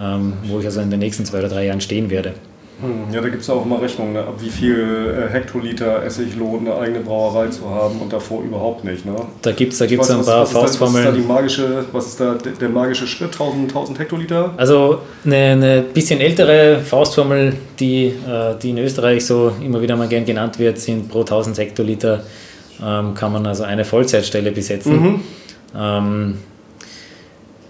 ähm, 0.00 0.34
wo 0.44 0.60
ich 0.60 0.64
also 0.64 0.80
in 0.80 0.90
den 0.90 1.00
nächsten 1.00 1.24
zwei 1.24 1.38
oder 1.38 1.48
drei 1.48 1.66
Jahren 1.66 1.80
stehen 1.80 2.10
werde. 2.10 2.34
Hm, 2.80 3.12
ja, 3.12 3.20
da 3.20 3.28
gibt 3.28 3.42
es 3.42 3.50
auch 3.50 3.64
immer 3.66 3.82
Rechnungen, 3.82 4.14
ne? 4.14 4.20
ab 4.20 4.36
wie 4.40 4.48
viel 4.48 5.28
äh, 5.28 5.30
Hektoliter 5.30 6.02
Essig 6.02 6.34
lohnt, 6.36 6.66
eine 6.66 6.78
eigene 6.78 7.00
Brauerei 7.00 7.48
zu 7.48 7.68
haben 7.68 8.00
und 8.00 8.10
davor 8.10 8.42
überhaupt 8.42 8.84
nicht. 8.84 9.04
Ne? 9.04 9.16
Da 9.42 9.52
gibt 9.52 9.74
es 9.74 9.80
da 9.80 9.86
gibt's 9.86 10.08
weiß, 10.08 10.16
ein 10.16 10.24
paar 10.24 10.42
was 10.42 10.52
Faustformeln. 10.52 11.06
Was 11.06 11.14
ist 11.14 11.28
da, 11.28 11.32
magische, 11.32 11.84
was 11.92 12.06
ist 12.06 12.20
da 12.20 12.34
der, 12.34 12.52
der 12.52 12.68
magische 12.70 13.06
Schritt, 13.06 13.32
1000, 13.32 13.68
1000 13.68 13.98
Hektoliter? 13.98 14.54
Also 14.56 15.00
eine, 15.26 15.36
eine 15.36 15.82
bisschen 15.82 16.20
ältere 16.20 16.80
Faustformel, 16.80 17.52
die, 17.78 18.06
äh, 18.06 18.54
die 18.62 18.70
in 18.70 18.78
Österreich 18.78 19.26
so 19.26 19.52
immer 19.62 19.82
wieder 19.82 19.96
mal 19.96 20.08
gern 20.08 20.24
genannt 20.24 20.58
wird, 20.58 20.78
sind 20.78 21.10
pro 21.10 21.20
1000 21.20 21.58
Hektoliter 21.58 22.24
ähm, 22.82 23.14
kann 23.14 23.32
man 23.32 23.46
also 23.46 23.64
eine 23.64 23.84
Vollzeitstelle 23.84 24.52
besetzen. 24.52 25.02
Mhm. 25.02 25.20
Ähm, 25.76 26.34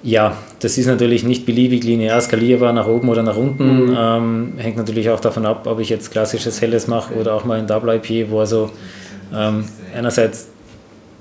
ja, 0.02 0.36
das 0.60 0.78
ist 0.78 0.86
natürlich 0.86 1.24
nicht 1.24 1.44
beliebig 1.44 1.84
linear 1.84 2.20
skalierbar 2.20 2.72
nach 2.72 2.86
oben 2.86 3.08
oder 3.08 3.22
nach 3.22 3.36
unten. 3.36 3.86
Mhm. 3.86 3.96
Ähm, 3.98 4.52
hängt 4.56 4.76
natürlich 4.76 5.10
auch 5.10 5.20
davon 5.20 5.44
ab, 5.44 5.66
ob 5.66 5.80
ich 5.80 5.90
jetzt 5.90 6.10
klassisches 6.10 6.60
Helles 6.60 6.86
mache 6.86 7.14
oder 7.14 7.34
auch 7.34 7.44
mal 7.44 7.58
ein 7.58 7.66
Double 7.66 7.94
IP, 7.94 8.30
wo 8.30 8.40
also 8.40 8.70
ähm, 9.34 9.64
einerseits 9.94 10.48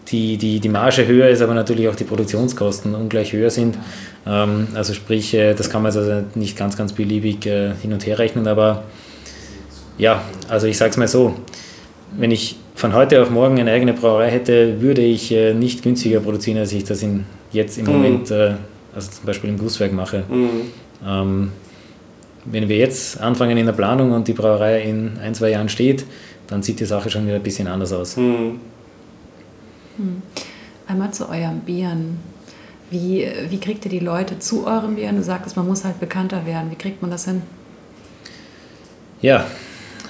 die, 0.08 0.38
die, 0.38 0.60
die 0.60 0.70
Marge 0.70 1.06
höher 1.06 1.28
ist, 1.28 1.42
aber 1.42 1.54
natürlich 1.54 1.88
auch 1.88 1.96
die 1.96 2.04
Produktionskosten 2.04 2.96
ungleich 2.96 3.34
höher 3.34 3.50
sind. 3.50 3.78
Ähm, 4.26 4.68
also 4.74 4.94
sprich, 4.94 5.34
äh, 5.34 5.54
das 5.54 5.70
kann 5.70 5.84
man 5.84 5.92
also 5.96 6.24
nicht 6.36 6.58
ganz, 6.58 6.78
ganz 6.78 6.94
beliebig 6.94 7.46
äh, 7.46 7.74
hin 7.82 7.94
und 7.94 8.06
her 8.06 8.18
rechnen, 8.18 8.48
aber 8.48 8.84
ja, 9.98 10.22
also 10.48 10.68
ich 10.68 10.78
sage 10.78 10.92
es 10.92 10.98
mal 10.98 11.08
so, 11.08 11.36
wenn 12.18 12.32
ich 12.32 12.56
von 12.80 12.94
heute 12.94 13.22
auf 13.22 13.30
morgen 13.30 13.60
eine 13.60 13.72
eigene 13.72 13.92
Brauerei 13.92 14.32
hätte, 14.32 14.80
würde 14.80 15.02
ich 15.02 15.34
äh, 15.34 15.54
nicht 15.54 15.84
günstiger 15.84 16.22
produzieren, 16.22 16.60
als 16.60 16.72
ich 16.72 16.86
das 16.86 17.04
in, 17.04 17.26
jetzt 17.52 17.78
im 17.78 17.86
mhm. 17.86 17.92
Moment, 17.92 18.32
äh, 18.32 18.54
also 18.96 19.12
zum 19.12 19.26
Beispiel 19.26 19.50
im 19.50 19.58
Gusswerk 19.58 19.92
mache. 19.92 20.24
Mhm. 20.30 20.62
Ähm, 21.06 21.52
wenn 22.46 22.70
wir 22.70 22.78
jetzt 22.78 23.20
anfangen 23.20 23.58
in 23.58 23.66
der 23.66 23.74
Planung 23.74 24.14
und 24.14 24.30
die 24.30 24.34
Brauerei 24.34 24.82
in 24.84 25.18
ein, 25.22 25.36
zwei 25.36 25.50
Jahren 25.50 25.68
steht, 25.68 26.06
dann 26.48 26.64
sieht 26.64 26.80
die 26.80 26.86
Sache 26.86 27.10
schon 27.10 27.26
wieder 27.26 27.36
ein 27.36 27.44
bisschen 27.44 27.68
anders 27.68 27.92
aus. 27.92 28.16
Mhm. 28.16 28.62
mhm. 29.98 30.22
Einmal 30.88 31.12
zu 31.12 31.28
euren 31.28 31.60
Bieren. 31.60 32.18
Wie, 32.90 33.28
wie 33.50 33.60
kriegt 33.60 33.84
ihr 33.84 33.92
die 33.92 34.00
Leute 34.00 34.40
zu 34.40 34.66
euren 34.66 34.96
Bieren? 34.96 35.18
Du 35.18 35.24
sagtest, 35.24 35.58
man 35.58 35.68
muss 35.68 35.84
halt 35.84 36.00
bekannter 36.00 36.46
werden. 36.46 36.72
Wie 36.72 36.76
kriegt 36.76 37.02
man 37.02 37.12
das 37.12 37.26
hin? 37.26 37.42
Ja, 39.22 39.46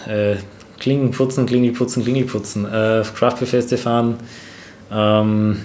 äh, 0.08 0.36
Klingelputzen, 0.80 1.46
Klingelputzen, 1.46 2.04
Klingelputzen, 2.04 2.65
äh, 2.65 3.04
Craftbeer-Feste 3.15 3.78
fahren, 3.78 4.15
ähm, 4.92 5.58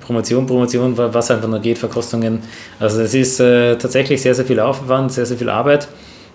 Promotion, 0.00 0.46
Promotion, 0.46 0.96
was 0.96 1.30
einfach 1.30 1.48
nur 1.48 1.60
geht, 1.60 1.78
Verkostungen. 1.78 2.40
Also 2.80 3.00
das 3.00 3.14
ist 3.14 3.40
äh, 3.40 3.76
tatsächlich 3.76 4.20
sehr, 4.20 4.34
sehr 4.34 4.44
viel 4.44 4.60
Aufwand, 4.60 5.12
sehr, 5.12 5.24
sehr 5.24 5.36
viel 5.36 5.48
Arbeit. 5.48 5.88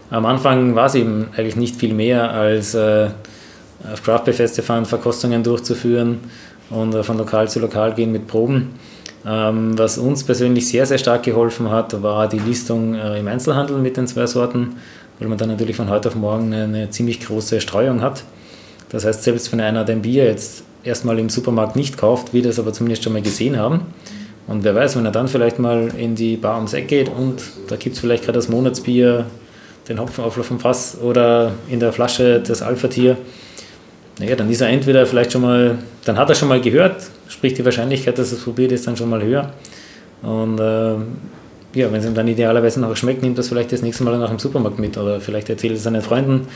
Am 0.10 0.26
Anfang 0.26 0.76
war 0.76 0.86
es 0.88 0.96
eben 0.96 1.28
eigentlich 1.36 1.56
nicht 1.56 1.76
viel 1.76 1.94
mehr 1.94 2.32
als 2.32 2.74
äh, 2.74 3.10
auf 3.92 4.04
Craftbeer-Feste 4.04 4.64
fahren, 4.64 4.86
Verkostungen 4.86 5.44
durchzuführen 5.44 6.20
und 6.70 6.96
äh, 6.96 7.04
von 7.04 7.18
Lokal 7.18 7.50
zu 7.50 7.60
Lokal 7.60 7.94
gehen 7.94 8.12
mit 8.12 8.28
Proben. 8.28 8.80
Ähm, 9.26 9.78
was 9.78 9.98
uns 9.98 10.24
persönlich 10.24 10.68
sehr, 10.68 10.86
sehr 10.86 10.98
stark 10.98 11.24
geholfen 11.24 11.70
hat, 11.70 12.02
war 12.02 12.28
die 12.30 12.40
Listung 12.40 12.96
äh, 12.96 13.20
im 13.20 13.28
Einzelhandel 13.28 13.78
mit 13.78 13.98
den 13.98 14.08
zwei 14.08 14.26
Sorten 14.26 14.78
weil 15.20 15.28
man 15.28 15.38
dann 15.38 15.50
natürlich 15.50 15.76
von 15.76 15.90
heute 15.90 16.10
auf 16.10 16.16
morgen 16.16 16.54
eine, 16.54 16.90
ziemlich 16.90 17.20
große 17.20 17.62
Streuung 17.62 18.02
hat. 18.02 18.24
Das 18.90 19.06
heißt, 19.06 19.24
selbst 19.24 19.52
wenn 19.52 19.60
einer 19.60 19.84
dein 19.84 20.02
Bier 20.02 20.26
jetzt 20.26 20.64
erstmal 20.84 21.20
im 21.20 21.30
Supermarkt 21.30 21.76
nicht 21.76 21.98
kauft, 21.98 22.34
wird 22.34 22.46
er 22.46 22.52
es 22.52 22.60
aber 22.60 22.74
zumindest 22.74 23.04
schon 23.04 23.14
mal 23.14 23.22
gesehen 23.22 23.58
haben. 23.58 23.82
Und 24.48 24.64
wer 24.64 24.74
weiß, 24.74 24.96
wenn 24.96 25.06
er 25.06 25.12
dann 25.12 25.28
vielleicht 25.28 25.60
mal 25.60 25.92
in 25.96 26.16
die 26.16 26.38
Bar 26.38 26.56
ums 26.56 26.74
Eck 26.74 26.88
geht 26.88 27.10
und 27.10 27.44
da 27.68 27.76
gibt 27.76 27.96
es 27.96 28.02
vielleicht 28.02 28.24
gerade 28.24 28.38
das 28.38 28.50
Monatsbier, 28.50 29.26
den 29.88 30.00
Hopfenauflauf 30.00 30.46
vom 30.46 30.60
Fass 30.60 30.98
oder 31.00 31.52
in 31.70 31.80
der 31.80 31.94
Flasche 31.94 32.40
das 32.40 32.62
Alpha-Tier, 32.62 33.18
naja, 34.20 34.36
dann 34.36 34.50
ist 34.50 34.62
er 34.62 34.70
entweder 34.70 35.06
vielleicht 35.06 35.32
schon 35.32 35.42
mal, 35.42 35.78
dann 36.06 36.18
hat 36.18 36.30
er 36.30 36.36
schon 36.36 36.50
mal 36.50 36.60
gehört, 36.60 37.04
sprich 37.28 37.54
die 37.54 37.64
Wahrscheinlichkeit, 37.64 38.18
dass 38.18 38.32
er 38.32 38.38
es 38.38 38.44
probiert, 38.44 38.72
ist 38.72 38.86
dann 38.88 38.98
schon 38.98 39.10
mal 39.10 39.22
höher. 39.22 39.54
Und 40.22 40.60
äh, 40.60 40.96
ja, 41.74 41.92
wenn 41.92 42.00
es 42.00 42.06
ihm 42.06 42.16
dann 42.16 42.28
idealerweise 42.28 42.80
noch 42.80 42.96
schmeckt, 42.96 43.22
nimmt 43.22 43.38
das 43.38 43.50
vielleicht 43.50 43.72
das 43.72 43.82
nächste 43.82 44.04
Mal 44.04 44.18
nach 44.18 44.30
dem 44.30 44.40
Supermarkt 44.40 44.80
mit 44.80 44.98
oder 44.98 45.22
vielleicht 45.22 45.50
erzählt 45.50 45.76
es 45.76 45.84
seinen 45.84 46.02
Freunden. 46.02 46.48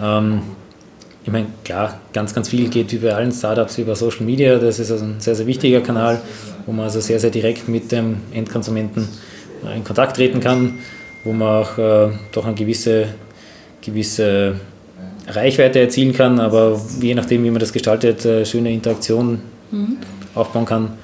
Ähm, 0.00 0.42
ich 1.24 1.32
meine, 1.32 1.46
klar, 1.64 2.00
ganz, 2.12 2.34
ganz 2.34 2.50
viel 2.50 2.68
geht 2.68 2.92
über 2.92 3.16
allen 3.16 3.32
Startups 3.32 3.78
über 3.78 3.96
Social 3.96 4.24
Media. 4.24 4.58
Das 4.58 4.78
ist 4.78 4.90
also 4.90 5.06
ein 5.06 5.20
sehr, 5.20 5.34
sehr 5.34 5.46
wichtiger 5.46 5.80
Kanal, 5.80 6.20
wo 6.66 6.72
man 6.72 6.84
also 6.84 7.00
sehr, 7.00 7.18
sehr 7.18 7.30
direkt 7.30 7.66
mit 7.66 7.90
dem 7.90 8.18
Endkonsumenten 8.32 9.08
in 9.74 9.84
Kontakt 9.84 10.16
treten 10.16 10.40
kann, 10.40 10.74
wo 11.24 11.32
man 11.32 11.48
auch 11.48 11.78
äh, 11.78 12.10
doch 12.32 12.44
eine 12.44 12.54
gewisse, 12.54 13.08
gewisse 13.80 14.56
Reichweite 15.26 15.80
erzielen 15.80 16.12
kann, 16.12 16.38
aber 16.38 16.78
je 17.00 17.14
nachdem, 17.14 17.42
wie 17.44 17.50
man 17.50 17.60
das 17.60 17.72
gestaltet, 17.72 18.24
äh, 18.26 18.44
schöne 18.44 18.70
Interaktion 18.70 19.40
mhm. 19.70 19.96
aufbauen 20.34 20.66
kann. 20.66 20.98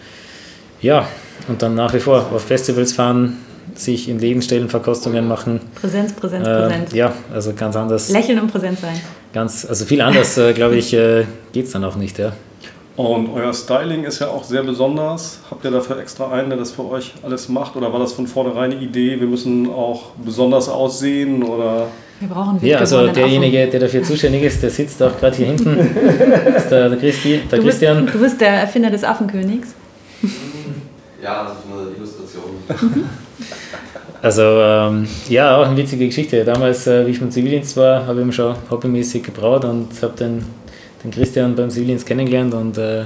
Ja, 0.83 1.09
und 1.49 1.63
dann 1.63 1.75
nach 1.75 1.93
wie 1.95 2.01
vor 2.01 2.27
auf 2.33 2.43
Festivals 2.43 2.93
fahren, 2.93 3.39
sich 3.75 4.09
in 4.09 4.19
Läden 4.19 4.43
stellen, 4.43 4.69
Verkostungen 4.69 5.29
machen. 5.29 5.61
Präsenz, 5.81 6.13
Präsenz, 6.13 6.47
äh, 6.47 6.67
Präsenz. 6.67 6.93
Ja, 6.93 7.13
also 7.33 7.53
ganz 7.55 7.77
anders. 7.77 8.11
Lächeln 8.11 8.41
und 8.41 8.51
präsent 8.51 8.79
sein. 8.79 9.01
Ganz, 9.33 9.65
also 9.65 9.85
viel 9.85 10.01
anders, 10.01 10.37
äh, 10.39 10.53
glaube 10.53 10.77
ich, 10.77 10.93
äh, 10.93 11.25
geht 11.53 11.67
es 11.67 11.73
dann 11.73 11.85
auch 11.85 11.97
nicht. 11.97 12.19
Ja. 12.19 12.33
Und 12.97 13.31
euer 13.33 13.55
Styling 13.55 14.05
ist 14.05 14.19
ja 14.19 14.29
auch 14.29 14.45
sehr 14.45 14.63
besonders. 14.63 15.39
Habt 15.51 15.65
ihr 15.65 15.71
dafür 15.71 15.99
extra 16.01 16.31
einen, 16.33 16.51
der 16.51 16.59
das 16.59 16.73
für 16.73 16.87
euch 16.87 17.15
alles 17.23 17.49
macht? 17.49 17.77
Oder 17.77 17.93
war 17.93 18.01
das 18.01 18.13
von 18.13 18.27
vornherein 18.27 18.73
eine 18.73 18.81
Idee, 18.81 19.19
wir 19.19 19.27
müssen 19.27 19.71
auch 19.71 20.11
besonders 20.23 20.69
aussehen? 20.69 21.43
Oder? 21.43 21.87
Wir 22.19 22.29
brauchen 22.29 22.59
Ja, 22.63 22.79
also 22.79 23.07
derjenige, 23.07 23.67
der 23.69 23.81
dafür 23.81 24.03
zuständig 24.03 24.43
ist, 24.43 24.63
der 24.63 24.69
sitzt 24.69 25.03
auch 25.03 25.19
gerade 25.19 25.37
hier 25.37 25.47
hinten. 25.47 25.79
das 26.53 26.65
ist 26.65 26.71
der, 26.71 26.89
der, 26.91 26.99
Christi, 26.99 27.41
der 27.51 27.59
du 27.59 27.65
Christian. 27.65 28.05
Bist, 28.05 28.15
du 28.15 28.21
bist 28.21 28.41
der 28.41 28.51
Erfinder 28.61 28.91
des 28.91 29.03
Affenkönigs. 29.05 29.75
Ja, 31.23 31.43
also 31.43 31.55
von 31.63 31.87
der 31.87 31.97
Illustration. 31.97 33.05
Also 34.23 34.43
ähm, 34.43 35.09
ja, 35.29 35.57
auch 35.57 35.67
eine 35.67 35.77
witzige 35.77 36.07
Geschichte. 36.07 36.45
Damals, 36.45 36.87
äh, 36.87 37.07
wie 37.07 37.13
ich 37.13 37.21
beim 37.21 37.31
Zivildienst 37.31 37.77
war, 37.77 38.07
habe 38.07 38.21
ich 38.21 38.27
mich 38.27 38.35
schon 38.35 38.55
hobbymäßig 38.71 39.23
gebraut 39.23 39.65
und 39.65 39.89
habe 40.03 40.15
den, 40.15 40.45
den 41.03 41.11
Christian 41.11 41.55
beim 41.55 41.71
Zivildienst 41.71 42.05
kennengelernt 42.05 42.53
und 42.53 42.77
äh, 42.77 43.05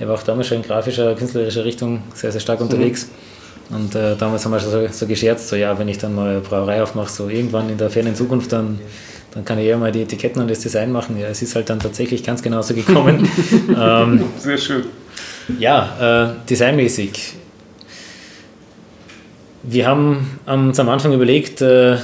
er 0.00 0.08
war 0.08 0.16
auch 0.16 0.22
damals 0.22 0.48
schon 0.48 0.56
in 0.56 0.62
grafischer, 0.64 1.14
künstlerischer 1.14 1.64
Richtung 1.64 2.02
sehr, 2.14 2.32
sehr 2.32 2.40
stark 2.40 2.58
mhm. 2.58 2.66
unterwegs. 2.66 3.08
Und 3.70 3.94
äh, 3.94 4.16
damals 4.16 4.44
haben 4.44 4.50
wir 4.50 4.58
schon 4.58 4.70
so, 4.72 4.86
so, 4.90 5.06
gescherzt, 5.06 5.48
so 5.48 5.54
ja, 5.54 5.78
wenn 5.78 5.86
ich 5.86 5.98
dann 5.98 6.16
mal 6.16 6.30
eine 6.30 6.40
Brauerei 6.40 6.82
aufmache, 6.82 7.12
so 7.12 7.28
irgendwann 7.28 7.70
in 7.70 7.78
der 7.78 7.88
fernen 7.88 8.16
Zukunft, 8.16 8.50
dann, 8.50 8.80
dann 9.32 9.44
kann 9.44 9.58
ich 9.60 9.66
eher 9.66 9.78
mal 9.78 9.92
die 9.92 10.02
Etiketten 10.02 10.42
und 10.42 10.50
das 10.50 10.58
Design 10.58 10.90
machen. 10.90 11.16
Ja, 11.16 11.28
es 11.28 11.42
ist 11.42 11.54
halt 11.54 11.70
dann 11.70 11.78
tatsächlich 11.78 12.24
ganz 12.24 12.42
genauso 12.42 12.74
gekommen. 12.74 13.28
ähm, 13.80 14.24
sehr 14.36 14.58
schön. 14.58 14.82
Ja, 15.60 16.32
äh, 16.32 16.48
designmäßig 16.48 17.36
wir 19.62 19.86
haben 19.86 20.38
uns 20.46 20.78
am 20.78 20.88
Anfang 20.88 21.12
überlegt, 21.12 21.60
äh, 21.60 21.96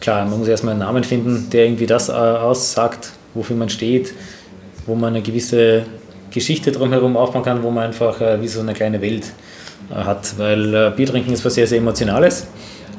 klar, 0.00 0.24
man 0.24 0.38
muss 0.38 0.48
erstmal 0.48 0.72
einen 0.72 0.80
Namen 0.80 1.04
finden, 1.04 1.48
der 1.50 1.66
irgendwie 1.66 1.86
das 1.86 2.08
äh, 2.08 2.12
aussagt, 2.12 3.12
wofür 3.34 3.56
man 3.56 3.68
steht, 3.68 4.12
wo 4.86 4.94
man 4.94 5.14
eine 5.14 5.22
gewisse 5.22 5.84
Geschichte 6.30 6.72
drumherum 6.72 7.16
aufbauen 7.16 7.42
kann, 7.42 7.62
wo 7.62 7.70
man 7.70 7.84
einfach 7.84 8.20
äh, 8.20 8.40
wie 8.40 8.48
so 8.48 8.60
eine 8.60 8.74
kleine 8.74 9.00
Welt 9.00 9.32
äh, 9.90 9.94
hat. 9.94 10.38
Weil 10.38 10.74
äh, 10.74 10.92
Bier 10.96 11.06
trinken 11.06 11.32
ist 11.32 11.44
was 11.44 11.54
sehr, 11.54 11.66
sehr 11.66 11.78
Emotionales. 11.78 12.46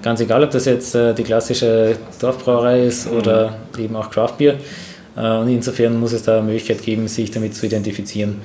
Ganz 0.02 0.20
egal, 0.20 0.44
ob 0.44 0.52
das 0.52 0.66
jetzt 0.66 0.96
äh, 0.96 1.14
die 1.14 1.24
klassische 1.24 1.98
Dorfbrauerei 2.20 2.84
ist 2.84 3.08
oder 3.08 3.58
eben 3.78 3.96
auch 3.96 4.10
Craftbier. 4.10 4.60
Und 5.16 5.48
insofern 5.48 6.00
muss 6.00 6.12
es 6.12 6.24
da 6.24 6.40
eine 6.40 6.48
Möglichkeit 6.48 6.82
geben, 6.82 7.08
sich 7.08 7.30
damit 7.30 7.54
zu 7.54 7.68
identifizieren. 7.68 8.42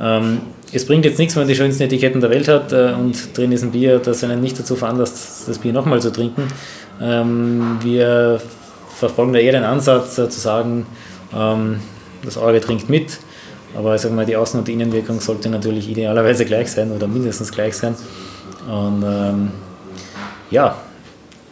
Ähm, 0.00 0.40
es 0.72 0.86
bringt 0.86 1.04
jetzt 1.04 1.18
nichts, 1.18 1.34
wenn 1.34 1.42
man 1.42 1.48
die 1.48 1.54
schönsten 1.54 1.82
Etiketten 1.82 2.20
der 2.20 2.30
Welt 2.30 2.48
hat 2.48 2.72
äh, 2.72 2.92
und 2.92 3.36
drin 3.36 3.52
ist 3.52 3.62
ein 3.62 3.72
Bier, 3.72 3.98
das 3.98 4.22
einen 4.22 4.40
nicht 4.40 4.58
dazu 4.58 4.76
veranlasst, 4.76 5.48
das 5.48 5.58
Bier 5.58 5.72
nochmal 5.72 6.00
zu 6.00 6.12
trinken. 6.12 6.44
Ähm, 7.00 7.78
wir 7.82 8.40
verfolgen 8.94 9.32
da 9.32 9.38
eher 9.38 9.52
den 9.52 9.64
Ansatz 9.64 10.14
zu 10.14 10.28
sagen, 10.28 10.86
ähm, 11.34 11.80
das 12.24 12.36
Auge 12.36 12.60
trinkt 12.60 12.88
mit, 12.88 13.18
aber 13.76 13.94
ich 13.94 14.00
sage 14.00 14.14
mal, 14.14 14.26
die 14.26 14.36
Außen- 14.36 14.58
und 14.58 14.68
Innenwirkung 14.68 15.20
sollte 15.20 15.48
natürlich 15.48 15.88
idealerweise 15.88 16.44
gleich 16.44 16.70
sein 16.70 16.92
oder 16.92 17.06
mindestens 17.06 17.50
gleich 17.52 17.76
sein. 17.76 17.94
Und 18.68 19.02
ähm, 19.02 19.50
ja, 20.50 20.76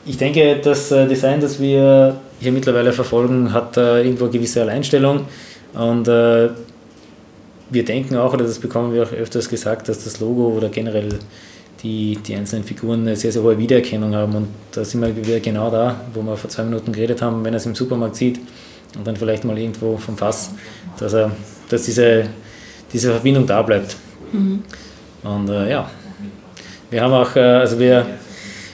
ich 0.04 0.16
denke, 0.18 0.60
das 0.62 0.90
äh, 0.92 1.06
Design, 1.06 1.40
das 1.40 1.60
wir 1.60 2.16
hier 2.40 2.52
mittlerweile 2.52 2.92
verfolgen, 2.92 3.52
hat 3.52 3.76
äh, 3.76 4.02
irgendwo 4.02 4.24
eine 4.24 4.32
gewisse 4.32 4.62
Alleinstellung. 4.62 5.22
Und 5.74 6.08
äh, 6.08 6.48
wir 7.70 7.84
denken 7.84 8.16
auch, 8.16 8.32
oder 8.32 8.44
das 8.44 8.58
bekommen 8.58 8.92
wir 8.94 9.02
auch 9.02 9.12
öfters 9.12 9.48
gesagt, 9.48 9.88
dass 9.88 10.04
das 10.04 10.20
Logo 10.20 10.48
oder 10.48 10.68
generell 10.68 11.18
die, 11.82 12.16
die 12.26 12.34
einzelnen 12.34 12.64
Figuren 12.64 13.02
eine 13.02 13.16
sehr, 13.16 13.32
sehr 13.32 13.42
hohe 13.42 13.58
Wiedererkennung 13.58 14.14
haben. 14.14 14.34
Und 14.34 14.48
da 14.72 14.84
sind 14.84 15.00
wir 15.00 15.14
wieder 15.14 15.40
genau 15.40 15.70
da, 15.70 16.00
wo 16.14 16.22
wir 16.22 16.36
vor 16.36 16.50
zwei 16.50 16.62
Minuten 16.62 16.92
geredet 16.92 17.22
haben, 17.22 17.44
wenn 17.44 17.52
er 17.52 17.58
es 17.58 17.66
im 17.66 17.74
Supermarkt 17.74 18.16
sieht 18.16 18.40
und 18.96 19.06
dann 19.06 19.16
vielleicht 19.16 19.44
mal 19.44 19.58
irgendwo 19.58 19.96
vom 19.96 20.16
Fass, 20.16 20.52
dass, 20.98 21.12
er, 21.12 21.30
dass 21.68 21.84
diese, 21.84 22.26
diese 22.92 23.10
Verbindung 23.10 23.46
da 23.46 23.62
bleibt. 23.62 23.96
Mhm. 24.32 24.62
Und 25.22 25.48
äh, 25.48 25.70
ja, 25.70 25.90
wir 26.90 27.02
haben 27.02 27.12
auch, 27.12 27.34
äh, 27.36 27.40
also 27.40 27.78
wir, 27.78 28.06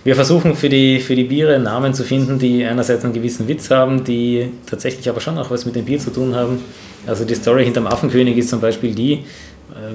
wir 0.05 0.15
versuchen 0.15 0.55
für 0.55 0.69
die, 0.69 1.01
für 1.01 1.15
die 1.15 1.25
Biere 1.25 1.59
Namen 1.59 1.95
zu 1.95 2.05
finden, 2.05 2.39
die 2.39 2.65
einerseits 2.65 3.05
einen 3.05 3.15
gewissen 3.15 3.49
Witz 3.49 3.71
haben, 3.71 4.05
die 4.05 4.51
tatsächlich 4.67 5.09
aber 5.09 5.21
schon 5.21 5.39
auch 5.39 5.51
was 5.51 5.65
mit 5.65 5.77
dem 5.77 5.85
Bier 5.85 5.99
zu 5.99 6.11
tun 6.11 6.35
haben. 6.35 6.61
Also 7.07 7.25
die 7.25 7.35
Story 7.35 7.65
hinterm 7.65 7.87
Affenkönig 7.87 8.37
ist 8.37 8.51
zum 8.51 8.61
Beispiel 8.61 8.95
die, 8.95 9.13
äh, 9.13 9.21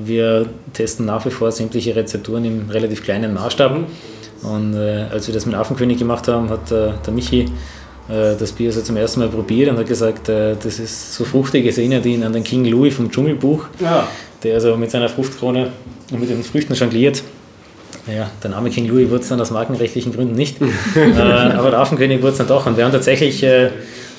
wir 0.05 0.45
testen 0.73 1.05
nach 1.05 1.25
wie 1.25 1.29
vor 1.29 1.51
sämtliche 1.51 1.95
Rezepturen 1.95 2.45
im 2.45 2.69
relativ 2.69 3.03
kleinen 3.03 3.33
Maßstab. 3.33 3.77
Und 4.43 4.75
äh, 4.75 5.05
als 5.11 5.27
wir 5.27 5.33
das 5.33 5.45
mit 5.45 5.55
Affenkönig 5.55 5.97
gemacht 5.97 6.27
haben, 6.27 6.49
hat 6.49 6.71
äh, 6.71 6.91
der 7.05 7.13
Michi 7.13 7.45
äh, 8.09 8.35
das 8.37 8.51
Bier 8.51 8.69
also 8.69 8.81
zum 8.81 8.97
ersten 8.97 9.19
Mal 9.19 9.29
probiert 9.29 9.69
und 9.69 9.77
hat 9.77 9.87
gesagt, 9.87 10.29
äh, 10.29 10.55
das 10.61 10.79
ist 10.79 11.13
so 11.13 11.25
fruchtig, 11.25 11.65
es 11.65 11.77
erinnert 11.77 12.05
ihn 12.05 12.23
an 12.23 12.33
den 12.33 12.43
King 12.43 12.65
Louis 12.65 12.93
vom 12.93 13.09
Dschungelbuch, 13.09 13.65
ja. 13.79 14.07
der 14.43 14.55
also 14.55 14.77
mit 14.77 14.91
seiner 14.91 15.09
Fruchtkrone 15.09 15.69
und 16.11 16.19
mit 16.19 16.29
den 16.29 16.43
Früchten 16.43 16.73
jongliert. 16.73 17.23
Naja, 18.05 18.29
der 18.41 18.51
Name 18.51 18.69
King 18.69 18.87
Louis 18.87 19.09
wurde 19.09 19.21
es 19.21 19.27
dann 19.27 19.41
aus 19.41 19.51
markenrechtlichen 19.51 20.13
Gründen 20.13 20.35
nicht, 20.35 20.61
äh, 20.95 21.19
aber 21.19 21.71
der 21.71 21.79
Affenkönig 21.79 22.21
wurde 22.21 22.31
es 22.33 22.37
dann 22.37 22.47
doch. 22.47 22.65
Und 22.65 22.77
wir 22.77 22.85
haben 22.85 22.91
tatsächlich, 22.91 23.43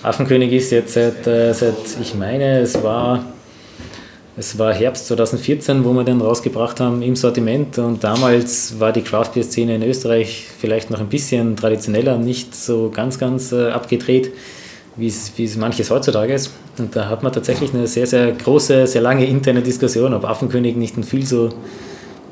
Affenkönig 0.03 0.53
ist 0.53 0.71
jetzt 0.71 0.95
seit, 0.95 1.25
seit, 1.25 1.75
ich 2.01 2.15
meine, 2.15 2.61
es 2.61 2.83
war 2.83 3.25
es 4.41 4.57
war 4.57 4.73
Herbst 4.73 5.09
2014, 5.09 5.85
wo 5.85 5.93
wir 5.95 6.05
den 6.05 6.21
rausgebracht 6.21 6.79
haben 6.79 7.03
im 7.03 7.17
Sortiment 7.17 7.77
und 7.79 8.05
damals 8.05 8.79
war 8.79 8.93
die 8.93 9.03
Craft 9.03 9.33
Beer 9.35 9.43
Szene 9.43 9.75
in 9.75 9.83
Österreich 9.83 10.47
vielleicht 10.57 10.93
noch 10.93 11.01
ein 11.01 11.09
bisschen 11.09 11.57
traditioneller, 11.57 12.19
nicht 12.19 12.55
so 12.55 12.89
ganz, 12.95 13.19
ganz 13.19 13.51
äh, 13.51 13.71
abgedreht, 13.71 14.31
wie 14.95 15.09
es, 15.09 15.57
manches 15.57 15.91
heutzutage 15.91 16.35
ist. 16.35 16.53
Und 16.79 16.95
da 16.95 17.09
hat 17.09 17.25
man 17.25 17.33
tatsächlich 17.33 17.75
eine 17.75 17.89
sehr, 17.89 18.07
sehr 18.07 18.31
große, 18.31 18.87
sehr 18.87 19.03
lange 19.03 19.27
interne 19.27 19.61
Diskussion, 19.61 20.15
ob 20.15 20.25
Affenkönig 20.25 20.77
nicht 20.77 20.97
ein 20.97 21.03
viel 21.03 21.27
so 21.27 21.49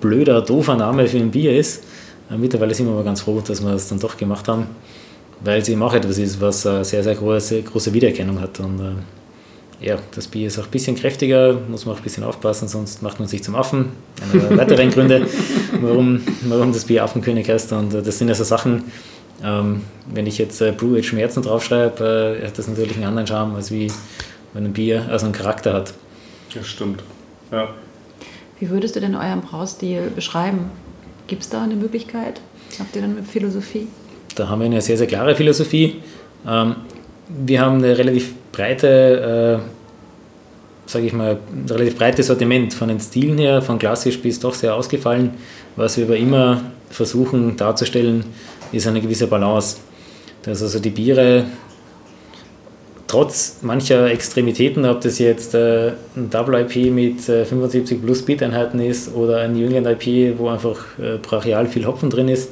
blöder, 0.00 0.42
doofer 0.42 0.76
Name 0.76 1.08
für 1.08 1.18
ein 1.18 1.32
Bier 1.32 1.58
ist. 1.58 1.82
Äh, 2.30 2.36
mittlerweile 2.36 2.72
sind 2.72 2.86
wir 2.86 2.92
aber 2.92 3.02
ganz 3.02 3.22
froh, 3.22 3.42
dass 3.44 3.64
wir 3.64 3.72
es 3.72 3.88
dann 3.88 3.98
doch 3.98 4.16
gemacht 4.16 4.46
haben, 4.46 4.68
weil 5.40 5.60
es 5.60 5.68
eben 5.68 5.82
auch 5.82 5.94
etwas 5.94 6.18
ist, 6.18 6.40
was 6.40 6.64
äh, 6.64 6.82
sehr, 6.84 7.02
sehr 7.02 7.14
große, 7.14 7.62
große 7.62 7.92
Wiedererkennung 7.92 8.40
hat. 8.40 8.60
Und, 8.60 8.80
äh, 8.80 9.86
ja, 9.86 9.98
das 10.14 10.26
Bier 10.26 10.46
ist 10.46 10.58
auch 10.58 10.64
ein 10.64 10.70
bisschen 10.70 10.96
kräftiger, 10.96 11.58
muss 11.68 11.84
man 11.84 11.94
auch 11.94 12.00
ein 12.00 12.04
bisschen 12.04 12.24
aufpassen, 12.24 12.66
sonst 12.66 13.02
macht 13.02 13.18
man 13.18 13.28
sich 13.28 13.42
zum 13.42 13.54
Affen. 13.54 13.90
Einer 14.22 14.42
der 14.42 14.56
weiteren 14.58 14.90
Gründe, 14.90 15.26
warum, 15.80 16.22
warum 16.42 16.72
das 16.72 16.84
Bier 16.84 17.04
Affenkönig 17.04 17.48
heißt. 17.48 17.72
Und 17.72 17.92
äh, 17.94 18.02
das 18.02 18.18
sind 18.18 18.28
ja 18.28 18.34
so 18.34 18.44
Sachen, 18.44 18.84
ähm, 19.42 19.82
wenn 20.12 20.26
ich 20.26 20.38
jetzt 20.38 20.60
äh, 20.62 20.72
Brew 20.72 20.96
Age 20.96 21.06
Schmerzen 21.06 21.42
draufschreibe, 21.42 22.38
äh, 22.40 22.46
hat 22.46 22.58
das 22.58 22.68
natürlich 22.68 22.96
einen 22.96 23.04
anderen 23.04 23.26
Charme, 23.26 23.54
als 23.54 23.70
wie 23.70 23.92
wenn 24.54 24.64
ein 24.64 24.72
Bier 24.72 25.06
also 25.10 25.26
einen 25.26 25.34
Charakter 25.34 25.74
hat. 25.74 25.92
Ja, 26.54 26.62
stimmt. 26.62 27.02
Ja. 27.52 27.68
Wie 28.58 28.70
würdest 28.70 28.96
du 28.96 29.00
denn 29.00 29.14
euren 29.14 29.42
Braustil 29.42 30.10
beschreiben? 30.14 30.70
Gibt 31.26 31.42
es 31.42 31.50
da 31.50 31.62
eine 31.62 31.76
Möglichkeit? 31.76 32.40
Habt 32.78 32.96
ihr 32.96 33.02
dann 33.02 33.18
eine 33.18 33.26
Philosophie? 33.26 33.88
Da 34.36 34.48
haben 34.48 34.60
wir 34.60 34.66
eine 34.66 34.82
sehr, 34.82 34.98
sehr 34.98 35.06
klare 35.06 35.34
Philosophie. 35.34 35.96
Ähm, 36.46 36.76
wir 37.28 37.60
haben 37.60 37.78
eine 37.78 37.96
relativ 37.96 38.34
breite, 38.52 39.62
äh, 40.86 40.88
sage 40.88 41.06
ich 41.06 41.12
mal, 41.12 41.38
ein 41.50 41.68
relativ 41.68 41.96
breites 41.96 42.28
Sortiment 42.28 42.74
von 42.74 42.88
den 42.88 43.00
Stilen 43.00 43.38
her, 43.38 43.62
von 43.62 43.78
klassisch 43.78 44.20
bis 44.20 44.38
doch 44.38 44.54
sehr 44.54 44.74
ausgefallen. 44.74 45.30
Was 45.74 45.96
wir 45.96 46.04
aber 46.04 46.16
immer 46.16 46.60
versuchen 46.90 47.56
darzustellen, 47.56 48.24
ist 48.72 48.86
eine 48.86 49.00
gewisse 49.00 49.26
Balance. 49.26 49.78
Dass 50.42 50.62
also 50.62 50.78
die 50.80 50.90
Biere 50.90 51.46
trotz 53.06 53.58
mancher 53.62 54.10
Extremitäten, 54.10 54.84
ob 54.84 55.00
das 55.00 55.18
jetzt 55.18 55.54
äh, 55.54 55.92
ein 56.14 56.28
Double 56.28 56.60
IP 56.60 56.92
mit 56.92 57.26
äh, 57.28 57.46
75 57.46 58.02
plus 58.02 58.22
Bit-Einheiten 58.22 58.80
ist 58.80 59.14
oder 59.14 59.38
ein 59.38 59.54
New 59.54 59.64
England 59.64 59.86
IP, 59.86 60.38
wo 60.38 60.48
einfach 60.48 60.76
äh, 60.98 61.16
brachial 61.18 61.66
viel 61.66 61.86
Hopfen 61.86 62.10
drin 62.10 62.28
ist, 62.28 62.50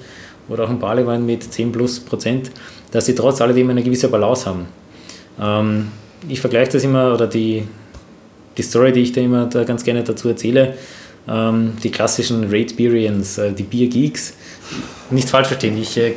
oder 0.49 0.65
auch 0.65 0.71
ein 0.71 0.79
Barleywein 0.79 1.25
mit 1.25 1.43
10 1.43 1.73
plus 1.73 2.01
Prozent, 2.01 2.51
dass 2.91 3.07
sie 3.07 3.15
trotz 3.15 3.41
alledem 3.41 3.71
eine 3.71 3.83
gewisse 3.83 4.09
Balance 4.09 4.47
haben. 4.47 4.67
Ähm, 5.41 5.89
ich 6.29 6.41
vergleiche 6.41 6.73
das 6.73 6.85
immer, 6.85 7.13
oder 7.15 7.27
die, 7.27 7.65
die 8.57 8.63
Story, 8.63 8.93
die 8.93 9.01
ich 9.01 9.13
da 9.13 9.21
immer 9.21 9.47
da 9.47 9.65
ganz 9.65 9.85
gerne 9.85 10.03
dazu 10.03 10.29
erzähle, 10.29 10.75
ähm, 11.29 11.73
die 11.83 11.91
klassischen 11.91 12.51
Raidberians, 12.51 13.39
äh, 13.39 13.53
die 13.53 13.63
Biergeeks. 13.63 14.35
Nicht 15.11 15.29
falsch 15.29 15.49
verstehen, 15.49 15.77
ich 15.81 15.97
äh, 15.99 16.13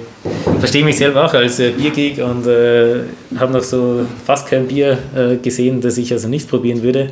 verstehe 0.60 0.84
mich 0.84 0.98
selber 0.98 1.26
auch 1.26 1.34
als 1.34 1.60
äh, 1.60 1.72
Biergeek 1.72 2.24
und 2.24 2.48
äh, 2.48 3.02
habe 3.38 3.54
noch 3.54 3.64
so 3.64 4.06
fast 4.26 4.48
kein 4.48 4.68
Bier 4.68 4.98
äh, 5.16 5.36
gesehen, 5.38 5.82
das 5.82 5.98
ich 5.98 6.12
also 6.14 6.28
nicht 6.28 6.50
probieren 6.50 6.84
würde 6.84 7.12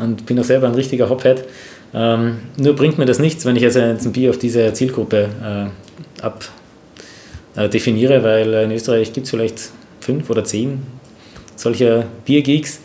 und 0.00 0.26
bin 0.26 0.38
auch 0.40 0.44
selber 0.44 0.66
ein 0.66 0.74
richtiger 0.74 1.08
Hophead. 1.08 1.44
Ähm, 1.94 2.38
nur 2.56 2.74
bringt 2.74 2.98
mir 2.98 3.06
das 3.06 3.20
nichts, 3.20 3.44
wenn 3.44 3.54
ich 3.54 3.64
also 3.64 3.78
ein 3.80 4.12
Bier 4.12 4.30
auf 4.30 4.38
diese 4.38 4.72
Zielgruppe 4.72 5.28
äh, 6.18 6.22
ab 6.22 6.44
definiere, 7.56 8.22
weil 8.24 8.52
in 8.54 8.72
Österreich 8.72 9.12
gibt 9.12 9.26
es 9.26 9.30
vielleicht 9.30 9.70
fünf 10.00 10.28
oder 10.28 10.42
zehn 10.42 10.82
solcher 11.56 12.04
Biergeeks. 12.24 12.80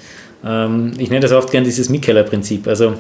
Ähm, 0.45 0.93
ich 0.97 1.10
nenne 1.10 1.22
das 1.22 1.32
oft 1.32 1.51
gern 1.51 1.64
dieses 1.64 1.89
Mikkeller-Prinzip. 1.89 2.68
Also 2.68 2.93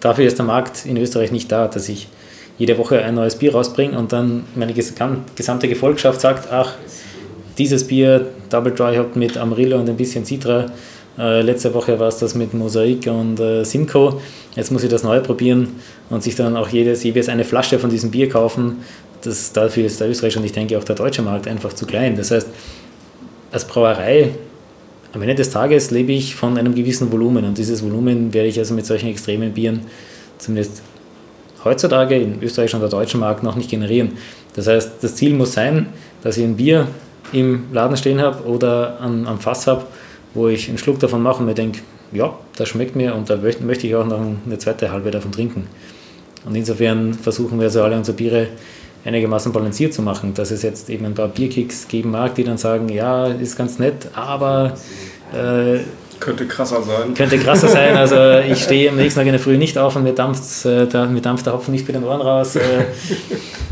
dafür 0.00 0.26
ist 0.26 0.38
der 0.38 0.44
Markt 0.44 0.86
in 0.86 0.96
Österreich 0.96 1.32
nicht 1.32 1.50
da, 1.50 1.68
dass 1.68 1.88
ich 1.88 2.08
jede 2.58 2.78
Woche 2.78 3.02
ein 3.02 3.14
neues 3.14 3.36
Bier 3.36 3.52
rausbringe 3.52 3.98
und 3.98 4.12
dann 4.12 4.44
meine 4.54 4.72
gesamte 4.74 5.68
Gefolgschaft 5.68 6.20
sagt, 6.20 6.52
ach, 6.52 6.74
dieses 7.58 7.86
Bier 7.86 8.28
Double 8.50 8.72
Dry 8.72 8.96
Hop 8.96 9.16
mit 9.16 9.36
Amarillo 9.36 9.78
und 9.78 9.88
ein 9.88 9.96
bisschen 9.96 10.24
Citra. 10.24 10.66
Äh, 11.18 11.42
letzte 11.42 11.72
Woche 11.74 11.98
war 11.98 12.08
es 12.08 12.18
das 12.18 12.34
mit 12.34 12.54
Mosaik 12.54 13.06
und 13.06 13.38
äh, 13.38 13.64
Simcoe. 13.64 14.20
Jetzt 14.56 14.72
muss 14.72 14.82
ich 14.82 14.90
das 14.90 15.02
neu 15.02 15.20
probieren 15.20 15.68
und 16.10 16.22
sich 16.22 16.34
dann 16.34 16.56
auch 16.56 16.68
jedes, 16.68 17.04
jeweils 17.04 17.28
eine 17.28 17.44
Flasche 17.44 17.78
von 17.78 17.90
diesem 17.90 18.10
Bier 18.10 18.28
kaufen. 18.28 18.78
Das, 19.22 19.52
dafür 19.52 19.86
ist 19.86 20.00
der 20.00 20.08
österreichische 20.08 20.38
und 20.38 20.44
ich 20.44 20.52
denke 20.52 20.76
auch 20.76 20.84
der 20.84 20.96
deutsche 20.96 21.22
Markt 21.22 21.46
einfach 21.46 21.72
zu 21.72 21.86
klein. 21.86 22.16
Das 22.16 22.30
heißt, 22.30 22.48
als 23.52 23.64
Brauerei, 23.66 24.30
am 25.12 25.22
Ende 25.22 25.36
des 25.36 25.50
Tages 25.50 25.92
lebe 25.92 26.12
ich 26.12 26.34
von 26.34 26.58
einem 26.58 26.74
gewissen 26.74 27.12
Volumen 27.12 27.44
und 27.44 27.56
dieses 27.56 27.82
Volumen 27.84 28.34
werde 28.34 28.48
ich 28.48 28.58
also 28.58 28.74
mit 28.74 28.84
solchen 28.84 29.08
extremen 29.08 29.52
Bieren 29.52 29.82
zumindest 30.38 30.82
heutzutage 31.64 32.18
im 32.18 32.42
österreichischen 32.42 32.80
oder 32.80 32.88
deutschen 32.88 33.20
Markt 33.20 33.42
noch 33.42 33.54
nicht 33.54 33.70
generieren. 33.70 34.12
Das 34.54 34.66
heißt, 34.66 35.02
das 35.02 35.14
Ziel 35.14 35.34
muss 35.34 35.52
sein, 35.52 35.86
dass 36.22 36.36
ich 36.36 36.44
ein 36.44 36.56
Bier 36.56 36.88
im 37.32 37.64
Laden 37.72 37.96
stehen 37.96 38.20
habe 38.20 38.44
oder 38.44 38.98
am, 39.00 39.26
am 39.26 39.38
Fass 39.38 39.66
habe, 39.66 39.84
wo 40.34 40.48
ich 40.48 40.68
einen 40.68 40.78
Schluck 40.78 40.98
davon 40.98 41.22
mache 41.22 41.40
und 41.40 41.46
mir 41.46 41.54
denke, 41.54 41.80
ja, 42.12 42.36
das 42.56 42.68
schmeckt 42.68 42.96
mir 42.96 43.14
und 43.14 43.30
da 43.30 43.36
möchte 43.36 43.86
ich 43.86 43.94
auch 43.94 44.06
noch 44.06 44.20
eine 44.20 44.58
zweite 44.58 44.90
halbe 44.90 45.10
davon 45.10 45.32
trinken. 45.32 45.66
Und 46.44 46.54
insofern 46.54 47.14
versuchen 47.14 47.58
wir 47.58 47.66
also 47.66 47.82
alle 47.82 47.96
unsere 47.96 48.16
Biere 48.16 48.48
einigermaßen 49.04 49.52
balanciert 49.52 49.92
zu 49.92 50.02
machen, 50.02 50.34
dass 50.34 50.50
es 50.50 50.62
jetzt 50.62 50.90
eben 50.90 51.04
ein 51.04 51.14
paar 51.14 51.28
Bierkicks 51.28 51.88
geben 51.88 52.10
mag, 52.10 52.34
die 52.34 52.44
dann 52.44 52.58
sagen, 52.58 52.88
ja, 52.88 53.26
ist 53.26 53.56
ganz 53.56 53.78
nett, 53.78 54.08
aber 54.14 54.74
äh, 55.32 55.80
könnte 56.20 56.46
krasser 56.46 56.82
sein. 56.82 57.14
Könnte 57.14 57.38
krasser 57.38 57.68
sein. 57.80 57.96
Also 57.96 58.16
ich 58.38 58.62
stehe 58.62 58.90
am 58.90 58.96
nächsten 58.96 59.20
Tag 59.20 59.26
in 59.26 59.32
der 59.32 59.40
Früh 59.40 59.56
nicht 59.56 59.76
auf 59.78 59.96
und 59.96 60.02
mir 60.04 60.12
dampft, 60.14 60.64
äh, 60.64 60.86
da, 60.86 61.06
mir 61.06 61.20
dampft 61.20 61.46
der 61.46 61.52
Hopfen 61.52 61.72
nicht 61.72 61.86
bei 61.86 61.92
den 61.92 62.04
Ohren 62.04 62.20
raus. 62.20 62.56
Äh, 62.56 62.60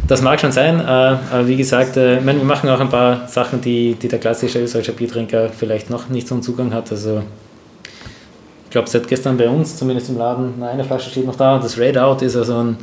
Das 0.08 0.20
mag 0.20 0.40
schon 0.40 0.52
sein, 0.52 0.80
äh, 0.80 0.82
aber 0.82 1.46
wie 1.46 1.56
gesagt, 1.56 1.96
äh, 1.96 2.20
meine, 2.20 2.38
wir 2.38 2.44
machen 2.44 2.68
auch 2.68 2.80
ein 2.80 2.88
paar 2.88 3.28
Sachen, 3.28 3.60
die, 3.60 3.94
die 3.94 4.08
der 4.08 4.18
klassische 4.18 4.60
österreichische 4.60 4.92
Biertrinker 4.92 5.48
vielleicht 5.48 5.90
noch 5.90 6.08
nicht 6.08 6.26
so 6.26 6.34
einen 6.34 6.42
Zugang 6.42 6.74
hat. 6.74 6.90
Also 6.90 7.22
ich 8.64 8.70
glaube, 8.70 8.90
seit 8.90 9.06
gestern 9.06 9.36
bei 9.36 9.48
uns, 9.48 9.76
zumindest 9.76 10.10
im 10.10 10.18
Laden, 10.18 10.60
eine 10.62 10.84
Flasche 10.84 11.08
steht 11.08 11.24
noch 11.24 11.36
da. 11.36 11.58
Das 11.58 11.78
Red 11.78 11.96
Out 11.98 12.20
ist 12.22 12.36
also 12.36 12.58
ein, 12.58 12.76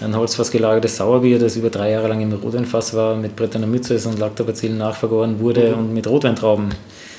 ein 0.00 0.16
Holzfass 0.16 0.50
gelagertes 0.50 0.96
Sauerbier, 0.96 1.38
das 1.38 1.56
über 1.56 1.70
drei 1.70 1.90
Jahre 1.90 2.08
lang 2.08 2.20
im 2.20 2.32
Rotweinfass 2.32 2.94
war, 2.94 3.16
mit 3.16 3.34
Bretterner 3.34 3.66
Mütze 3.66 4.00
und 4.08 4.18
Lactobacillen 4.18 4.78
nachvergoren 4.78 5.40
wurde 5.40 5.72
mhm. 5.72 5.78
und 5.78 5.92
mit 5.92 6.06
Rotweintrauben 6.06 6.68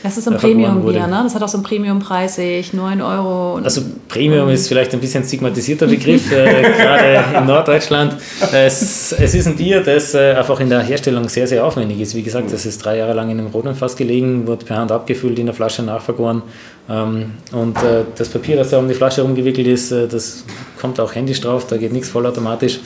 das 0.03 0.17
ist 0.17 0.27
ein 0.27 0.37
Premium-Bier, 0.37 1.07
ne? 1.07 1.21
Das 1.23 1.35
hat 1.35 1.43
auch 1.43 1.47
so 1.47 1.57
einen 1.57 1.63
Premium-Preis, 1.63 2.35
sehe 2.35 2.59
ich, 2.59 2.73
9 2.73 3.01
Euro. 3.01 3.55
also 3.63 3.81
Premium 4.07 4.49
ist 4.49 4.67
vielleicht 4.67 4.93
ein 4.93 4.99
bisschen 4.99 5.23
stigmatisierter 5.23 5.87
Begriff, 5.87 6.31
äh, 6.31 6.61
gerade 6.61 7.37
in 7.37 7.45
Norddeutschland. 7.45 8.15
Es, 8.51 9.11
es 9.11 9.35
ist 9.35 9.47
ein 9.47 9.55
Bier, 9.55 9.81
das 9.81 10.13
äh, 10.13 10.33
einfach 10.33 10.59
in 10.59 10.69
der 10.69 10.81
Herstellung 10.81 11.29
sehr, 11.29 11.47
sehr 11.47 11.65
aufwendig 11.65 11.99
ist. 11.99 12.15
Wie 12.15 12.23
gesagt, 12.23 12.51
das 12.51 12.65
ist 12.65 12.83
drei 12.83 12.97
Jahre 12.97 13.13
lang 13.13 13.29
in 13.29 13.39
einem 13.39 13.47
Rotweinfass 13.47 13.95
gelegen, 13.95 14.47
wurde 14.47 14.65
per 14.65 14.77
Hand 14.77 14.91
abgefüllt, 14.91 15.37
in 15.37 15.45
der 15.45 15.55
Flasche 15.55 15.83
nachvergoren. 15.83 16.41
Ähm, 16.89 17.31
und 17.51 17.77
äh, 17.77 18.03
das 18.17 18.29
Papier, 18.29 18.55
das 18.55 18.71
da 18.71 18.79
um 18.79 18.87
die 18.87 18.95
Flasche 18.95 19.21
rumgewickelt 19.21 19.67
ist, 19.67 19.91
äh, 19.91 20.07
das 20.07 20.45
kommt 20.79 20.99
auch 20.99 21.13
händisch 21.13 21.41
drauf, 21.41 21.67
da 21.67 21.77
geht 21.77 21.93
nichts 21.93 22.09
vollautomatisch. 22.09 22.79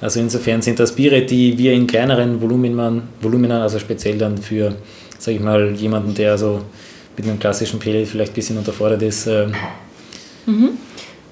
Also 0.00 0.20
insofern 0.20 0.62
sind 0.62 0.78
das 0.78 0.92
Biere, 0.92 1.22
die 1.22 1.58
wir 1.58 1.72
in 1.72 1.86
kleineren 1.86 2.40
Volumina, 2.40 3.02
Volumina 3.20 3.62
also 3.62 3.78
speziell 3.78 4.16
dann 4.16 4.38
für 4.38 4.74
sage 5.18 5.36
ich 5.36 5.42
mal, 5.42 5.72
jemanden, 5.72 6.14
der 6.14 6.38
so 6.38 6.62
mit 7.16 7.26
einem 7.26 7.38
klassischen 7.38 7.78
Pele 7.78 8.06
vielleicht 8.06 8.32
ein 8.32 8.34
bisschen 8.34 8.58
unterfordert 8.58 9.02
ist, 9.02 9.26
äh, 9.26 9.46
mhm. 10.46 10.70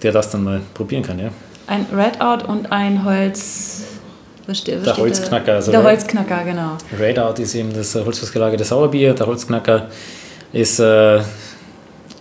der 0.02 0.12
das 0.12 0.30
dann 0.30 0.44
mal 0.44 0.60
probieren 0.74 1.02
kann. 1.02 1.18
Ja. 1.18 1.30
Ein 1.66 1.86
Redout 1.92 2.46
und 2.46 2.70
ein 2.70 3.04
Holz. 3.04 3.84
Was 4.46 4.58
steht, 4.58 4.78
was 4.78 4.84
der 4.84 4.96
Holzknacker. 4.96 5.54
Also 5.54 5.72
der 5.72 5.82
Holzknacker, 5.82 6.44
genau. 6.44 6.76
Redout 6.98 7.42
ist 7.42 7.54
eben 7.54 7.72
das 7.72 7.94
holzfassgelagerte 7.94 8.64
Sauerbier. 8.64 9.14
Der 9.14 9.26
Holzknacker 9.26 9.88
ist, 10.52 10.78
äh, 10.78 11.20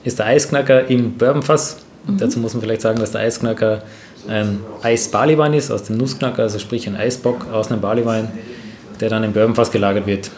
ist 0.04 0.18
der 0.18 0.26
Eisknacker 0.26 0.88
im 0.88 1.18
Bourbonfass. 1.18 1.78
Mhm. 2.08 2.18
Dazu 2.18 2.40
muss 2.40 2.54
man 2.54 2.62
vielleicht 2.62 2.82
sagen, 2.82 3.00
dass 3.00 3.12
der 3.12 3.22
Eisknacker 3.22 3.84
ein 4.28 4.60
Eis-Barleywein 4.82 5.54
ist, 5.54 5.70
aus 5.70 5.84
dem 5.84 5.98
Nussknacker, 5.98 6.44
also 6.44 6.58
sprich 6.58 6.88
ein 6.88 6.96
Eisbock 6.96 7.48
aus 7.52 7.72
einem 7.72 7.82
Barleywein, 7.82 8.28
der 9.00 9.10
dann 9.10 9.24
im 9.24 9.34
Bourbonfass 9.34 9.72
gelagert 9.72 10.08
wird. 10.08 10.32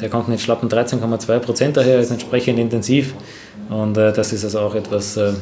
Der 0.00 0.08
kommt 0.08 0.28
mit 0.28 0.40
schlappen 0.40 0.68
13,2 0.68 1.38
Prozent 1.40 1.76
daher, 1.76 1.98
ist 1.98 2.10
entsprechend 2.10 2.58
intensiv. 2.58 3.14
Und 3.68 3.96
äh, 3.96 4.12
das 4.12 4.32
ist 4.32 4.44
also 4.44 4.60
auch 4.60 4.74
etwas, 4.74 5.16
äh, 5.16 5.32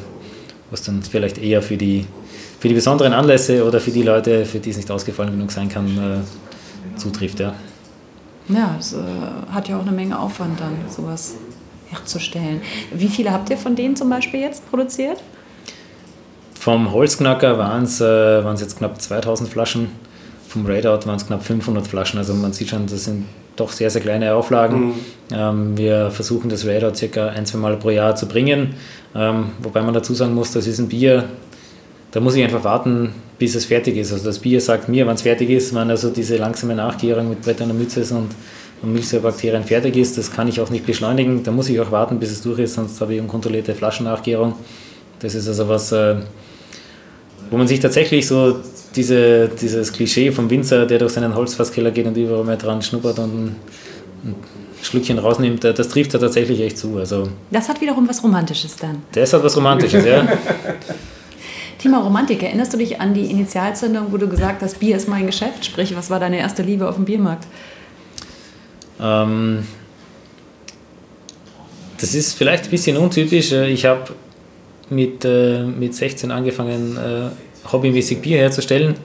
was 0.71 0.83
dann 0.83 1.01
vielleicht 1.03 1.37
eher 1.37 1.61
für 1.61 1.77
die, 1.77 2.05
für 2.59 2.67
die 2.67 2.73
besonderen 2.73 3.13
Anlässe 3.13 3.63
oder 3.63 3.79
für 3.79 3.91
die 3.91 4.03
Leute, 4.03 4.45
für 4.45 4.59
die 4.59 4.71
es 4.71 4.77
nicht 4.77 4.89
ausgefallen 4.89 5.31
genug 5.31 5.51
sein 5.51 5.69
kann, 5.69 5.87
äh, 5.97 6.97
zutrifft. 6.97 7.39
Ja, 7.39 7.53
ja 8.49 8.75
es 8.79 8.93
äh, 8.93 8.97
hat 9.51 9.69
ja 9.69 9.77
auch 9.77 9.83
eine 9.83 9.91
Menge 9.91 10.19
Aufwand 10.19 10.59
dann, 10.59 10.73
sowas 10.89 11.35
herzustellen. 11.89 12.61
Wie 12.91 13.07
viele 13.07 13.31
habt 13.31 13.49
ihr 13.49 13.57
von 13.57 13.75
denen 13.75 13.95
zum 13.95 14.09
Beispiel 14.09 14.41
jetzt 14.41 14.69
produziert? 14.69 15.21
Vom 16.59 16.91
Holzknacker 16.91 17.57
waren 17.57 17.83
es 17.83 18.01
äh, 18.01 18.41
jetzt 18.41 18.77
knapp 18.77 19.01
2000 19.01 19.47
Flaschen, 19.47 19.89
vom 20.49 20.65
Redout 20.65 21.05
waren 21.05 21.15
es 21.15 21.27
knapp 21.27 21.43
500 21.43 21.87
Flaschen. 21.87 22.17
Also 22.17 22.33
man 22.33 22.51
sieht 22.51 22.69
schon, 22.69 22.87
das 22.87 23.05
sind 23.05 23.25
doch 23.57 23.71
sehr, 23.71 23.89
sehr 23.89 24.01
kleine 24.01 24.33
Auflagen. 24.33 24.87
Mhm. 24.87 24.93
Ähm, 25.31 25.77
wir 25.77 26.11
versuchen 26.11 26.49
das 26.49 26.65
Radar 26.65 26.95
circa 26.95 27.27
ein, 27.29 27.45
zwei 27.45 27.57
Mal 27.57 27.75
pro 27.77 27.89
Jahr 27.89 28.15
zu 28.15 28.27
bringen. 28.27 28.75
Ähm, 29.13 29.49
wobei 29.61 29.81
man 29.81 29.93
dazu 29.93 30.13
sagen 30.13 30.33
muss, 30.33 30.51
das 30.51 30.67
ist 30.67 30.79
ein 30.79 30.87
Bier, 30.87 31.25
da 32.11 32.19
muss 32.19 32.35
ich 32.35 32.43
einfach 32.43 32.63
warten, 32.63 33.13
bis 33.37 33.55
es 33.55 33.65
fertig 33.65 33.97
ist. 33.97 34.13
Also 34.13 34.25
das 34.25 34.39
Bier 34.39 34.61
sagt 34.61 34.87
mir, 34.87 35.05
wann 35.05 35.15
es 35.15 35.23
fertig 35.23 35.49
ist, 35.49 35.73
wann 35.73 35.89
also 35.89 36.09
diese 36.09 36.37
langsame 36.37 36.75
Nachgärung 36.75 37.29
mit 37.29 37.41
Brettern 37.41 37.71
und 37.71 37.79
Mütze 37.79 38.01
und, 38.15 38.29
und 38.81 38.93
Milchsäurebakterien 38.93 39.63
fertig 39.63 39.97
ist. 39.97 40.17
Das 40.17 40.31
kann 40.31 40.47
ich 40.47 40.61
auch 40.61 40.69
nicht 40.69 40.85
beschleunigen. 40.85 41.43
Da 41.43 41.51
muss 41.51 41.69
ich 41.69 41.79
auch 41.79 41.91
warten, 41.91 42.19
bis 42.19 42.31
es 42.31 42.41
durch 42.41 42.59
ist, 42.59 42.75
sonst 42.75 43.01
habe 43.01 43.15
ich 43.15 43.21
unkontrollierte 43.21 43.73
Flaschennachgärung. 43.73 44.53
Das 45.19 45.35
ist 45.35 45.47
also 45.47 45.67
was, 45.67 45.91
äh, 45.91 46.15
wo 47.49 47.57
man 47.57 47.67
sich 47.67 47.79
tatsächlich 47.79 48.27
so 48.27 48.57
diese, 48.95 49.49
dieses 49.49 49.93
Klischee 49.93 50.31
vom 50.31 50.49
Winzer, 50.49 50.85
der 50.85 50.99
durch 50.99 51.13
seinen 51.13 51.35
Holzfasskeller 51.35 51.91
geht 51.91 52.05
und 52.07 52.17
überall 52.17 52.43
mal 52.43 52.57
dran 52.57 52.81
schnuppert 52.81 53.19
und 53.19 53.45
ein, 53.45 53.55
Schlückchen 54.81 55.19
rausnimmt, 55.19 55.63
das 55.63 55.89
trifft 55.89 56.13
da 56.13 56.17
tatsächlich 56.17 56.61
echt 56.61 56.77
zu. 56.77 56.97
Also, 56.97 57.29
das 57.51 57.67
hat 57.67 57.81
wiederum 57.81 58.07
was 58.07 58.23
Romantisches 58.23 58.75
dann. 58.75 59.01
Das 59.11 59.33
hat 59.33 59.43
was 59.43 59.57
Romantisches, 59.57 60.05
ja. 60.05 60.27
Thema 61.79 61.99
Romantik, 61.99 62.41
erinnerst 62.41 62.73
du 62.73 62.77
dich 62.77 62.99
an 62.99 63.13
die 63.13 63.25
Initialzündung, 63.25 64.11
wo 64.11 64.17
du 64.17 64.27
gesagt 64.27 64.61
hast, 64.61 64.79
Bier 64.79 64.95
ist 64.95 65.07
mein 65.07 65.25
Geschäft? 65.25 65.65
Sprich, 65.65 65.95
was 65.95 66.09
war 66.09 66.19
deine 66.19 66.39
erste 66.39 66.63
Liebe 66.63 66.87
auf 66.87 66.95
dem 66.95 67.05
Biermarkt? 67.05 67.47
Ähm, 68.99 69.63
das 71.99 72.15
ist 72.15 72.33
vielleicht 72.33 72.65
ein 72.65 72.71
bisschen 72.71 72.97
untypisch. 72.97 73.51
Ich 73.51 73.85
habe 73.85 74.13
mit, 74.89 75.23
äh, 75.25 75.63
mit 75.63 75.93
16 75.93 76.31
angefangen, 76.31 76.97
äh, 76.97 77.29
hobbymäßig 77.71 78.19
Bier 78.21 78.37
herzustellen. 78.37 78.95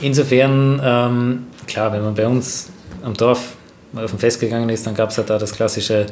Insofern, 0.00 0.80
ähm, 0.84 1.46
klar, 1.66 1.92
wenn 1.92 2.02
man 2.02 2.14
bei 2.14 2.26
uns 2.26 2.70
am 3.04 3.14
Dorf 3.14 3.54
mal 3.92 4.04
auf 4.04 4.10
dem 4.10 4.18
Fest 4.18 4.40
gegangen 4.40 4.68
ist, 4.68 4.86
dann 4.86 4.94
gab 4.94 5.10
es 5.10 5.18
halt 5.18 5.30
da 5.30 5.38
das 5.38 5.52
klassische 5.52 6.06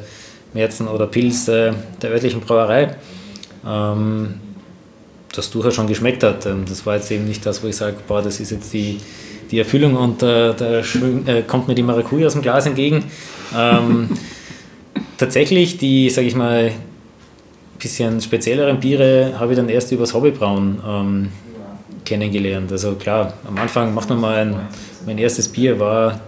Märzen 0.53 0.87
oder 0.87 1.07
Pilz 1.07 1.47
äh, 1.47 1.71
der 2.01 2.11
örtlichen 2.11 2.41
Brauerei, 2.41 2.95
ähm, 3.65 4.35
das 5.33 5.49
durchaus 5.49 5.75
schon 5.75 5.87
geschmeckt 5.87 6.23
hat. 6.23 6.45
Ähm, 6.45 6.65
das 6.67 6.85
war 6.85 6.95
jetzt 6.95 7.11
eben 7.11 7.25
nicht 7.25 7.45
das, 7.45 7.63
wo 7.63 7.67
ich 7.67 7.75
sage, 7.75 7.97
boah, 8.07 8.21
das 8.21 8.39
ist 8.39 8.51
jetzt 8.51 8.71
die, 8.73 8.99
die 9.49 9.59
Erfüllung 9.59 9.95
und 9.95 10.23
äh, 10.23 10.53
da 10.53 10.79
äh, 10.79 11.41
kommt 11.45 11.67
mir 11.67 11.75
die 11.75 11.83
Maracuja 11.83 12.27
aus 12.27 12.33
dem 12.33 12.41
Glas 12.41 12.65
entgegen. 12.65 13.03
Ähm, 13.57 14.09
tatsächlich, 15.17 15.77
die, 15.77 16.09
sage 16.09 16.27
ich 16.27 16.35
mal, 16.35 16.71
bisschen 17.81 18.21
spezielleren 18.21 18.79
Biere 18.79 19.33
habe 19.39 19.53
ich 19.53 19.57
dann 19.57 19.69
erst 19.69 19.91
übers 19.91 20.13
Hobbybrauen 20.13 20.79
ähm, 20.87 21.29
kennengelernt. 22.05 22.71
Also 22.71 22.95
klar, 22.95 23.33
am 23.47 23.57
Anfang 23.57 23.93
macht 23.93 24.09
man 24.09 24.19
mal 24.19 24.35
ein, 24.37 24.55
mein 25.05 25.17
erstes 25.17 25.47
Bier 25.47 25.79
war, 25.79 26.19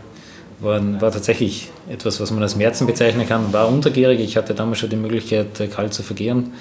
war, 0.59 1.01
war 1.01 1.11
tatsächlich 1.11 1.69
etwas, 1.89 2.19
was 2.19 2.31
man 2.31 2.41
als 2.41 2.55
Märzen 2.55 2.87
bezeichnen 2.87 3.27
kann, 3.27 3.51
war 3.51 3.67
untergärig. 3.67 4.19
Ich 4.19 4.37
hatte 4.37 4.53
damals 4.53 4.79
schon 4.79 4.89
die 4.89 4.95
Möglichkeit, 4.95 5.59
äh, 5.59 5.67
kalt 5.67 5.93
zu 5.93 6.03
vergehren. 6.03 6.53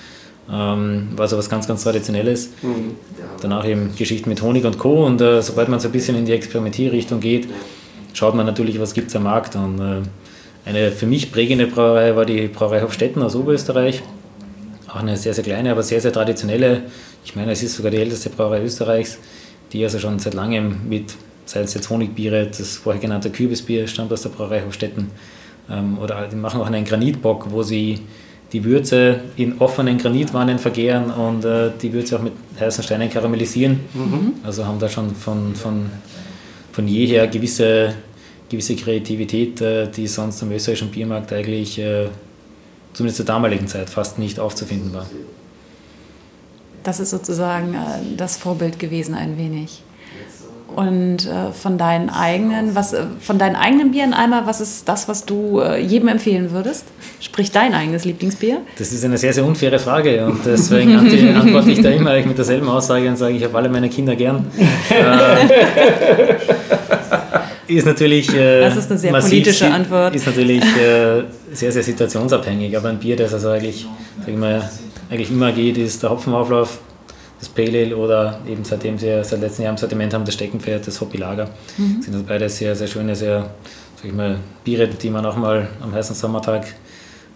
Ähm, 0.50 1.10
war 1.14 1.28
so 1.28 1.38
was 1.38 1.48
ganz, 1.48 1.68
ganz 1.68 1.84
Traditionelles. 1.84 2.50
Mhm. 2.62 2.96
Danach 3.40 3.66
eben 3.66 3.94
Geschichten 3.96 4.28
mit 4.28 4.42
Honig 4.42 4.64
und 4.64 4.78
Co. 4.78 5.06
Und 5.06 5.20
äh, 5.20 5.40
sobald 5.40 5.68
man 5.68 5.78
so 5.78 5.88
ein 5.88 5.92
bisschen 5.92 6.16
in 6.16 6.24
die 6.24 6.32
Experimentierrichtung 6.32 7.20
geht, 7.20 7.48
schaut 8.12 8.34
man 8.34 8.44
natürlich, 8.46 8.80
was 8.80 8.92
gibt 8.92 9.08
es 9.08 9.16
am 9.16 9.22
Markt. 9.22 9.54
Und 9.54 9.78
äh, 9.78 10.68
eine 10.68 10.90
für 10.90 11.06
mich 11.06 11.30
prägende 11.30 11.68
Brauerei 11.68 12.16
war 12.16 12.24
die 12.24 12.48
Brauerei 12.48 12.82
Hofstetten 12.82 13.22
aus 13.22 13.36
Oberösterreich. 13.36 14.02
Auch 14.88 14.96
eine 14.96 15.16
sehr, 15.16 15.32
sehr 15.32 15.44
kleine, 15.44 15.70
aber 15.70 15.82
sehr, 15.82 16.00
sehr 16.00 16.12
traditionelle 16.12 16.82
ich 17.24 17.36
meine, 17.36 17.52
es 17.52 17.62
ist 17.62 17.76
sogar 17.76 17.90
die 17.90 17.98
älteste 17.98 18.30
Brauerei 18.30 18.62
Österreichs, 18.62 19.18
die 19.72 19.82
also 19.84 19.98
schon 19.98 20.18
seit 20.18 20.34
langem 20.34 20.88
mit, 20.88 21.14
sei 21.46 21.60
es 21.60 21.74
jetzt 21.74 21.88
Honigbiere, 21.88 22.46
das 22.46 22.76
vorher 22.76 23.00
genannte 23.00 23.30
Kürbisbier 23.30 23.86
stammt 23.86 24.12
aus 24.12 24.22
der 24.22 24.30
Brauerei 24.30 24.62
Hofstetten, 24.62 25.10
ähm, 25.70 25.98
oder 25.98 26.28
die 26.28 26.36
machen 26.36 26.60
auch 26.60 26.66
einen 26.66 26.84
Granitbock, 26.84 27.50
wo 27.50 27.62
sie 27.62 28.00
die 28.52 28.64
Würze 28.64 29.20
in 29.36 29.58
offenen 29.60 29.96
Granitwannen 29.96 30.58
vergehren 30.58 31.10
und 31.10 31.44
äh, 31.44 31.70
die 31.80 31.92
Würze 31.92 32.18
auch 32.18 32.22
mit 32.22 32.34
heißen 32.60 32.84
Steinen 32.84 33.08
karamellisieren. 33.08 33.80
Mhm. 33.94 34.32
Also 34.42 34.66
haben 34.66 34.78
da 34.78 34.88
schon 34.88 35.14
von, 35.14 35.54
von, 35.54 35.86
von 36.72 36.86
jeher 36.86 37.26
gewisse, 37.28 37.94
gewisse 38.50 38.76
Kreativität, 38.76 39.60
äh, 39.62 39.88
die 39.88 40.06
sonst 40.06 40.42
am 40.42 40.52
österreichischen 40.52 40.90
Biermarkt 40.90 41.32
eigentlich, 41.32 41.78
äh, 41.78 42.08
zumindest 42.92 43.16
zur 43.18 43.26
damaligen 43.26 43.66
Zeit, 43.66 43.88
fast 43.88 44.18
nicht 44.18 44.38
aufzufinden 44.38 44.92
war. 44.92 45.06
Das 46.82 47.00
ist 47.00 47.10
sozusagen 47.10 47.74
äh, 47.74 48.16
das 48.16 48.36
Vorbild 48.36 48.78
gewesen 48.78 49.14
ein 49.14 49.38
wenig. 49.38 49.82
Und 50.74 51.26
äh, 51.26 51.52
von 51.52 51.76
deinen 51.76 52.08
eigenen, 52.08 52.74
was, 52.74 52.94
äh, 52.94 53.02
von 53.20 53.38
deinen 53.38 53.56
eigenen 53.56 53.90
Bieren 53.90 54.14
einmal, 54.14 54.46
was 54.46 54.60
ist 54.60 54.88
das, 54.88 55.06
was 55.06 55.26
du 55.26 55.60
äh, 55.60 55.78
jedem 55.78 56.08
empfehlen 56.08 56.50
würdest? 56.50 56.86
Sprich 57.20 57.50
dein 57.50 57.74
eigenes 57.74 58.06
Lieblingsbier? 58.06 58.62
Das 58.78 58.90
ist 58.90 59.04
eine 59.04 59.18
sehr, 59.18 59.34
sehr 59.34 59.44
unfaire 59.44 59.78
Frage 59.78 60.24
und 60.24 60.46
deswegen 60.46 60.96
antworte 61.36 61.70
ich 61.72 61.82
da 61.82 61.90
immer 61.90 62.14
mit 62.24 62.38
derselben 62.38 62.68
Aussage 62.68 63.06
und 63.08 63.16
sage, 63.16 63.34
ich 63.34 63.44
habe 63.44 63.56
alle 63.58 63.68
meine 63.68 63.90
Kinder 63.90 64.16
gern. 64.16 64.46
äh, 64.88 65.46
ist 67.66 67.86
natürlich. 67.86 68.34
Äh, 68.34 68.60
das 68.60 68.76
ist 68.76 68.90
eine 68.90 68.98
sehr 68.98 69.12
politische 69.12 69.70
Antwort. 69.70 70.14
Ist 70.14 70.26
natürlich 70.26 70.62
äh, 70.62 71.22
sehr, 71.52 71.70
sehr 71.70 71.82
situationsabhängig, 71.82 72.74
aber 72.76 72.88
ein 72.88 72.98
Bier, 72.98 73.16
das 73.16 73.34
also 73.34 73.50
eigentlich, 73.50 73.86
sag 74.20 74.28
ich 74.28 74.36
mal, 74.36 74.68
eigentlich 75.12 75.30
immer 75.30 75.52
geht, 75.52 75.76
ist 75.76 76.02
der 76.02 76.10
Hopfenauflauf, 76.10 76.78
das 77.38 77.48
Pale 77.48 77.84
Ale 77.84 77.96
oder 77.96 78.40
eben 78.48 78.64
seitdem 78.64 78.98
sie 78.98 79.22
seit 79.24 79.40
letztem 79.40 79.64
Jahr 79.64 79.72
im 79.72 79.76
Sortiment 79.76 80.14
haben, 80.14 80.24
das 80.24 80.34
Steckenpferd, 80.34 80.86
das 80.86 81.00
Hoppy-Lager. 81.00 81.50
Mhm. 81.76 82.02
Sind 82.02 82.14
also 82.14 82.24
beide 82.26 82.48
sehr, 82.48 82.74
sehr 82.74 82.86
schöne, 82.86 83.14
sehr, 83.14 83.50
sag 83.96 84.06
ich 84.06 84.12
mal, 84.12 84.38
Biere, 84.64 84.88
die 84.88 85.10
man 85.10 85.26
auch 85.26 85.36
mal 85.36 85.68
am 85.80 85.92
heißen 85.92 86.14
Sommertag 86.14 86.66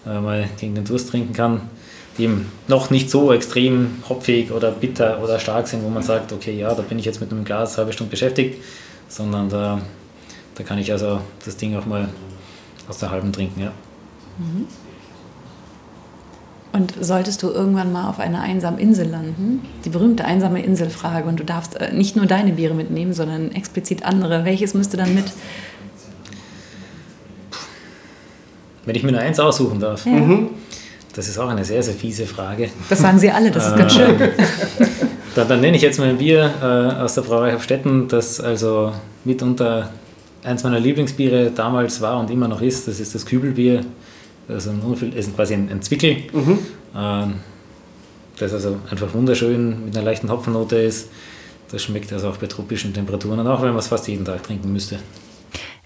äh, 0.06 0.20
mal 0.20 0.48
gegen 0.58 0.74
den 0.74 0.84
Durst 0.84 1.10
trinken 1.10 1.34
kann, 1.34 1.60
die 2.16 2.24
eben 2.24 2.50
noch 2.66 2.88
nicht 2.88 3.10
so 3.10 3.30
extrem 3.32 4.02
hopfig 4.08 4.52
oder 4.52 4.70
bitter 4.70 5.22
oder 5.22 5.38
stark 5.38 5.68
sind, 5.68 5.82
wo 5.84 5.90
man 5.90 6.02
sagt, 6.02 6.32
okay, 6.32 6.58
ja, 6.58 6.72
da 6.72 6.82
bin 6.82 6.98
ich 6.98 7.04
jetzt 7.04 7.20
mit 7.20 7.30
einem 7.30 7.44
Glas 7.44 7.72
eine 7.72 7.78
halbe 7.78 7.92
Stunde 7.92 8.10
beschäftigt, 8.10 8.62
sondern 9.08 9.50
da, 9.50 9.80
da 10.54 10.64
kann 10.64 10.78
ich 10.78 10.92
also 10.92 11.20
das 11.44 11.58
Ding 11.58 11.76
auch 11.76 11.84
mal 11.84 12.08
aus 12.88 12.98
der 12.98 13.10
halben 13.10 13.32
trinken, 13.32 13.60
ja. 13.60 13.72
Mhm. 14.38 14.66
Und 16.76 16.92
solltest 17.00 17.42
du 17.42 17.48
irgendwann 17.48 17.90
mal 17.90 18.10
auf 18.10 18.20
einer 18.20 18.42
einsamen 18.42 18.78
Insel 18.78 19.08
landen, 19.08 19.62
die 19.86 19.88
berühmte 19.88 20.26
einsame 20.26 20.62
Inselfrage, 20.62 21.26
und 21.26 21.40
du 21.40 21.44
darfst 21.44 21.74
äh, 21.76 21.94
nicht 21.94 22.16
nur 22.16 22.26
deine 22.26 22.52
Biere 22.52 22.74
mitnehmen, 22.74 23.14
sondern 23.14 23.50
explizit 23.52 24.04
andere, 24.04 24.44
welches 24.44 24.74
müsste 24.74 24.98
dann 24.98 25.14
mit? 25.14 25.24
Wenn 28.84 28.94
ich 28.94 29.02
mir 29.02 29.12
nur 29.12 29.22
eins 29.22 29.40
aussuchen 29.40 29.80
darf. 29.80 30.04
Ja. 30.04 30.12
Mhm. 30.12 30.50
Das 31.14 31.28
ist 31.28 31.38
auch 31.38 31.48
eine 31.48 31.64
sehr, 31.64 31.82
sehr 31.82 31.94
fiese 31.94 32.26
Frage. 32.26 32.68
Das 32.90 32.98
sagen 32.98 33.18
sie 33.18 33.30
alle, 33.30 33.50
das 33.50 33.68
ist 33.68 33.76
ganz 33.76 33.94
schön. 33.94 34.18
dann, 35.34 35.48
dann, 35.48 35.60
nenne 35.62 35.78
ich 35.78 35.82
jetzt 35.82 35.98
mal 35.98 36.10
ein 36.10 36.18
Bier 36.18 36.52
äh, 36.60 37.02
aus 37.02 37.14
der 37.14 37.22
Brauerei 37.22 37.54
Hofstetten, 37.54 38.06
das 38.08 38.38
also 38.38 38.92
mitunter 39.24 39.88
eins 40.44 40.62
meiner 40.62 40.78
Lieblingsbiere 40.78 41.52
damals 41.52 42.02
war 42.02 42.20
und 42.20 42.30
immer 42.30 42.48
noch 42.48 42.60
ist. 42.60 42.86
Das 42.86 43.00
ist 43.00 43.14
das 43.14 43.24
Kübelbier 43.24 43.80
also 44.48 44.70
ein 44.70 45.12
ist 45.12 45.34
quasi 45.34 45.54
ein, 45.54 45.68
ein 45.70 45.82
Zwickel, 45.82 46.18
mhm. 46.32 46.58
äh, 46.94 47.26
das 48.38 48.52
also 48.52 48.78
einfach 48.90 49.12
wunderschön 49.14 49.86
mit 49.86 49.96
einer 49.96 50.04
leichten 50.04 50.30
Hopfennote 50.30 50.76
ist. 50.76 51.08
Das 51.70 51.82
schmeckt 51.82 52.12
also 52.12 52.28
auch 52.28 52.36
bei 52.36 52.46
tropischen 52.46 52.94
Temperaturen 52.94 53.40
und 53.40 53.46
auch 53.46 53.60
wenn 53.60 53.70
man 53.70 53.78
es 53.78 53.88
fast 53.88 54.06
jeden 54.08 54.24
Tag 54.24 54.42
trinken 54.44 54.72
müsste. 54.72 54.98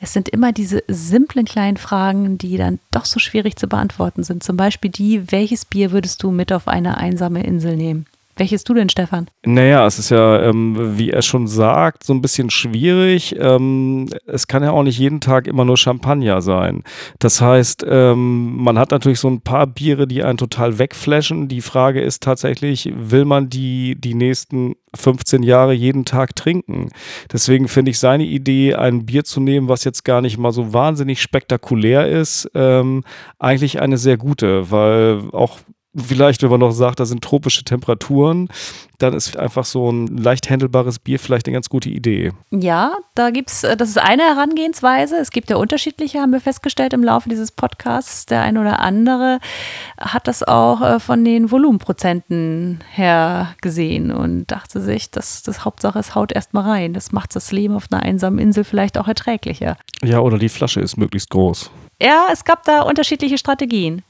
Es 0.02 0.12
sind 0.12 0.28
immer 0.30 0.52
diese 0.52 0.82
simplen 0.88 1.44
kleinen 1.44 1.76
Fragen, 1.76 2.38
die 2.38 2.56
dann 2.56 2.80
doch 2.90 3.04
so 3.04 3.18
schwierig 3.18 3.56
zu 3.56 3.68
beantworten 3.68 4.24
sind. 4.24 4.42
Zum 4.42 4.56
Beispiel 4.56 4.90
die, 4.90 5.30
welches 5.30 5.64
Bier 5.64 5.92
würdest 5.92 6.22
du 6.22 6.30
mit 6.30 6.52
auf 6.52 6.68
eine 6.68 6.96
einsame 6.96 7.44
Insel 7.44 7.76
nehmen? 7.76 8.06
Welches 8.40 8.64
du 8.64 8.72
denn, 8.72 8.88
Stefan? 8.88 9.26
Naja, 9.44 9.86
es 9.86 9.98
ist 9.98 10.08
ja, 10.08 10.40
ähm, 10.40 10.96
wie 10.96 11.10
er 11.10 11.20
schon 11.20 11.46
sagt, 11.46 12.04
so 12.04 12.14
ein 12.14 12.22
bisschen 12.22 12.48
schwierig. 12.48 13.36
Ähm, 13.38 14.08
es 14.26 14.46
kann 14.46 14.62
ja 14.62 14.70
auch 14.70 14.82
nicht 14.82 14.98
jeden 14.98 15.20
Tag 15.20 15.46
immer 15.46 15.66
nur 15.66 15.76
Champagner 15.76 16.40
sein. 16.40 16.82
Das 17.18 17.42
heißt, 17.42 17.84
ähm, 17.86 18.56
man 18.56 18.78
hat 18.78 18.92
natürlich 18.92 19.20
so 19.20 19.28
ein 19.28 19.42
paar 19.42 19.66
Biere, 19.66 20.06
die 20.06 20.22
einen 20.22 20.38
total 20.38 20.78
wegflashen. 20.78 21.48
Die 21.48 21.60
Frage 21.60 22.00
ist 22.00 22.22
tatsächlich, 22.22 22.90
will 22.96 23.26
man 23.26 23.50
die 23.50 24.00
die 24.00 24.14
nächsten 24.14 24.74
15 24.96 25.42
Jahre 25.42 25.74
jeden 25.74 26.06
Tag 26.06 26.34
trinken? 26.34 26.88
Deswegen 27.30 27.68
finde 27.68 27.90
ich 27.90 27.98
seine 27.98 28.24
Idee, 28.24 28.74
ein 28.74 29.04
Bier 29.04 29.24
zu 29.24 29.40
nehmen, 29.40 29.68
was 29.68 29.84
jetzt 29.84 30.02
gar 30.02 30.22
nicht 30.22 30.38
mal 30.38 30.52
so 30.52 30.72
wahnsinnig 30.72 31.20
spektakulär 31.20 32.08
ist, 32.08 32.50
ähm, 32.54 33.04
eigentlich 33.38 33.82
eine 33.82 33.98
sehr 33.98 34.16
gute, 34.16 34.70
weil 34.70 35.28
auch 35.32 35.58
vielleicht, 35.96 36.42
wenn 36.42 36.50
man 36.50 36.60
noch 36.60 36.70
sagt, 36.70 37.00
da 37.00 37.04
sind 37.04 37.22
tropische 37.22 37.64
Temperaturen, 37.64 38.48
dann 38.98 39.14
ist 39.14 39.36
einfach 39.36 39.64
so 39.64 39.90
ein 39.90 40.18
leicht 40.18 40.50
handelbares 40.50 40.98
Bier 40.98 41.18
vielleicht 41.18 41.46
eine 41.46 41.54
ganz 41.54 41.68
gute 41.68 41.88
Idee. 41.88 42.32
Ja, 42.50 42.96
da 43.14 43.30
gibt 43.30 43.50
es, 43.50 43.64
äh, 43.64 43.76
das 43.76 43.88
ist 43.88 43.98
eine 43.98 44.22
Herangehensweise. 44.22 45.16
Es 45.16 45.30
gibt 45.30 45.50
ja 45.50 45.56
unterschiedliche, 45.56 46.20
haben 46.20 46.32
wir 46.32 46.40
festgestellt 46.40 46.92
im 46.92 47.02
Laufe 47.02 47.28
dieses 47.28 47.50
Podcasts. 47.50 48.26
Der 48.26 48.42
eine 48.42 48.60
oder 48.60 48.80
andere 48.80 49.40
hat 49.98 50.28
das 50.28 50.42
auch 50.42 50.80
äh, 50.82 51.00
von 51.00 51.24
den 51.24 51.50
Volumenprozenten 51.50 52.84
her 52.92 53.54
gesehen 53.60 54.12
und 54.12 54.46
dachte 54.46 54.80
sich, 54.80 55.10
dass 55.10 55.42
das 55.42 55.64
Hauptsache 55.64 55.98
es 55.98 56.14
haut 56.14 56.32
erstmal 56.32 56.64
rein. 56.64 56.94
Das 56.94 57.10
macht 57.10 57.34
das 57.34 57.52
Leben 57.52 57.74
auf 57.74 57.86
einer 57.90 58.02
einsamen 58.02 58.38
Insel 58.38 58.64
vielleicht 58.64 58.98
auch 58.98 59.08
erträglicher. 59.08 59.76
Ja, 60.02 60.20
oder 60.20 60.38
die 60.38 60.48
Flasche 60.48 60.80
ist 60.80 60.96
möglichst 60.96 61.30
groß. 61.30 61.70
Ja, 62.02 62.28
es 62.32 62.44
gab 62.44 62.64
da 62.64 62.82
unterschiedliche 62.82 63.36
Strategien. 63.36 64.02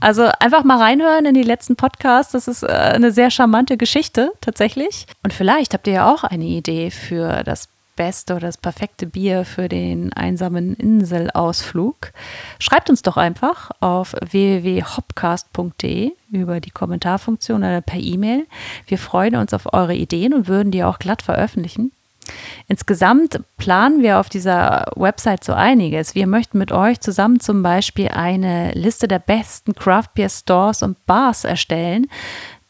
Also 0.00 0.28
einfach 0.40 0.64
mal 0.64 0.78
reinhören 0.78 1.26
in 1.26 1.34
die 1.34 1.42
letzten 1.42 1.76
Podcasts. 1.76 2.32
Das 2.32 2.48
ist 2.48 2.62
äh, 2.62 2.66
eine 2.66 3.12
sehr 3.12 3.30
charmante 3.30 3.76
Geschichte 3.76 4.32
tatsächlich. 4.40 5.06
Und 5.22 5.32
vielleicht 5.32 5.74
habt 5.74 5.86
ihr 5.86 5.94
ja 5.94 6.12
auch 6.12 6.24
eine 6.24 6.44
Idee 6.44 6.90
für 6.90 7.42
das 7.44 7.68
beste 7.96 8.34
oder 8.34 8.46
das 8.46 8.58
perfekte 8.58 9.06
Bier 9.06 9.44
für 9.44 9.68
den 9.68 10.12
einsamen 10.12 10.74
Inselausflug. 10.74 12.12
Schreibt 12.58 12.90
uns 12.90 13.02
doch 13.02 13.16
einfach 13.16 13.70
auf 13.80 14.14
www.hopcast.de 14.20 16.12
über 16.30 16.60
die 16.60 16.70
Kommentarfunktion 16.70 17.62
oder 17.62 17.80
per 17.80 17.98
E-Mail. 17.98 18.46
Wir 18.86 18.98
freuen 18.98 19.36
uns 19.36 19.54
auf 19.54 19.72
eure 19.72 19.94
Ideen 19.94 20.34
und 20.34 20.46
würden 20.46 20.70
die 20.70 20.84
auch 20.84 20.98
glatt 20.98 21.22
veröffentlichen. 21.22 21.90
Insgesamt 22.68 23.40
planen 23.56 24.02
wir 24.02 24.18
auf 24.18 24.28
dieser 24.28 24.86
Website 24.96 25.44
so 25.44 25.52
einiges. 25.52 26.14
Wir 26.14 26.26
möchten 26.26 26.58
mit 26.58 26.72
euch 26.72 27.00
zusammen 27.00 27.40
zum 27.40 27.62
Beispiel 27.62 28.08
eine 28.08 28.72
Liste 28.72 29.08
der 29.08 29.18
besten 29.18 29.74
Craft 29.74 30.08
Beer 30.14 30.28
Stores 30.28 30.82
und 30.82 31.04
Bars 31.06 31.44
erstellen. 31.44 32.08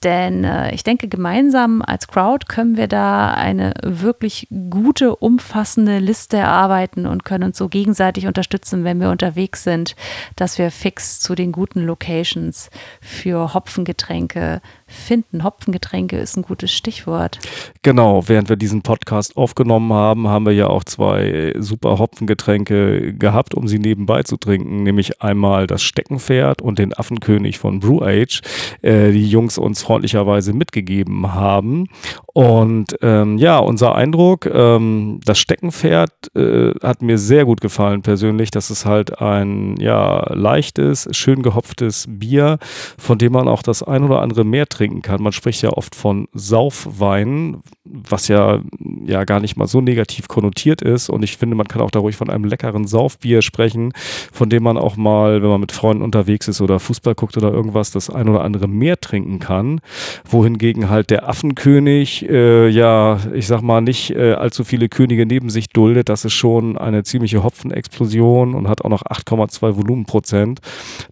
Denn 0.03 0.45
äh, 0.45 0.75
ich 0.75 0.85
denke, 0.85 1.09
gemeinsam 1.09 1.83
als 1.83 2.07
Crowd 2.07 2.47
können 2.47 2.77
wir 2.77 2.87
da 2.87 3.33
eine 3.33 3.73
wirklich 3.83 4.47
gute, 4.71 5.17
umfassende 5.17 5.99
Liste 5.99 6.37
erarbeiten 6.37 7.07
und 7.07 7.25
können 7.25 7.45
uns 7.45 7.59
so 7.59 7.69
gegenseitig 7.69 8.27
unterstützen, 8.27 8.85
wenn 8.85 9.01
wir 9.01 9.11
unterwegs 9.11 9.65
sind, 9.65 9.97
dass 10.37 10.59
wir 10.59 10.71
fix 10.71 11.21
zu 11.21 11.35
den 11.35 11.51
guten 11.51 11.81
Locations 11.81 12.71
für 13.01 13.55
Hopfengetränke 13.55 14.61
finden. 14.87 15.43
Hopfengetränke 15.43 16.17
ist 16.19 16.37
ein 16.37 16.43
gutes 16.43 16.73
Stichwort. 16.73 17.39
Genau, 17.83 18.29
während 18.29 18.49
wir 18.49 18.57
diesen 18.57 18.83
Podcast 18.83 19.37
aufgenommen 19.37 19.93
haben, 19.93 20.29
haben 20.29 20.47
wir 20.47 20.53
ja 20.53 20.69
auch 20.69 20.85
zwei 20.85 21.55
super 21.59 21.99
Hopfengetränke 21.99 23.15
gehabt, 23.15 23.55
um 23.55 23.67
sie 23.67 23.79
nebenbei 23.79 24.23
zu 24.23 24.37
trinken, 24.37 24.83
nämlich 24.83 25.23
einmal 25.23 25.67
das 25.67 25.83
Steckenpferd 25.83 26.63
und 26.63 26.79
den 26.79 26.93
Affenkönig 26.93 27.59
von 27.59 27.81
Brew 27.81 28.03
Age, 28.03 28.43
äh, 28.83 29.11
die 29.11 29.29
Jungs 29.29 29.59
uns 29.59 29.86
freundlicherweise 29.87 30.53
mitgegeben 30.53 31.33
haben. 31.33 31.89
Und 32.37 32.99
ähm, 33.01 33.39
ja, 33.39 33.57
unser 33.57 33.95
Eindruck, 33.95 34.45
ähm, 34.45 35.21
das 35.25 35.39
Steckenpferd 35.39 36.37
äh, 36.37 36.73
hat 36.83 37.01
mir 37.01 37.17
sehr 37.17 37.47
gut 37.47 37.63
gefallen 37.63 38.03
persönlich. 38.03 38.51
Das 38.51 38.71
ist 38.71 38.85
halt 38.85 39.23
ein 39.23 39.77
ja 39.79 40.35
leichtes, 40.35 41.09
schön 41.13 41.43
gehopftes 41.43 42.05
Bier, 42.07 42.59
von 42.99 43.17
dem 43.17 43.33
man 43.33 43.49
auch 43.49 43.63
das 43.63 43.83
ein 43.83 44.05
oder 44.05 44.21
andere 44.21 44.45
mehr 44.45 44.67
trinken 44.67 45.01
kann. 45.01 45.23
Man 45.23 45.33
spricht 45.33 45.63
ja 45.63 45.71
oft 45.71 45.95
von 45.95 46.29
Saufwein, 46.35 47.63
was 47.87 48.29
ja, 48.29 48.61
ja 49.07 49.25
gar 49.25 49.41
nicht 49.41 49.57
mal 49.57 49.67
so 49.67 49.81
negativ 49.81 50.29
konnotiert 50.29 50.83
ist. 50.83 51.09
Und 51.09 51.23
ich 51.23 51.39
finde, 51.39 51.57
man 51.57 51.69
kann 51.69 51.81
auch 51.81 51.91
da 51.91 52.01
ruhig 52.01 52.17
von 52.17 52.29
einem 52.29 52.45
leckeren 52.45 52.87
Saufbier 52.87 53.41
sprechen, 53.41 53.95
von 54.31 54.51
dem 54.51 54.63
man 54.63 54.77
auch 54.77 54.99
mal, 54.99 55.41
wenn 55.41 55.49
man 55.49 55.61
mit 55.63 55.73
Freunden 55.73 56.03
unterwegs 56.03 56.49
ist 56.49 56.61
oder 56.61 56.81
Fußball 56.81 57.15
guckt 57.15 57.39
oder 57.39 57.51
irgendwas, 57.51 57.93
das 57.93 58.11
ein 58.11 58.29
oder 58.29 58.43
andere 58.43 58.69
mehr 58.69 59.01
trinken 59.01 59.39
kann. 59.39 59.81
Wohingegen 60.29 60.91
halt 60.91 61.09
der 61.09 61.27
Affenkönig, 61.27 62.26
äh, 62.29 62.69
ja, 62.69 63.19
ich 63.33 63.47
sag 63.47 63.63
mal, 63.63 63.81
nicht 63.81 64.11
äh, 64.11 64.35
allzu 64.35 64.65
viele 64.65 64.89
Könige 64.89 65.27
neben 65.27 65.49
sich 65.49 65.69
duldet. 65.69 66.09
Das 66.09 66.25
ist 66.25 66.35
schon 66.35 66.77
eine 66.77 67.03
ziemliche 67.03 67.43
Hopfenexplosion 67.43 68.55
und 68.55 68.69
hat 68.69 68.85
auch 68.85 68.91
noch 68.91 69.03
8,2 69.05 69.77
Volumenprozent. 69.77 70.61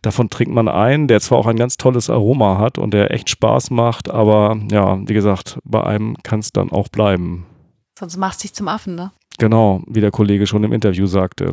Davon 0.02 0.28
trinkt 0.28 0.52
man 0.52 0.68
einen, 0.68 1.08
der 1.08 1.20
zwar 1.20 1.38
auch 1.38 1.46
ein 1.46 1.56
ganz 1.56 1.76
tolles 1.76 2.10
Aroma 2.10 2.58
hat 2.58 2.78
und 2.78 2.92
der 2.92 3.10
echt 3.10 3.30
Spaß 3.30 3.54
Spaß 3.54 3.70
macht, 3.70 4.10
aber 4.10 4.58
ja, 4.70 4.98
wie 5.06 5.14
gesagt, 5.14 5.58
bei 5.64 5.84
einem 5.84 6.16
kann 6.22 6.40
es 6.40 6.50
dann 6.50 6.72
auch 6.72 6.88
bleiben. 6.88 7.46
Sonst 7.98 8.16
machst 8.16 8.40
du 8.40 8.48
dich 8.48 8.54
zum 8.54 8.68
Affen, 8.68 8.94
ne? 8.94 9.12
Genau, 9.38 9.82
wie 9.86 10.00
der 10.00 10.10
Kollege 10.10 10.46
schon 10.46 10.64
im 10.64 10.72
Interview 10.72 11.06
sagte. 11.06 11.52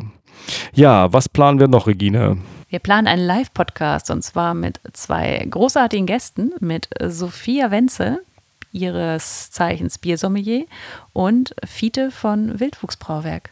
Ja, 0.72 1.12
was 1.12 1.28
planen 1.28 1.60
wir 1.60 1.68
noch, 1.68 1.86
Regine? 1.86 2.38
Wir 2.68 2.78
planen 2.78 3.06
einen 3.06 3.24
Live-Podcast 3.24 4.10
und 4.10 4.22
zwar 4.22 4.54
mit 4.54 4.80
zwei 4.92 5.46
großartigen 5.48 6.06
Gästen, 6.06 6.52
mit 6.60 6.88
Sophia 7.06 7.70
Wenzel, 7.70 8.22
ihres 8.72 9.50
Zeichens 9.50 9.98
Biersommelier, 9.98 10.66
und 11.12 11.54
Fiete 11.64 12.10
von 12.10 12.58
Wildwuchsbrauwerk. 12.58 13.50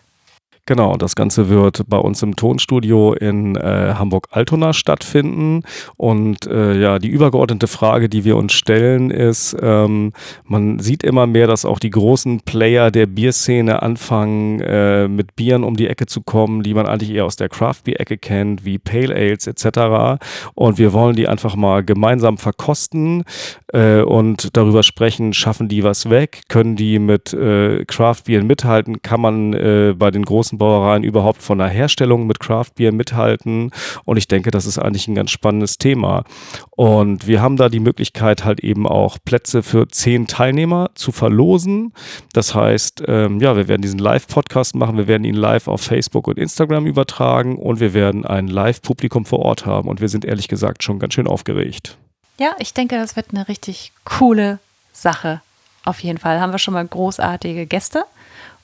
Genau, 0.70 0.96
das 0.96 1.16
Ganze 1.16 1.48
wird 1.48 1.82
bei 1.88 1.96
uns 1.96 2.22
im 2.22 2.36
Tonstudio 2.36 3.12
in 3.14 3.56
äh, 3.56 3.94
Hamburg-Altona 3.96 4.72
stattfinden. 4.72 5.64
Und 5.96 6.46
äh, 6.46 6.80
ja, 6.80 7.00
die 7.00 7.08
übergeordnete 7.08 7.66
Frage, 7.66 8.08
die 8.08 8.24
wir 8.24 8.36
uns 8.36 8.52
stellen, 8.52 9.10
ist, 9.10 9.56
ähm, 9.60 10.12
man 10.44 10.78
sieht 10.78 11.02
immer 11.02 11.26
mehr, 11.26 11.48
dass 11.48 11.64
auch 11.64 11.80
die 11.80 11.90
großen 11.90 12.42
Player 12.42 12.92
der 12.92 13.06
Bierszene 13.06 13.82
anfangen, 13.82 14.60
äh, 14.60 15.08
mit 15.08 15.34
Bieren 15.34 15.64
um 15.64 15.76
die 15.76 15.88
Ecke 15.88 16.06
zu 16.06 16.20
kommen, 16.20 16.62
die 16.62 16.74
man 16.74 16.86
eigentlich 16.86 17.10
eher 17.10 17.24
aus 17.24 17.34
der 17.34 17.48
Craft-Bier-Ecke 17.48 18.18
kennt, 18.18 18.64
wie 18.64 18.78
Pale 18.78 19.12
Ales 19.12 19.48
etc. 19.48 20.22
Und 20.54 20.78
wir 20.78 20.92
wollen 20.92 21.16
die 21.16 21.26
einfach 21.26 21.56
mal 21.56 21.82
gemeinsam 21.82 22.38
verkosten 22.38 23.24
äh, 23.72 24.02
und 24.02 24.56
darüber 24.56 24.82
sprechen, 24.82 25.32
schaffen 25.32 25.68
die 25.68 25.84
was 25.84 26.10
weg, 26.10 26.42
können 26.48 26.76
die 26.76 26.98
mit 26.98 27.32
äh, 27.32 27.84
Craft-Bieren 27.84 28.46
mithalten, 28.46 29.02
kann 29.02 29.20
man 29.20 29.52
äh, 29.52 29.94
bei 29.96 30.10
den 30.10 30.24
großen 30.24 30.58
Brauereien 30.58 31.04
überhaupt 31.04 31.42
von 31.42 31.58
der 31.58 31.68
Herstellung 31.68 32.26
mit 32.26 32.40
Craft 32.40 32.72
Beer 32.76 32.92
mithalten. 32.92 33.70
Und 34.04 34.16
ich 34.16 34.28
denke, 34.28 34.50
das 34.50 34.66
ist 34.66 34.78
eigentlich 34.78 35.08
ein 35.08 35.14
ganz 35.14 35.30
spannendes 35.30 35.78
Thema. 35.78 36.24
Und 36.70 37.26
wir 37.26 37.42
haben 37.42 37.56
da 37.56 37.68
die 37.68 37.80
Möglichkeit, 37.80 38.44
halt 38.44 38.60
eben 38.60 38.86
auch 38.86 39.18
Plätze 39.24 39.62
für 39.62 39.88
zehn 39.88 40.26
Teilnehmer 40.26 40.90
zu 40.94 41.12
verlosen. 41.12 41.92
Das 42.32 42.54
heißt, 42.54 43.04
ähm, 43.06 43.40
ja, 43.40 43.56
wir 43.56 43.68
werden 43.68 43.82
diesen 43.82 43.98
Live-Podcast 43.98 44.74
machen, 44.74 44.96
wir 44.96 45.08
werden 45.08 45.24
ihn 45.24 45.34
live 45.34 45.68
auf 45.68 45.80
Facebook 45.80 46.28
und 46.28 46.38
Instagram 46.38 46.86
übertragen 46.86 47.56
und 47.56 47.80
wir 47.80 47.94
werden 47.94 48.24
ein 48.24 48.48
Live-Publikum 48.48 49.24
vor 49.24 49.40
Ort 49.40 49.66
haben. 49.66 49.88
Und 49.88 50.00
wir 50.00 50.08
sind 50.08 50.24
ehrlich 50.24 50.48
gesagt 50.48 50.82
schon 50.82 50.98
ganz 50.98 51.14
schön 51.14 51.26
aufgeregt. 51.26 51.98
Ja, 52.40 52.54
ich 52.58 52.72
denke, 52.72 52.96
das 52.96 53.16
wird 53.16 53.26
eine 53.32 53.46
richtig 53.48 53.92
coole 54.04 54.58
Sache. 54.94 55.42
Auf 55.84 56.00
jeden 56.00 56.18
Fall 56.18 56.40
haben 56.40 56.52
wir 56.52 56.58
schon 56.58 56.72
mal 56.74 56.86
großartige 56.86 57.66
Gäste. 57.66 58.04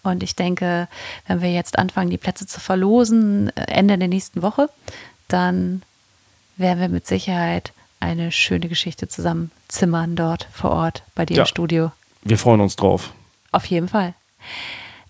Und 0.02 0.22
ich 0.22 0.34
denke, 0.34 0.88
wenn 1.26 1.42
wir 1.42 1.52
jetzt 1.52 1.78
anfangen, 1.78 2.08
die 2.10 2.16
Plätze 2.16 2.46
zu 2.46 2.58
verlosen, 2.58 3.54
äh, 3.56 3.62
Ende 3.68 3.98
der 3.98 4.08
nächsten 4.08 4.40
Woche, 4.40 4.70
dann 5.28 5.82
werden 6.56 6.80
wir 6.80 6.88
mit 6.88 7.06
Sicherheit 7.06 7.72
eine 8.00 8.32
schöne 8.32 8.68
Geschichte 8.68 9.08
zusammen 9.08 9.50
zimmern 9.68 10.16
dort 10.16 10.48
vor 10.52 10.70
Ort 10.70 11.02
bei 11.14 11.26
dir 11.26 11.36
Ja. 11.38 11.42
im 11.42 11.46
Studio. 11.46 11.92
Wir 12.22 12.38
freuen 12.38 12.60
uns 12.62 12.76
drauf. 12.76 13.12
Auf 13.52 13.66
jeden 13.66 13.88
Fall. 13.88 14.14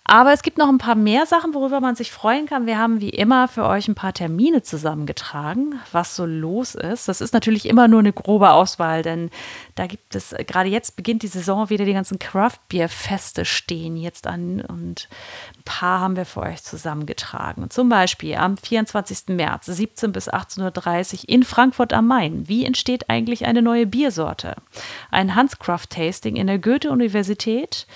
Aber 0.09 0.33
es 0.33 0.43
gibt 0.43 0.57
noch 0.57 0.69
ein 0.69 0.79
paar 0.79 0.95
mehr 0.95 1.27
Sachen, 1.27 1.53
worüber 1.53 1.81
man 1.81 1.97
sich 1.97 2.13
freuen 2.13 2.47
kann. 2.47 2.67
Wir 2.67 2.79
haben 2.79 3.01
wie 3.01 3.11
immer 3.11 3.49
für 3.49 3.65
euch 3.67 3.89
ein 3.89 3.97
paar 3.97 4.13
Termine 4.13 4.63
zusammengetragen, 4.63 5.81
was 5.91 6.15
so 6.15 6.25
los 6.25 6.77
ist. 6.77 7.09
Das 7.09 7.21
ist 7.21 7.35
natürlich 7.35 7.69
immer 7.69 7.89
nur 7.89 7.99
eine 7.99 8.13
grobe 8.13 8.51
Auswahl, 8.51 9.03
denn 9.03 9.31
da 9.77 9.87
gibt 9.87 10.15
es, 10.15 10.35
gerade 10.47 10.71
jetzt 10.71 10.97
beginnt 10.97 11.23
die 11.23 11.29
Saison 11.29 11.69
wieder, 11.69 11.85
die 11.85 11.93
ganzen 11.93 12.19
Craft 12.19 12.59
Beer 12.69 12.89
Feste 12.89 13.45
stehen 13.45 13.97
jetzt 13.97 14.27
an 14.27 14.63
und 14.63 15.09
ein 15.57 15.63
paar 15.67 16.01
haben 16.01 16.17
wir 16.17 16.25
für 16.25 16.41
euch 16.41 16.63
zusammengetragen. 16.63 17.69
Zum 17.69 17.91
Beispiel 17.91 18.37
am 18.37 18.57
24. 18.57 19.29
März, 19.29 19.67
17 19.67 20.13
bis 20.13 20.31
18.30 20.31 21.15
Uhr 21.15 21.29
in 21.29 21.43
Frankfurt 21.45 21.93
am 21.93 22.07
Main. 22.07 22.49
Wie 22.49 22.65
entsteht 22.65 23.11
eigentlich 23.11 23.45
eine 23.45 23.61
neue 23.61 23.87
Biersorte? 23.87 24.57
Ein 25.11 25.35
Hanscraft 25.35 25.91
Tasting 25.91 26.37
in 26.37 26.47
der 26.47 26.59
Goethe-Universität, 26.59 27.87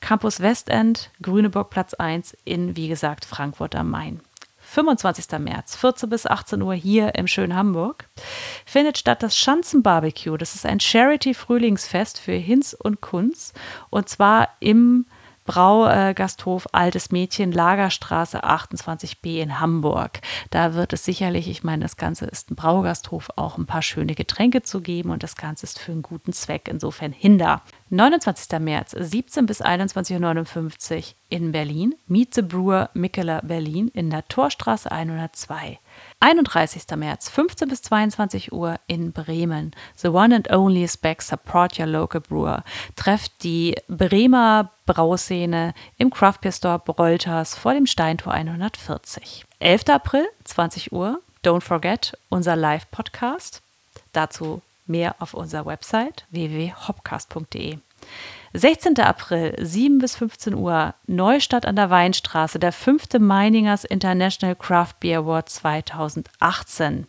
Campus 0.00 0.40
Westend, 0.40 1.10
Grüneburg 1.22 1.70
Platz 1.70 1.94
1 1.94 2.36
in, 2.44 2.76
wie 2.76 2.88
gesagt, 2.88 3.24
Frankfurt 3.24 3.76
am 3.76 3.90
Main. 3.90 4.20
25. 4.70 5.38
März, 5.38 5.76
14 5.76 6.10
bis 6.10 6.26
18 6.26 6.60
Uhr 6.60 6.74
hier 6.74 7.14
im 7.14 7.26
schönen 7.26 7.54
Hamburg, 7.54 8.08
findet 8.66 8.98
statt 8.98 9.22
das 9.22 9.36
Schanzenbarbecue. 9.36 10.36
Das 10.36 10.54
ist 10.54 10.66
ein 10.66 10.78
Charity-Frühlingsfest 10.78 12.20
für 12.20 12.32
Hinz 12.32 12.76
und 12.78 13.00
Kunz 13.00 13.54
und 13.88 14.10
zwar 14.10 14.50
im 14.60 15.06
Braugasthof 15.48 16.66
Altes 16.72 17.10
Mädchen, 17.10 17.52
Lagerstraße 17.52 18.44
28b 18.44 19.40
in 19.40 19.58
Hamburg. 19.58 20.20
Da 20.50 20.74
wird 20.74 20.92
es 20.92 21.06
sicherlich, 21.06 21.48
ich 21.48 21.64
meine, 21.64 21.84
das 21.84 21.96
Ganze 21.96 22.26
ist 22.26 22.50
ein 22.50 22.54
Braugasthof, 22.54 23.30
auch 23.36 23.56
ein 23.56 23.64
paar 23.64 23.80
schöne 23.80 24.14
Getränke 24.14 24.62
zu 24.62 24.82
geben 24.82 25.08
und 25.08 25.22
das 25.22 25.36
Ganze 25.36 25.64
ist 25.64 25.78
für 25.78 25.92
einen 25.92 26.02
guten 26.02 26.34
Zweck. 26.34 26.68
Insofern 26.68 27.12
hinder. 27.12 27.62
29. 27.88 28.58
März, 28.60 28.90
17 28.90 29.46
bis 29.46 29.62
21.59 29.62 30.96
Uhr 30.96 31.02
in 31.30 31.50
Berlin. 31.50 31.94
Meet 32.06 32.34
the 32.34 32.42
Brewer 32.42 32.90
Mikkeler 32.92 33.40
Berlin 33.40 33.88
in 33.88 34.10
der 34.10 34.28
Torstraße 34.28 34.92
102. 34.92 35.78
31. 36.20 36.96
März, 36.96 37.28
15 37.30 37.68
bis 37.68 37.82
22 37.82 38.52
Uhr 38.52 38.80
in 38.86 39.12
Bremen. 39.12 39.72
The 39.96 40.08
One 40.08 40.34
and 40.34 40.50
Only 40.50 40.88
back. 41.00 41.22
Support 41.22 41.78
your 41.78 41.86
local 41.86 42.20
brewer. 42.20 42.64
Trefft 42.96 43.44
die 43.44 43.76
Bremer 43.88 44.70
Brauszene 44.86 45.74
im 45.96 46.10
Craft 46.10 46.40
Beer 46.40 46.52
Store 46.52 46.78
Brolters 46.78 47.56
vor 47.56 47.74
dem 47.74 47.86
Steintor 47.86 48.32
140. 48.32 49.44
11. 49.60 49.88
April, 49.88 50.26
20 50.44 50.92
Uhr. 50.92 51.20
Don't 51.44 51.62
forget 51.62 52.16
unser 52.28 52.56
Live-Podcast. 52.56 53.62
Dazu 54.12 54.62
mehr 54.86 55.14
auf 55.20 55.34
unserer 55.34 55.66
Website 55.66 56.24
www.hopcast.de. 56.30 57.78
16. 58.54 58.98
April, 59.00 59.54
7 59.58 59.98
bis 59.98 60.16
15 60.16 60.54
Uhr, 60.54 60.94
Neustadt 61.06 61.66
an 61.66 61.76
der 61.76 61.90
Weinstraße, 61.90 62.58
der 62.58 62.72
fünfte 62.72 63.18
Meiningers 63.18 63.84
International 63.84 64.56
Craft 64.56 64.94
Beer 65.00 65.18
Award 65.18 65.48
2018 65.48 67.06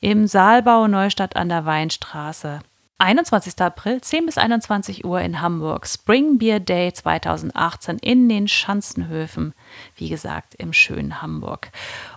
im 0.00 0.26
Saalbau 0.26 0.88
Neustadt 0.88 1.36
an 1.36 1.48
der 1.48 1.66
Weinstraße. 1.66 2.60
21. 3.00 3.58
April, 3.62 4.02
10 4.02 4.26
bis 4.26 4.36
21 4.36 5.06
Uhr 5.06 5.22
in 5.22 5.40
Hamburg, 5.40 5.86
Spring 5.86 6.36
Beer 6.38 6.60
Day 6.60 6.92
2018 6.92 7.96
in 7.98 8.28
den 8.28 8.46
Schanzenhöfen, 8.46 9.54
wie 9.96 10.10
gesagt, 10.10 10.54
im 10.56 10.74
schönen 10.74 11.22
Hamburg. 11.22 11.70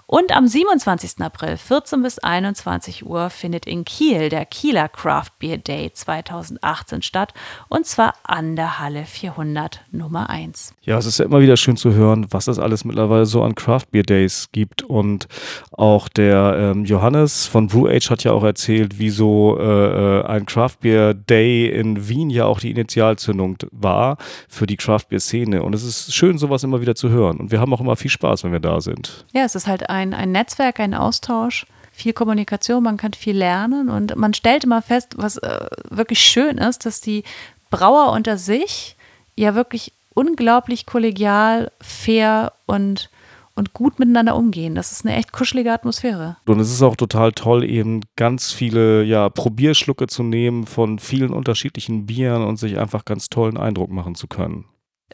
Und 0.05 0.35
am 0.35 0.47
27. 0.47 1.21
April, 1.21 1.57
14 1.57 2.01
bis 2.01 2.19
21 2.19 3.05
Uhr, 3.05 3.29
findet 3.29 3.65
in 3.65 3.85
Kiel 3.85 4.29
der 4.29 4.45
Kieler 4.45 4.89
Craft 4.89 5.31
Beer 5.39 5.57
Day 5.57 5.91
2018 5.93 7.01
statt 7.01 7.33
und 7.69 7.85
zwar 7.85 8.13
an 8.23 8.55
der 8.55 8.79
Halle 8.79 9.05
400 9.05 9.81
Nummer 9.91 10.29
1. 10.29 10.73
Ja, 10.81 10.97
es 10.97 11.05
ist 11.05 11.19
ja 11.19 11.25
immer 11.25 11.41
wieder 11.41 11.57
schön 11.57 11.77
zu 11.77 11.93
hören, 11.93 12.27
was 12.31 12.47
es 12.47 12.59
alles 12.59 12.85
mittlerweile 12.85 13.25
so 13.25 13.43
an 13.43 13.55
Craft 13.55 13.85
Beer 13.91 14.03
Days 14.03 14.49
gibt. 14.51 14.83
Und 14.83 15.27
auch 15.71 16.09
der 16.09 16.55
ähm, 16.57 16.85
Johannes 16.85 17.47
von 17.47 17.67
Brew 17.67 17.87
Age 17.87 18.09
hat 18.09 18.23
ja 18.23 18.33
auch 18.33 18.43
erzählt, 18.43 18.99
wie 18.99 19.09
so 19.09 19.57
äh, 19.59 19.63
äh, 19.63 20.25
ein 20.25 20.45
Craft 20.45 20.77
Beer 20.81 21.13
Day 21.13 21.67
in 21.69 22.07
Wien 22.09 22.29
ja 22.29 22.45
auch 22.45 22.59
die 22.59 22.71
Initialzündung 22.71 23.57
war 23.71 24.17
für 24.49 24.67
die 24.67 24.77
Craft 24.77 25.05
Beer 25.09 25.19
Szene. 25.19 25.63
Und 25.63 25.73
es 25.73 25.83
ist 25.83 26.13
schön, 26.13 26.37
sowas 26.37 26.63
immer 26.63 26.81
wieder 26.81 26.95
zu 26.95 27.09
hören. 27.09 27.37
Und 27.37 27.51
wir 27.51 27.59
haben 27.59 27.73
auch 27.73 27.81
immer 27.81 27.95
viel 27.95 28.11
Spaß, 28.11 28.43
wenn 28.43 28.51
wir 28.51 28.59
da 28.59 28.81
sind. 28.81 29.25
Ja, 29.33 29.43
es 29.43 29.55
ist 29.55 29.67
halt 29.67 29.89
ein, 29.93 30.13
ein 30.13 30.31
Netzwerk, 30.31 30.79
ein 30.79 30.93
Austausch, 30.93 31.65
viel 31.93 32.13
Kommunikation, 32.13 32.83
man 32.83 32.97
kann 32.97 33.13
viel 33.13 33.37
lernen 33.37 33.89
und 33.89 34.15
man 34.15 34.33
stellt 34.33 34.63
immer 34.63 34.81
fest, 34.81 35.13
was 35.15 35.37
äh, 35.37 35.67
wirklich 35.89 36.19
schön 36.19 36.57
ist, 36.57 36.85
dass 36.85 36.99
die 37.01 37.23
Brauer 37.69 38.11
unter 38.11 38.37
sich 38.37 38.97
ja 39.35 39.55
wirklich 39.55 39.93
unglaublich 40.13 40.85
kollegial, 40.85 41.71
fair 41.81 42.53
und, 42.65 43.09
und 43.55 43.73
gut 43.73 43.99
miteinander 43.99 44.35
umgehen. 44.35 44.75
Das 44.75 44.91
ist 44.91 45.05
eine 45.05 45.15
echt 45.15 45.31
kuschelige 45.31 45.71
Atmosphäre. 45.71 46.37
Und 46.45 46.59
es 46.59 46.71
ist 46.71 46.81
auch 46.81 46.95
total 46.95 47.31
toll, 47.31 47.63
eben 47.63 48.01
ganz 48.15 48.51
viele 48.51 49.03
ja, 49.03 49.29
Probierschlucke 49.29 50.07
zu 50.07 50.23
nehmen 50.23 50.65
von 50.65 50.99
vielen 50.99 51.31
unterschiedlichen 51.31 52.05
Bieren 52.05 52.43
und 52.43 52.57
sich 52.57 52.79
einfach 52.79 53.05
ganz 53.05 53.29
tollen 53.29 53.57
Eindruck 53.57 53.91
machen 53.91 54.15
zu 54.15 54.27
können. 54.27 54.65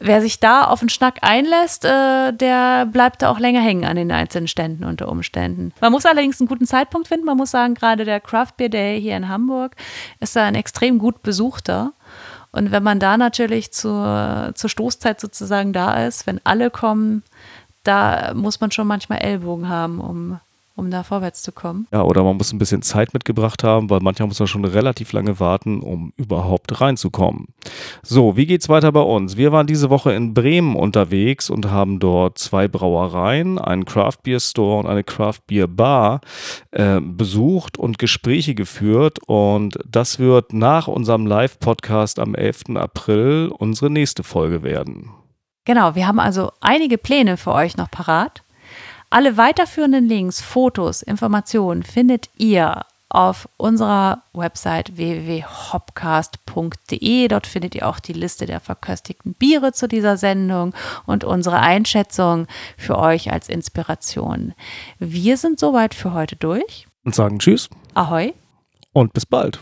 Wer 0.02 0.22
sich 0.22 0.40
da 0.40 0.64
auf 0.64 0.80
einen 0.80 0.88
Schnack 0.88 1.18
einlässt, 1.20 1.84
äh, 1.84 2.32
der 2.32 2.86
bleibt 2.86 3.20
da 3.20 3.30
auch 3.30 3.38
länger 3.38 3.60
hängen 3.60 3.84
an 3.84 3.96
den 3.96 4.10
einzelnen 4.10 4.48
Ständen 4.48 4.84
unter 4.84 5.08
Umständen. 5.08 5.74
Man 5.80 5.92
muss 5.92 6.06
allerdings 6.06 6.40
einen 6.40 6.48
guten 6.48 6.66
Zeitpunkt 6.66 7.08
finden. 7.08 7.26
Man 7.26 7.36
muss 7.36 7.50
sagen, 7.50 7.74
gerade 7.74 8.06
der 8.06 8.18
Craft 8.18 8.52
Beer 8.56 8.70
Day 8.70 9.00
hier 9.00 9.16
in 9.16 9.28
Hamburg 9.28 9.76
ist 10.18 10.34
da 10.34 10.44
ein 10.44 10.54
extrem 10.54 10.98
gut 10.98 11.22
besuchter. 11.22 11.92
Und 12.50 12.72
wenn 12.72 12.82
man 12.82 12.98
da 12.98 13.18
natürlich 13.18 13.72
zur, 13.72 14.52
zur 14.54 14.70
Stoßzeit 14.70 15.20
sozusagen 15.20 15.74
da 15.74 16.06
ist, 16.06 16.26
wenn 16.26 16.40
alle 16.44 16.70
kommen, 16.70 17.22
da 17.84 18.32
muss 18.34 18.60
man 18.60 18.70
schon 18.70 18.86
manchmal 18.86 19.18
Ellbogen 19.18 19.68
haben, 19.68 20.00
um, 20.00 20.40
um 20.80 20.90
da 20.90 21.04
vorwärts 21.04 21.42
zu 21.42 21.52
kommen. 21.52 21.86
Ja, 21.92 22.02
oder 22.02 22.24
man 22.24 22.36
muss 22.36 22.52
ein 22.52 22.58
bisschen 22.58 22.82
Zeit 22.82 23.14
mitgebracht 23.14 23.62
haben, 23.62 23.90
weil 23.90 24.00
manchmal 24.00 24.28
muss 24.28 24.40
man 24.40 24.48
schon 24.48 24.64
relativ 24.64 25.12
lange 25.12 25.38
warten, 25.38 25.80
um 25.80 26.12
überhaupt 26.16 26.80
reinzukommen. 26.80 27.48
So, 28.02 28.36
wie 28.36 28.46
geht's 28.46 28.68
weiter 28.68 28.90
bei 28.90 29.02
uns? 29.02 29.36
Wir 29.36 29.52
waren 29.52 29.66
diese 29.66 29.90
Woche 29.90 30.12
in 30.12 30.34
Bremen 30.34 30.74
unterwegs 30.74 31.50
und 31.50 31.70
haben 31.70 32.00
dort 32.00 32.38
zwei 32.38 32.66
Brauereien, 32.66 33.58
einen 33.58 33.84
Craft 33.84 34.22
Beer 34.24 34.40
Store 34.40 34.80
und 34.80 34.86
eine 34.86 35.04
Craft 35.04 35.40
Beer 35.46 35.68
Bar 35.68 36.22
äh, 36.70 37.00
besucht 37.00 37.78
und 37.78 37.98
Gespräche 37.98 38.54
geführt. 38.54 39.18
Und 39.26 39.78
das 39.86 40.18
wird 40.18 40.52
nach 40.52 40.88
unserem 40.88 41.26
Live-Podcast 41.26 42.18
am 42.18 42.34
11. 42.34 42.76
April 42.76 43.52
unsere 43.56 43.90
nächste 43.90 44.22
Folge 44.22 44.62
werden. 44.62 45.10
Genau, 45.64 45.94
wir 45.94 46.06
haben 46.06 46.18
also 46.18 46.52
einige 46.60 46.98
Pläne 46.98 47.36
für 47.36 47.52
euch 47.52 47.76
noch 47.76 47.90
parat. 47.90 48.42
Alle 49.12 49.36
weiterführenden 49.36 50.06
Links, 50.06 50.40
Fotos, 50.40 51.02
Informationen 51.02 51.82
findet 51.82 52.30
ihr 52.38 52.82
auf 53.08 53.48
unserer 53.56 54.22
Website 54.32 54.96
www.hopcast.de. 54.96 57.26
Dort 57.26 57.48
findet 57.48 57.74
ihr 57.74 57.88
auch 57.88 57.98
die 57.98 58.12
Liste 58.12 58.46
der 58.46 58.60
verköstigten 58.60 59.34
Biere 59.34 59.72
zu 59.72 59.88
dieser 59.88 60.16
Sendung 60.16 60.76
und 61.06 61.24
unsere 61.24 61.58
Einschätzung 61.58 62.46
für 62.78 62.96
euch 62.98 63.32
als 63.32 63.48
Inspiration. 63.48 64.54
Wir 65.00 65.36
sind 65.36 65.58
soweit 65.58 65.94
für 65.94 66.14
heute 66.14 66.36
durch. 66.36 66.86
Und 67.04 67.16
sagen 67.16 67.40
Tschüss 67.40 67.68
Ahoi! 67.94 68.32
und 68.92 69.12
bis 69.12 69.26
bald. 69.26 69.60